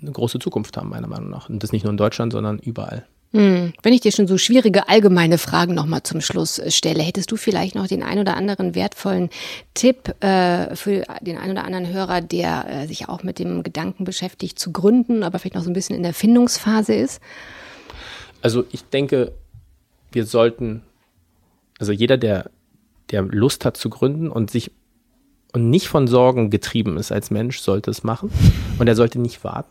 eine 0.00 0.12
große 0.12 0.38
Zukunft 0.38 0.76
haben, 0.76 0.90
meiner 0.90 1.08
Meinung 1.08 1.30
nach. 1.30 1.48
Und 1.48 1.62
das 1.62 1.72
nicht 1.72 1.82
nur 1.82 1.90
in 1.90 1.96
Deutschland, 1.96 2.32
sondern 2.32 2.58
überall. 2.58 3.06
Hm. 3.32 3.74
Wenn 3.82 3.92
ich 3.92 4.00
dir 4.00 4.12
schon 4.12 4.26
so 4.26 4.38
schwierige 4.38 4.88
allgemeine 4.88 5.36
Fragen 5.36 5.74
nochmal 5.74 6.02
zum 6.02 6.22
Schluss 6.22 6.58
äh, 6.58 6.70
stelle, 6.70 7.02
hättest 7.02 7.30
du 7.30 7.36
vielleicht 7.36 7.74
noch 7.74 7.86
den 7.86 8.02
ein 8.02 8.18
oder 8.18 8.36
anderen 8.36 8.74
wertvollen 8.74 9.28
Tipp 9.74 10.14
äh, 10.22 10.74
für 10.74 11.04
den 11.20 11.36
ein 11.36 11.50
oder 11.50 11.64
anderen 11.64 11.92
Hörer, 11.92 12.22
der 12.22 12.66
äh, 12.68 12.86
sich 12.86 13.08
auch 13.08 13.22
mit 13.22 13.38
dem 13.38 13.62
Gedanken 13.62 14.04
beschäftigt, 14.04 14.58
zu 14.58 14.72
gründen, 14.72 15.22
aber 15.22 15.38
vielleicht 15.38 15.56
noch 15.56 15.62
so 15.62 15.70
ein 15.70 15.74
bisschen 15.74 15.96
in 15.96 16.02
der 16.02 16.14
Findungsphase 16.14 16.94
ist? 16.94 17.20
Also 18.40 18.64
ich 18.72 18.84
denke, 18.84 19.32
wir 20.10 20.24
sollten, 20.24 20.82
also 21.78 21.92
jeder, 21.92 22.16
der 22.16 22.50
der 23.10 23.22
Lust 23.22 23.64
hat 23.64 23.76
zu 23.76 23.90
gründen 23.90 24.30
und 24.30 24.50
sich 24.50 24.72
und 25.54 25.70
nicht 25.70 25.88
von 25.88 26.06
Sorgen 26.06 26.50
getrieben 26.50 26.98
ist 26.98 27.10
als 27.10 27.30
Mensch, 27.30 27.60
sollte 27.60 27.90
es 27.90 28.04
machen. 28.04 28.30
Und 28.78 28.86
er 28.86 28.94
sollte 28.94 29.18
nicht 29.18 29.42
warten. 29.44 29.70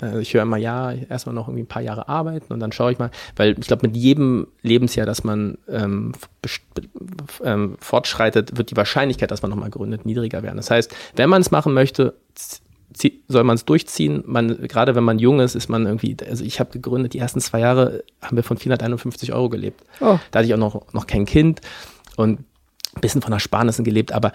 Also 0.00 0.18
ich 0.20 0.32
höre 0.32 0.42
immer, 0.42 0.58
ja, 0.58 0.92
erstmal 0.92 1.34
noch 1.34 1.48
irgendwie 1.48 1.64
ein 1.64 1.68
paar 1.68 1.82
Jahre 1.82 2.08
arbeiten 2.08 2.52
und 2.52 2.60
dann 2.60 2.70
schaue 2.70 2.92
ich 2.92 3.00
mal, 3.00 3.10
weil 3.34 3.58
ich 3.58 3.66
glaube, 3.66 3.86
mit 3.86 3.96
jedem 3.96 4.46
Lebensjahr, 4.62 5.06
dass 5.06 5.24
man 5.24 5.58
ähm, 5.68 6.12
ähm, 7.42 7.76
fortschreitet, 7.80 8.56
wird 8.56 8.70
die 8.70 8.76
Wahrscheinlichkeit, 8.76 9.30
dass 9.32 9.42
man 9.42 9.50
nochmal 9.50 9.70
gründet, 9.70 10.06
niedriger 10.06 10.44
werden. 10.44 10.56
Das 10.56 10.70
heißt, 10.70 10.94
wenn 11.16 11.28
man 11.28 11.40
es 11.40 11.50
machen 11.50 11.74
möchte, 11.74 12.14
soll 13.26 13.44
man 13.44 13.56
es 13.56 13.64
durchziehen. 13.64 14.22
Man, 14.24 14.68
gerade 14.68 14.94
wenn 14.94 15.04
man 15.04 15.18
jung 15.18 15.40
ist, 15.40 15.54
ist 15.54 15.68
man 15.68 15.84
irgendwie, 15.84 16.16
also 16.28 16.44
ich 16.44 16.60
habe 16.60 16.70
gegründet, 16.70 17.12
die 17.14 17.18
ersten 17.18 17.40
zwei 17.40 17.60
Jahre 17.60 18.04
haben 18.22 18.36
wir 18.36 18.44
von 18.44 18.56
451 18.56 19.32
Euro 19.32 19.48
gelebt. 19.48 19.82
Oh. 20.00 20.18
Da 20.30 20.38
hatte 20.38 20.46
ich 20.46 20.54
auch 20.54 20.58
noch, 20.58 20.92
noch 20.92 21.06
kein 21.06 21.26
Kind 21.26 21.60
und 22.16 22.44
ein 22.94 23.00
bisschen 23.00 23.22
von 23.22 23.32
Ersparnissen 23.32 23.84
gelebt, 23.84 24.12
aber 24.12 24.32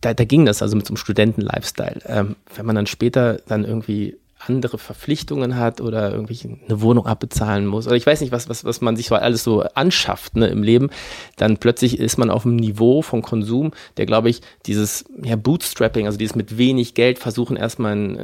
da, 0.00 0.14
da 0.14 0.24
ging 0.24 0.44
das 0.44 0.62
also 0.62 0.76
mit 0.76 0.86
so 0.86 0.90
einem 0.90 0.96
Studenten-Lifestyle. 0.96 2.00
Ähm, 2.06 2.36
wenn 2.54 2.66
man 2.66 2.76
dann 2.76 2.86
später 2.86 3.40
dann 3.46 3.64
irgendwie 3.64 4.18
andere 4.46 4.78
Verpflichtungen 4.78 5.56
hat 5.56 5.80
oder 5.80 6.12
irgendwie 6.12 6.58
eine 6.66 6.80
Wohnung 6.80 7.06
abbezahlen 7.06 7.66
muss 7.66 7.86
oder 7.86 7.96
ich 7.96 8.06
weiß 8.06 8.20
nicht, 8.20 8.32
was, 8.32 8.48
was, 8.48 8.64
was 8.64 8.80
man 8.80 8.96
sich 8.96 9.06
so 9.06 9.14
alles 9.14 9.44
so 9.44 9.62
anschafft 9.62 10.36
ne, 10.36 10.48
im 10.48 10.62
Leben, 10.62 10.90
dann 11.36 11.58
plötzlich 11.58 11.98
ist 11.98 12.18
man 12.18 12.30
auf 12.30 12.44
einem 12.44 12.56
Niveau 12.56 13.02
von 13.02 13.22
Konsum, 13.22 13.72
der 13.96 14.06
glaube 14.06 14.30
ich 14.30 14.40
dieses 14.66 15.04
ja, 15.22 15.36
Bootstrapping, 15.36 16.06
also 16.06 16.18
dieses 16.18 16.34
mit 16.34 16.58
wenig 16.58 16.94
Geld 16.94 17.18
versuchen 17.18 17.56
erstmal 17.56 17.92
ein, 17.92 18.16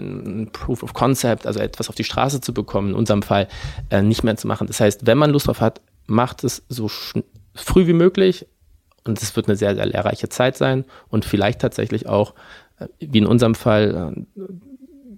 ein 0.43 0.51
Proof 0.53 0.83
of 0.83 0.95
Concept, 0.95 1.47
also 1.47 1.61
etwas 1.61 1.89
auf 1.89 1.95
die 1.95 2.05
Straße 2.05 2.41
zu 2.41 2.53
bekommen, 2.53 2.91
in 2.91 2.95
unserem 2.97 3.23
Fall 3.23 3.49
äh, 3.91 4.03
nicht 4.03 4.25
mehr 4.25 4.37
zu 4.37 4.49
machen. 4.49 4.67
Das 4.67 4.81
heißt, 4.81 5.07
wenn 5.07 5.19
man 5.19 5.31
Lust 5.31 5.47
drauf 5.47 5.61
hat, 5.61 5.81
macht 6.07 6.43
es 6.43 6.65
so 6.69 6.89
früh 7.55 7.87
wie 7.87 7.93
möglich 7.93 8.47
und 9.05 9.21
es 9.23 9.35
wird 9.37 9.49
eine 9.49 9.57
sehr, 9.57 9.75
sehr 9.75 9.87
lehrreiche 9.87 10.29
Zeit 10.29 10.57
sein 10.57 10.85
und 11.09 11.25
vielleicht 11.25 11.61
tatsächlich 11.61 12.09
auch, 12.09 12.35
äh, 12.79 12.89
wie 12.99 13.19
in 13.19 13.27
unserem 13.27 13.55
Fall, 13.55 14.15
äh, 14.37 14.41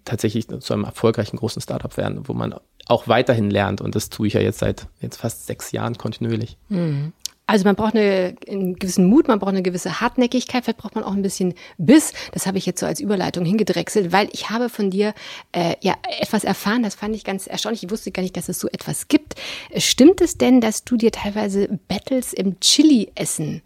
tatsächlich 0.04 0.48
zu 0.48 0.72
einem 0.72 0.84
erfolgreichen 0.84 1.36
großen 1.36 1.60
Startup 1.60 1.96
werden, 1.96 2.26
wo 2.26 2.32
man 2.32 2.54
auch 2.86 3.06
weiterhin 3.06 3.50
lernt. 3.50 3.80
Und 3.80 3.94
das 3.94 4.08
tue 4.08 4.26
ich 4.26 4.32
ja 4.32 4.40
jetzt 4.40 4.58
seit 4.58 4.86
jetzt 5.00 5.18
fast 5.18 5.46
sechs 5.46 5.72
Jahren 5.72 5.98
kontinuierlich. 5.98 6.56
Mhm. 6.68 7.12
Also 7.50 7.64
man 7.64 7.74
braucht 7.74 7.96
eine, 7.96 8.36
einen 8.48 8.76
gewissen 8.76 9.06
Mut, 9.06 9.26
man 9.26 9.40
braucht 9.40 9.50
eine 9.50 9.62
gewisse 9.62 10.00
Hartnäckigkeit, 10.00 10.62
vielleicht 10.62 10.78
braucht 10.78 10.94
man 10.94 11.02
auch 11.02 11.14
ein 11.14 11.22
bisschen 11.22 11.54
Biss. 11.78 12.12
Das 12.30 12.46
habe 12.46 12.58
ich 12.58 12.64
jetzt 12.64 12.78
so 12.78 12.86
als 12.86 13.00
Überleitung 13.00 13.44
hingedrechselt, 13.44 14.12
weil 14.12 14.28
ich 14.30 14.50
habe 14.50 14.68
von 14.68 14.88
dir 14.88 15.14
äh, 15.50 15.74
ja 15.80 15.96
etwas 16.20 16.44
erfahren, 16.44 16.84
das 16.84 16.94
fand 16.94 17.16
ich 17.16 17.24
ganz 17.24 17.48
erstaunlich. 17.48 17.82
Ich 17.82 17.90
wusste 17.90 18.12
gar 18.12 18.22
nicht, 18.22 18.36
dass 18.36 18.48
es 18.48 18.60
so 18.60 18.68
etwas 18.68 19.08
gibt. 19.08 19.34
Stimmt 19.76 20.20
es 20.20 20.38
denn, 20.38 20.60
dass 20.60 20.84
du 20.84 20.96
dir 20.96 21.10
teilweise 21.10 21.80
Battles 21.88 22.32
im 22.32 22.60
Chili-Essen 22.60 23.62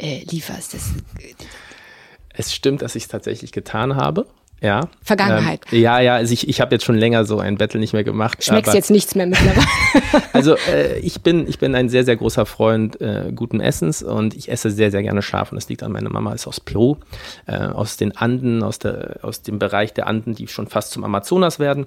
äh, 0.00 0.24
lieferst? 0.24 0.74
Das, 0.74 0.90
es 2.30 2.52
stimmt, 2.52 2.82
dass 2.82 2.96
ich 2.96 3.04
es 3.04 3.08
tatsächlich 3.08 3.52
getan 3.52 3.94
habe. 3.94 4.26
Ja. 4.60 4.88
Vergangenheit. 5.02 5.62
Ähm, 5.72 5.80
ja, 5.80 6.00
ja, 6.00 6.14
also 6.16 6.34
ich, 6.34 6.46
ich 6.46 6.60
habe 6.60 6.74
jetzt 6.74 6.84
schon 6.84 6.96
länger 6.96 7.24
so 7.24 7.38
ein 7.38 7.56
Battle 7.56 7.80
nicht 7.80 7.94
mehr 7.94 8.04
gemacht. 8.04 8.44
Schmeckst 8.44 8.74
jetzt 8.74 8.90
nichts 8.90 9.14
mehr 9.14 9.26
mittlerweile. 9.26 9.66
also 10.34 10.54
äh, 10.70 10.98
ich, 10.98 11.22
bin, 11.22 11.48
ich 11.48 11.58
bin 11.58 11.74
ein 11.74 11.88
sehr, 11.88 12.04
sehr 12.04 12.16
großer 12.16 12.44
Freund 12.44 13.00
äh, 13.00 13.32
guten 13.34 13.60
Essens 13.60 14.02
und 14.02 14.34
ich 14.34 14.50
esse 14.50 14.70
sehr, 14.70 14.90
sehr 14.90 15.02
gerne 15.02 15.22
scharf. 15.22 15.50
Und 15.50 15.56
das 15.56 15.68
liegt 15.68 15.82
an 15.82 15.92
meiner 15.92 16.10
Mama, 16.10 16.34
ist 16.34 16.46
aus 16.46 16.60
Peru, 16.60 16.96
äh, 17.46 17.56
aus 17.56 17.96
den 17.96 18.16
Anden, 18.16 18.62
aus, 18.62 18.78
der, 18.78 19.20
aus 19.22 19.42
dem 19.42 19.58
Bereich 19.58 19.94
der 19.94 20.06
Anden, 20.06 20.34
die 20.34 20.46
schon 20.46 20.66
fast 20.66 20.92
zum 20.92 21.04
Amazonas 21.04 21.58
werden. 21.58 21.86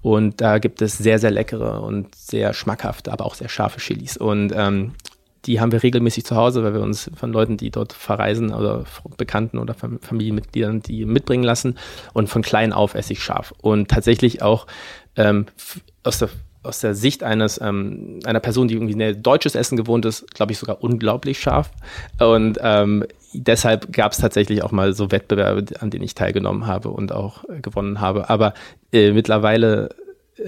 Und 0.00 0.40
da 0.40 0.58
gibt 0.58 0.80
es 0.80 0.98
sehr, 0.98 1.18
sehr 1.18 1.32
leckere 1.32 1.82
und 1.82 2.14
sehr 2.14 2.54
schmackhafte, 2.54 3.12
aber 3.12 3.26
auch 3.26 3.34
sehr 3.34 3.48
scharfe 3.48 3.80
Chilis. 3.80 4.16
Und 4.16 4.52
ähm, 4.54 4.92
die 5.46 5.60
haben 5.60 5.72
wir 5.72 5.82
regelmäßig 5.82 6.24
zu 6.24 6.36
Hause, 6.36 6.62
weil 6.62 6.74
wir 6.74 6.80
uns 6.80 7.10
von 7.16 7.32
Leuten, 7.32 7.56
die 7.56 7.70
dort 7.70 7.92
verreisen 7.92 8.54
oder 8.54 8.84
Bekannten 9.16 9.58
oder 9.58 9.74
Familienmitgliedern, 9.74 10.82
die 10.82 11.04
mitbringen 11.04 11.44
lassen. 11.44 11.78
Und 12.12 12.28
von 12.28 12.42
klein 12.42 12.72
auf 12.72 12.94
esse 12.94 13.14
ich 13.14 13.22
scharf. 13.22 13.52
Und 13.60 13.88
tatsächlich 13.88 14.42
auch 14.42 14.66
ähm, 15.16 15.46
aus 16.04 16.18
der 16.18 16.28
aus 16.64 16.78
der 16.78 16.94
Sicht 16.94 17.24
eines 17.24 17.60
ähm, 17.60 18.20
einer 18.24 18.40
Person, 18.40 18.68
die 18.68 18.74
irgendwie 18.74 18.94
ein 18.94 19.22
deutsches 19.22 19.54
Essen 19.54 19.76
gewohnt 19.76 20.04
ist, 20.04 20.32
glaube 20.32 20.52
ich 20.52 20.58
sogar 20.58 20.82
unglaublich 20.82 21.40
scharf. 21.40 21.72
Und 22.20 22.58
ähm, 22.62 23.04
deshalb 23.32 23.92
gab 23.92 24.12
es 24.12 24.18
tatsächlich 24.18 24.62
auch 24.62 24.70
mal 24.70 24.92
so 24.92 25.10
Wettbewerbe, 25.10 25.80
an 25.80 25.90
denen 25.90 26.04
ich 26.04 26.14
teilgenommen 26.14 26.66
habe 26.66 26.90
und 26.90 27.12
auch 27.12 27.44
gewonnen 27.62 28.00
habe. 28.00 28.30
Aber 28.30 28.54
äh, 28.92 29.10
mittlerweile 29.10 29.88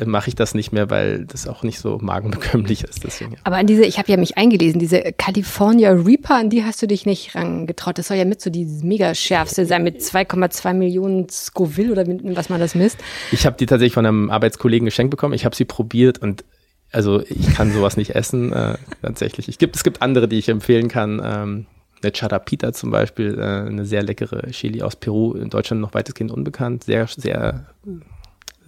mache 0.05 0.29
ich 0.29 0.35
das 0.35 0.55
nicht 0.55 0.73
mehr, 0.73 0.91
weil 0.91 1.25
das 1.27 1.47
auch 1.47 1.63
nicht 1.63 1.79
so 1.79 1.99
magenbekömmlich 2.01 2.85
ist. 2.85 3.05
Deswegen, 3.05 3.33
ja. 3.33 3.39
Aber 3.45 3.57
an 3.57 3.67
diese, 3.67 3.85
ich 3.85 3.99
habe 3.99 4.11
ja 4.11 4.17
mich 4.17 4.37
eingelesen, 4.37 4.79
diese 4.79 5.01
California 5.17 5.91
Reaper, 5.91 6.37
an 6.37 6.51
die 6.51 6.65
hast 6.65 6.83
du 6.83 6.87
dich 6.87 7.07
nicht 7.07 7.35
rangetraut. 7.35 7.99
Das 7.99 8.09
soll 8.09 8.17
ja 8.17 8.25
mit 8.25 8.41
so 8.41 8.51
die 8.51 8.65
mega 8.83 9.15
schärfste 9.15 9.67
sein 9.67 9.83
mit 9.85 10.01
2,2 10.01 10.75
Millionen 10.75 11.29
Scoville 11.29 11.93
oder 11.93 12.07
mit, 12.07 12.23
was 12.37 12.49
man 12.49 12.61
das 12.61 12.75
misst. 12.75 12.99
Ich 13.33 13.47
habe 13.47 13.57
die 13.57 13.67
tatsächlich 13.67 13.95
von 13.95 14.07
einem 14.07 14.31
Arbeitskollegen 14.31 14.85
geschenkt 14.85 15.11
bekommen. 15.11 15.35
Ich 15.35 15.45
habe 15.45 15.55
sie 15.55 15.65
probiert 15.65 16.19
und 16.19 16.45
also 16.93 17.23
ich 17.23 17.55
kann 17.55 17.73
sowas 17.73 17.97
nicht 17.97 18.15
essen, 18.15 18.53
äh, 18.53 18.77
tatsächlich. 19.03 19.49
Ich 19.49 19.59
gibt, 19.59 19.75
es 19.75 19.83
gibt 19.83 20.01
andere, 20.01 20.29
die 20.29 20.39
ich 20.39 20.49
empfehlen 20.49 20.89
kann. 20.89 21.21
Ähm, 21.25 21.67
eine 22.05 22.15
Charapita 22.15 22.73
zum 22.73 22.91
Beispiel, 22.91 23.39
äh, 23.39 23.69
eine 23.69 23.85
sehr 23.85 24.03
leckere 24.03 24.51
Chili 24.51 24.83
aus 24.83 24.97
Peru, 24.97 25.35
in 25.35 25.51
Deutschland 25.51 25.81
noch 25.81 25.95
weitestgehend 25.95 26.31
unbekannt, 26.31 26.85
sehr, 26.85 27.07
sehr 27.09 27.67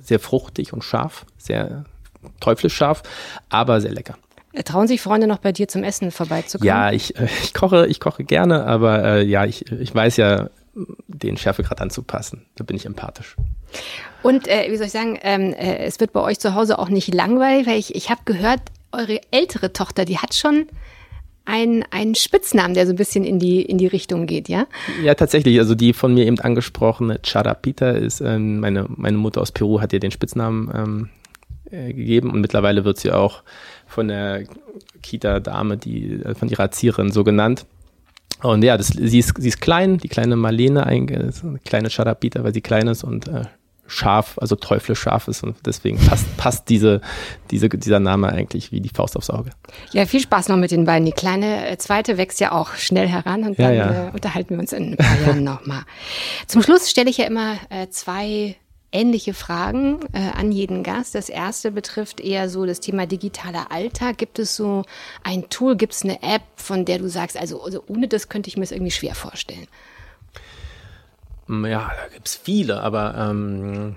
sehr 0.06 0.20
fruchtig 0.20 0.72
und 0.72 0.84
scharf, 0.84 1.26
sehr 1.38 1.84
teuflisch 2.40 2.74
scharf, 2.74 3.02
aber 3.48 3.80
sehr 3.80 3.92
lecker. 3.92 4.16
Trauen 4.64 4.88
sich 4.88 5.02
Freunde 5.02 5.26
noch 5.26 5.38
bei 5.38 5.52
dir 5.52 5.68
zum 5.68 5.84
Essen 5.84 6.10
vorbeizukommen? 6.10 6.66
Ja, 6.66 6.90
ich, 6.90 7.18
äh, 7.18 7.28
ich 7.42 7.52
koche, 7.52 7.86
ich 7.86 8.00
koche 8.00 8.24
gerne, 8.24 8.64
aber 8.64 9.04
äh, 9.04 9.24
ja, 9.24 9.44
ich, 9.44 9.70
ich 9.70 9.94
weiß 9.94 10.16
ja, 10.16 10.48
den 11.08 11.36
Schärfegrad 11.36 11.80
anzupassen. 11.80 12.46
Da 12.56 12.64
bin 12.64 12.76
ich 12.76 12.86
empathisch. 12.86 13.36
Und 14.22 14.48
äh, 14.48 14.70
wie 14.70 14.76
soll 14.76 14.86
ich 14.86 14.92
sagen, 14.92 15.18
ähm, 15.22 15.52
äh, 15.52 15.78
es 15.78 16.00
wird 16.00 16.12
bei 16.12 16.20
euch 16.20 16.38
zu 16.38 16.54
Hause 16.54 16.78
auch 16.78 16.88
nicht 16.88 17.12
langweilig, 17.14 17.66
weil 17.66 17.78
ich, 17.78 17.94
ich 17.94 18.10
habe 18.10 18.20
gehört, 18.24 18.60
eure 18.92 19.20
ältere 19.30 19.72
Tochter, 19.72 20.04
die 20.04 20.18
hat 20.18 20.34
schon 20.34 20.68
ein, 21.46 21.84
ein 21.90 22.14
Spitznamen, 22.14 22.74
der 22.74 22.86
so 22.86 22.92
ein 22.92 22.96
bisschen 22.96 23.24
in 23.24 23.38
die, 23.38 23.62
in 23.62 23.78
die 23.78 23.86
Richtung 23.86 24.26
geht, 24.26 24.48
ja? 24.48 24.66
Ja, 25.02 25.14
tatsächlich. 25.14 25.58
Also 25.58 25.74
die 25.74 25.92
von 25.92 26.12
mir 26.12 26.26
eben 26.26 26.38
angesprochene 26.40 27.20
Charapita 27.24 27.90
ist, 27.90 28.20
ähm, 28.20 28.60
meine, 28.60 28.86
meine 28.88 29.16
Mutter 29.16 29.40
aus 29.40 29.52
Peru 29.52 29.80
hat 29.80 29.92
ihr 29.92 30.00
den 30.00 30.10
Spitznamen 30.10 30.70
ähm, 30.74 31.08
äh, 31.70 31.92
gegeben 31.92 32.30
und 32.30 32.40
mittlerweile 32.40 32.84
wird 32.84 32.98
sie 32.98 33.12
auch 33.12 33.42
von 33.86 34.08
der 34.08 34.44
Kita-Dame, 35.02 35.76
die, 35.76 36.14
äh, 36.14 36.34
von 36.34 36.48
ihrer 36.48 36.64
Erzieherin 36.64 37.10
so 37.10 37.24
genannt. 37.24 37.66
Und 38.42 38.62
ja, 38.62 38.76
das, 38.76 38.88
sie, 38.88 39.18
ist, 39.18 39.34
sie 39.38 39.48
ist 39.48 39.60
klein, 39.60 39.98
die 39.98 40.08
kleine 40.08 40.36
Marlene, 40.36 40.84
eine 40.84 41.32
kleine 41.64 41.90
Charapita, 41.90 42.44
weil 42.44 42.52
sie 42.52 42.60
klein 42.60 42.88
ist 42.88 43.02
und 43.02 43.28
äh, 43.28 43.44
scharf, 43.86 44.38
also 44.38 44.56
teuflisch 44.56 45.00
scharf 45.00 45.28
ist 45.28 45.42
und 45.42 45.56
deswegen 45.64 45.98
passt, 45.98 46.36
passt 46.36 46.68
diese, 46.68 47.00
diese, 47.50 47.68
dieser 47.68 48.00
Name 48.00 48.28
eigentlich 48.28 48.72
wie 48.72 48.80
die 48.80 48.88
Faust 48.88 49.16
aufs 49.16 49.30
Auge. 49.30 49.50
Ja, 49.92 50.06
viel 50.06 50.20
Spaß 50.20 50.48
noch 50.48 50.56
mit 50.56 50.70
den 50.70 50.84
beiden. 50.84 51.06
Die 51.06 51.12
kleine 51.12 51.68
äh, 51.68 51.78
zweite 51.78 52.18
wächst 52.18 52.40
ja 52.40 52.52
auch 52.52 52.74
schnell 52.74 53.08
heran 53.08 53.44
und 53.44 53.58
dann 53.58 53.74
ja, 53.74 53.92
ja. 53.92 54.08
Äh, 54.08 54.10
unterhalten 54.12 54.50
wir 54.50 54.58
uns 54.58 54.72
in 54.72 54.92
ein 54.92 54.96
paar 54.96 55.20
Jahren 55.26 55.44
nochmal. 55.44 55.82
Zum 56.46 56.62
Schluss 56.62 56.90
stelle 56.90 57.10
ich 57.10 57.18
ja 57.18 57.26
immer 57.26 57.54
äh, 57.70 57.88
zwei 57.88 58.56
ähnliche 58.92 59.34
Fragen 59.34 60.00
äh, 60.12 60.30
an 60.36 60.52
jeden 60.52 60.82
Gast. 60.82 61.14
Das 61.14 61.28
erste 61.28 61.70
betrifft 61.70 62.20
eher 62.20 62.48
so 62.48 62.64
das 62.66 62.80
Thema 62.80 63.06
digitaler 63.06 63.70
Alltag. 63.70 64.18
Gibt 64.18 64.38
es 64.38 64.56
so 64.56 64.84
ein 65.22 65.48
Tool, 65.50 65.76
gibt 65.76 65.92
es 65.92 66.02
eine 66.02 66.22
App, 66.22 66.42
von 66.56 66.84
der 66.84 66.98
du 66.98 67.08
sagst, 67.08 67.36
also, 67.36 67.62
also 67.62 67.82
ohne 67.88 68.08
das 68.08 68.28
könnte 68.28 68.48
ich 68.48 68.56
mir 68.56 68.64
es 68.64 68.72
irgendwie 68.72 68.92
schwer 68.92 69.14
vorstellen? 69.14 69.66
Ja, 71.48 71.92
da 72.02 72.08
gibt 72.12 72.26
es 72.26 72.36
viele, 72.36 72.80
aber 72.80 73.14
ähm, 73.16 73.96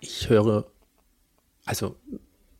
ich 0.00 0.28
höre, 0.28 0.66
also 1.64 1.96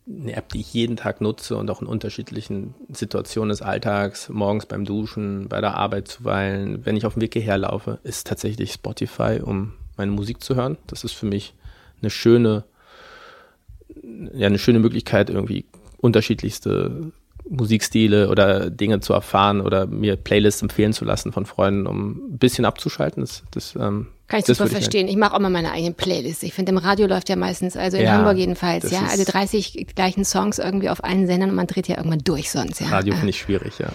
eine 0.07 0.33
App, 0.35 0.49
die 0.49 0.61
ich 0.61 0.73
jeden 0.73 0.95
Tag 0.95 1.21
nutze 1.21 1.57
und 1.57 1.69
auch 1.69 1.81
in 1.81 1.87
unterschiedlichen 1.87 2.75
Situationen 2.89 3.49
des 3.49 3.61
Alltags, 3.61 4.29
morgens 4.29 4.65
beim 4.65 4.85
Duschen, 4.85 5.49
bei 5.49 5.61
der 5.61 5.75
Arbeit 5.75 6.07
zuweilen, 6.07 6.85
wenn 6.85 6.95
ich 6.95 7.05
auf 7.05 7.13
dem 7.13 7.21
Weg 7.21 7.33
hierher 7.33 7.57
laufe, 7.57 7.99
ist 8.03 8.27
tatsächlich 8.27 8.71
Spotify, 8.71 9.41
um 9.43 9.73
meine 9.97 10.11
Musik 10.11 10.41
zu 10.41 10.55
hören. 10.55 10.77
Das 10.87 11.03
ist 11.03 11.13
für 11.13 11.25
mich 11.25 11.53
eine 12.01 12.09
schöne, 12.09 12.63
ja, 14.33 14.47
eine 14.47 14.59
schöne 14.59 14.79
Möglichkeit, 14.79 15.29
irgendwie 15.29 15.65
unterschiedlichste 15.97 17.11
Musikstile 17.49 18.29
oder 18.29 18.69
Dinge 18.69 18.99
zu 18.99 19.13
erfahren 19.13 19.61
oder 19.61 19.85
mir 19.87 20.15
Playlists 20.15 20.61
empfehlen 20.61 20.93
zu 20.93 21.05
lassen 21.05 21.31
von 21.31 21.45
Freunden, 21.45 21.87
um 21.87 22.33
ein 22.33 22.37
bisschen 22.37 22.65
abzuschalten. 22.65 23.21
Das, 23.21 23.43
das, 23.51 23.75
ähm, 23.75 24.07
Kann 24.27 24.39
ich 24.39 24.45
super 24.45 24.65
ich 24.65 24.71
verstehen. 24.71 25.07
Ich 25.07 25.15
mache 25.15 25.33
auch 25.33 25.39
mal 25.39 25.49
meine 25.49 25.71
eigene 25.71 25.93
Playlist. 25.93 26.43
Ich 26.43 26.53
finde, 26.53 26.71
im 26.71 26.77
Radio 26.77 27.07
läuft 27.07 27.29
ja 27.29 27.35
meistens, 27.35 27.77
also 27.77 27.97
in 27.97 28.03
ja, 28.03 28.13
Hamburg 28.13 28.37
jedenfalls, 28.37 28.91
ja, 28.91 29.05
also 29.09 29.23
30 29.25 29.87
gleichen 29.95 30.25
Songs 30.25 30.59
irgendwie 30.59 30.89
auf 30.89 31.03
allen 31.03 31.27
Sendern 31.27 31.49
und 31.51 31.55
man 31.55 31.67
dreht 31.67 31.87
ja 31.87 31.97
irgendwann 31.97 32.23
durch 32.23 32.51
sonst. 32.51 32.81
Ja. 32.81 32.87
Radio 32.87 33.13
finde 33.13 33.29
ich 33.29 33.39
schwierig, 33.39 33.79
ja. 33.79 33.87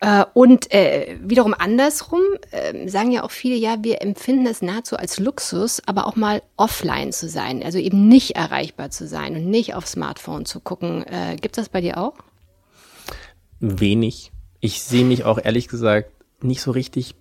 Äh, 0.00 0.24
und 0.32 0.72
äh, 0.72 1.18
wiederum 1.22 1.54
andersrum 1.54 2.22
äh, 2.52 2.88
sagen 2.88 3.12
ja 3.12 3.22
auch 3.22 3.30
viele, 3.30 3.54
ja, 3.54 3.76
wir 3.82 4.00
empfinden 4.00 4.46
es 4.46 4.62
nahezu 4.62 4.96
als 4.96 5.18
Luxus, 5.18 5.82
aber 5.86 6.06
auch 6.06 6.16
mal 6.16 6.42
offline 6.56 7.12
zu 7.12 7.28
sein, 7.28 7.62
also 7.62 7.78
eben 7.78 8.08
nicht 8.08 8.34
erreichbar 8.34 8.90
zu 8.90 9.06
sein 9.06 9.36
und 9.36 9.50
nicht 9.50 9.74
auf 9.74 9.86
Smartphone 9.86 10.46
zu 10.46 10.60
gucken. 10.60 11.04
Äh, 11.04 11.36
Gibt 11.40 11.58
das 11.58 11.68
bei 11.68 11.82
dir 11.82 11.98
auch? 11.98 12.14
Wenig. 13.60 14.32
Ich 14.60 14.82
sehe 14.82 15.04
mich 15.04 15.24
auch 15.24 15.38
ehrlich 15.42 15.68
gesagt 15.68 16.10
nicht 16.42 16.62
so 16.62 16.70
richtig 16.70 17.14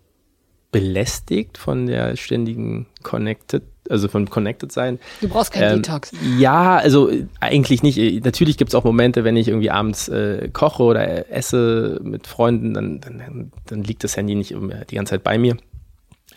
belästigt 0.72 1.58
von 1.58 1.86
der 1.86 2.16
ständigen 2.16 2.88
Connected 3.04 3.64
also 3.90 4.08
von 4.08 4.30
Connected 4.30 4.72
sein. 4.72 5.00
Du 5.22 5.28
brauchst 5.28 5.52
keinen 5.52 5.78
ähm, 5.78 5.82
Detox. 5.82 6.12
Ja, 6.38 6.78
also 6.78 7.12
eigentlich 7.40 7.84
nicht. 7.84 8.24
Natürlich 8.24 8.58
gibt 8.58 8.70
es 8.70 8.76
auch 8.76 8.84
Momente, 8.84 9.24
wenn 9.24 9.36
ich 9.36 9.48
irgendwie 9.48 9.72
abends 9.72 10.08
äh, 10.08 10.50
koche 10.54 10.84
oder 10.84 11.32
esse 11.32 12.00
mit 12.04 12.28
Freunden, 12.28 12.74
dann, 12.74 13.02
dann, 13.02 13.52
dann 13.66 13.84
liegt 13.84 14.04
das 14.04 14.16
Handy 14.16 14.36
nicht 14.36 14.52
die 14.52 14.96
ganze 14.96 15.12
Zeit 15.12 15.24
bei 15.24 15.38
mir. 15.38 15.58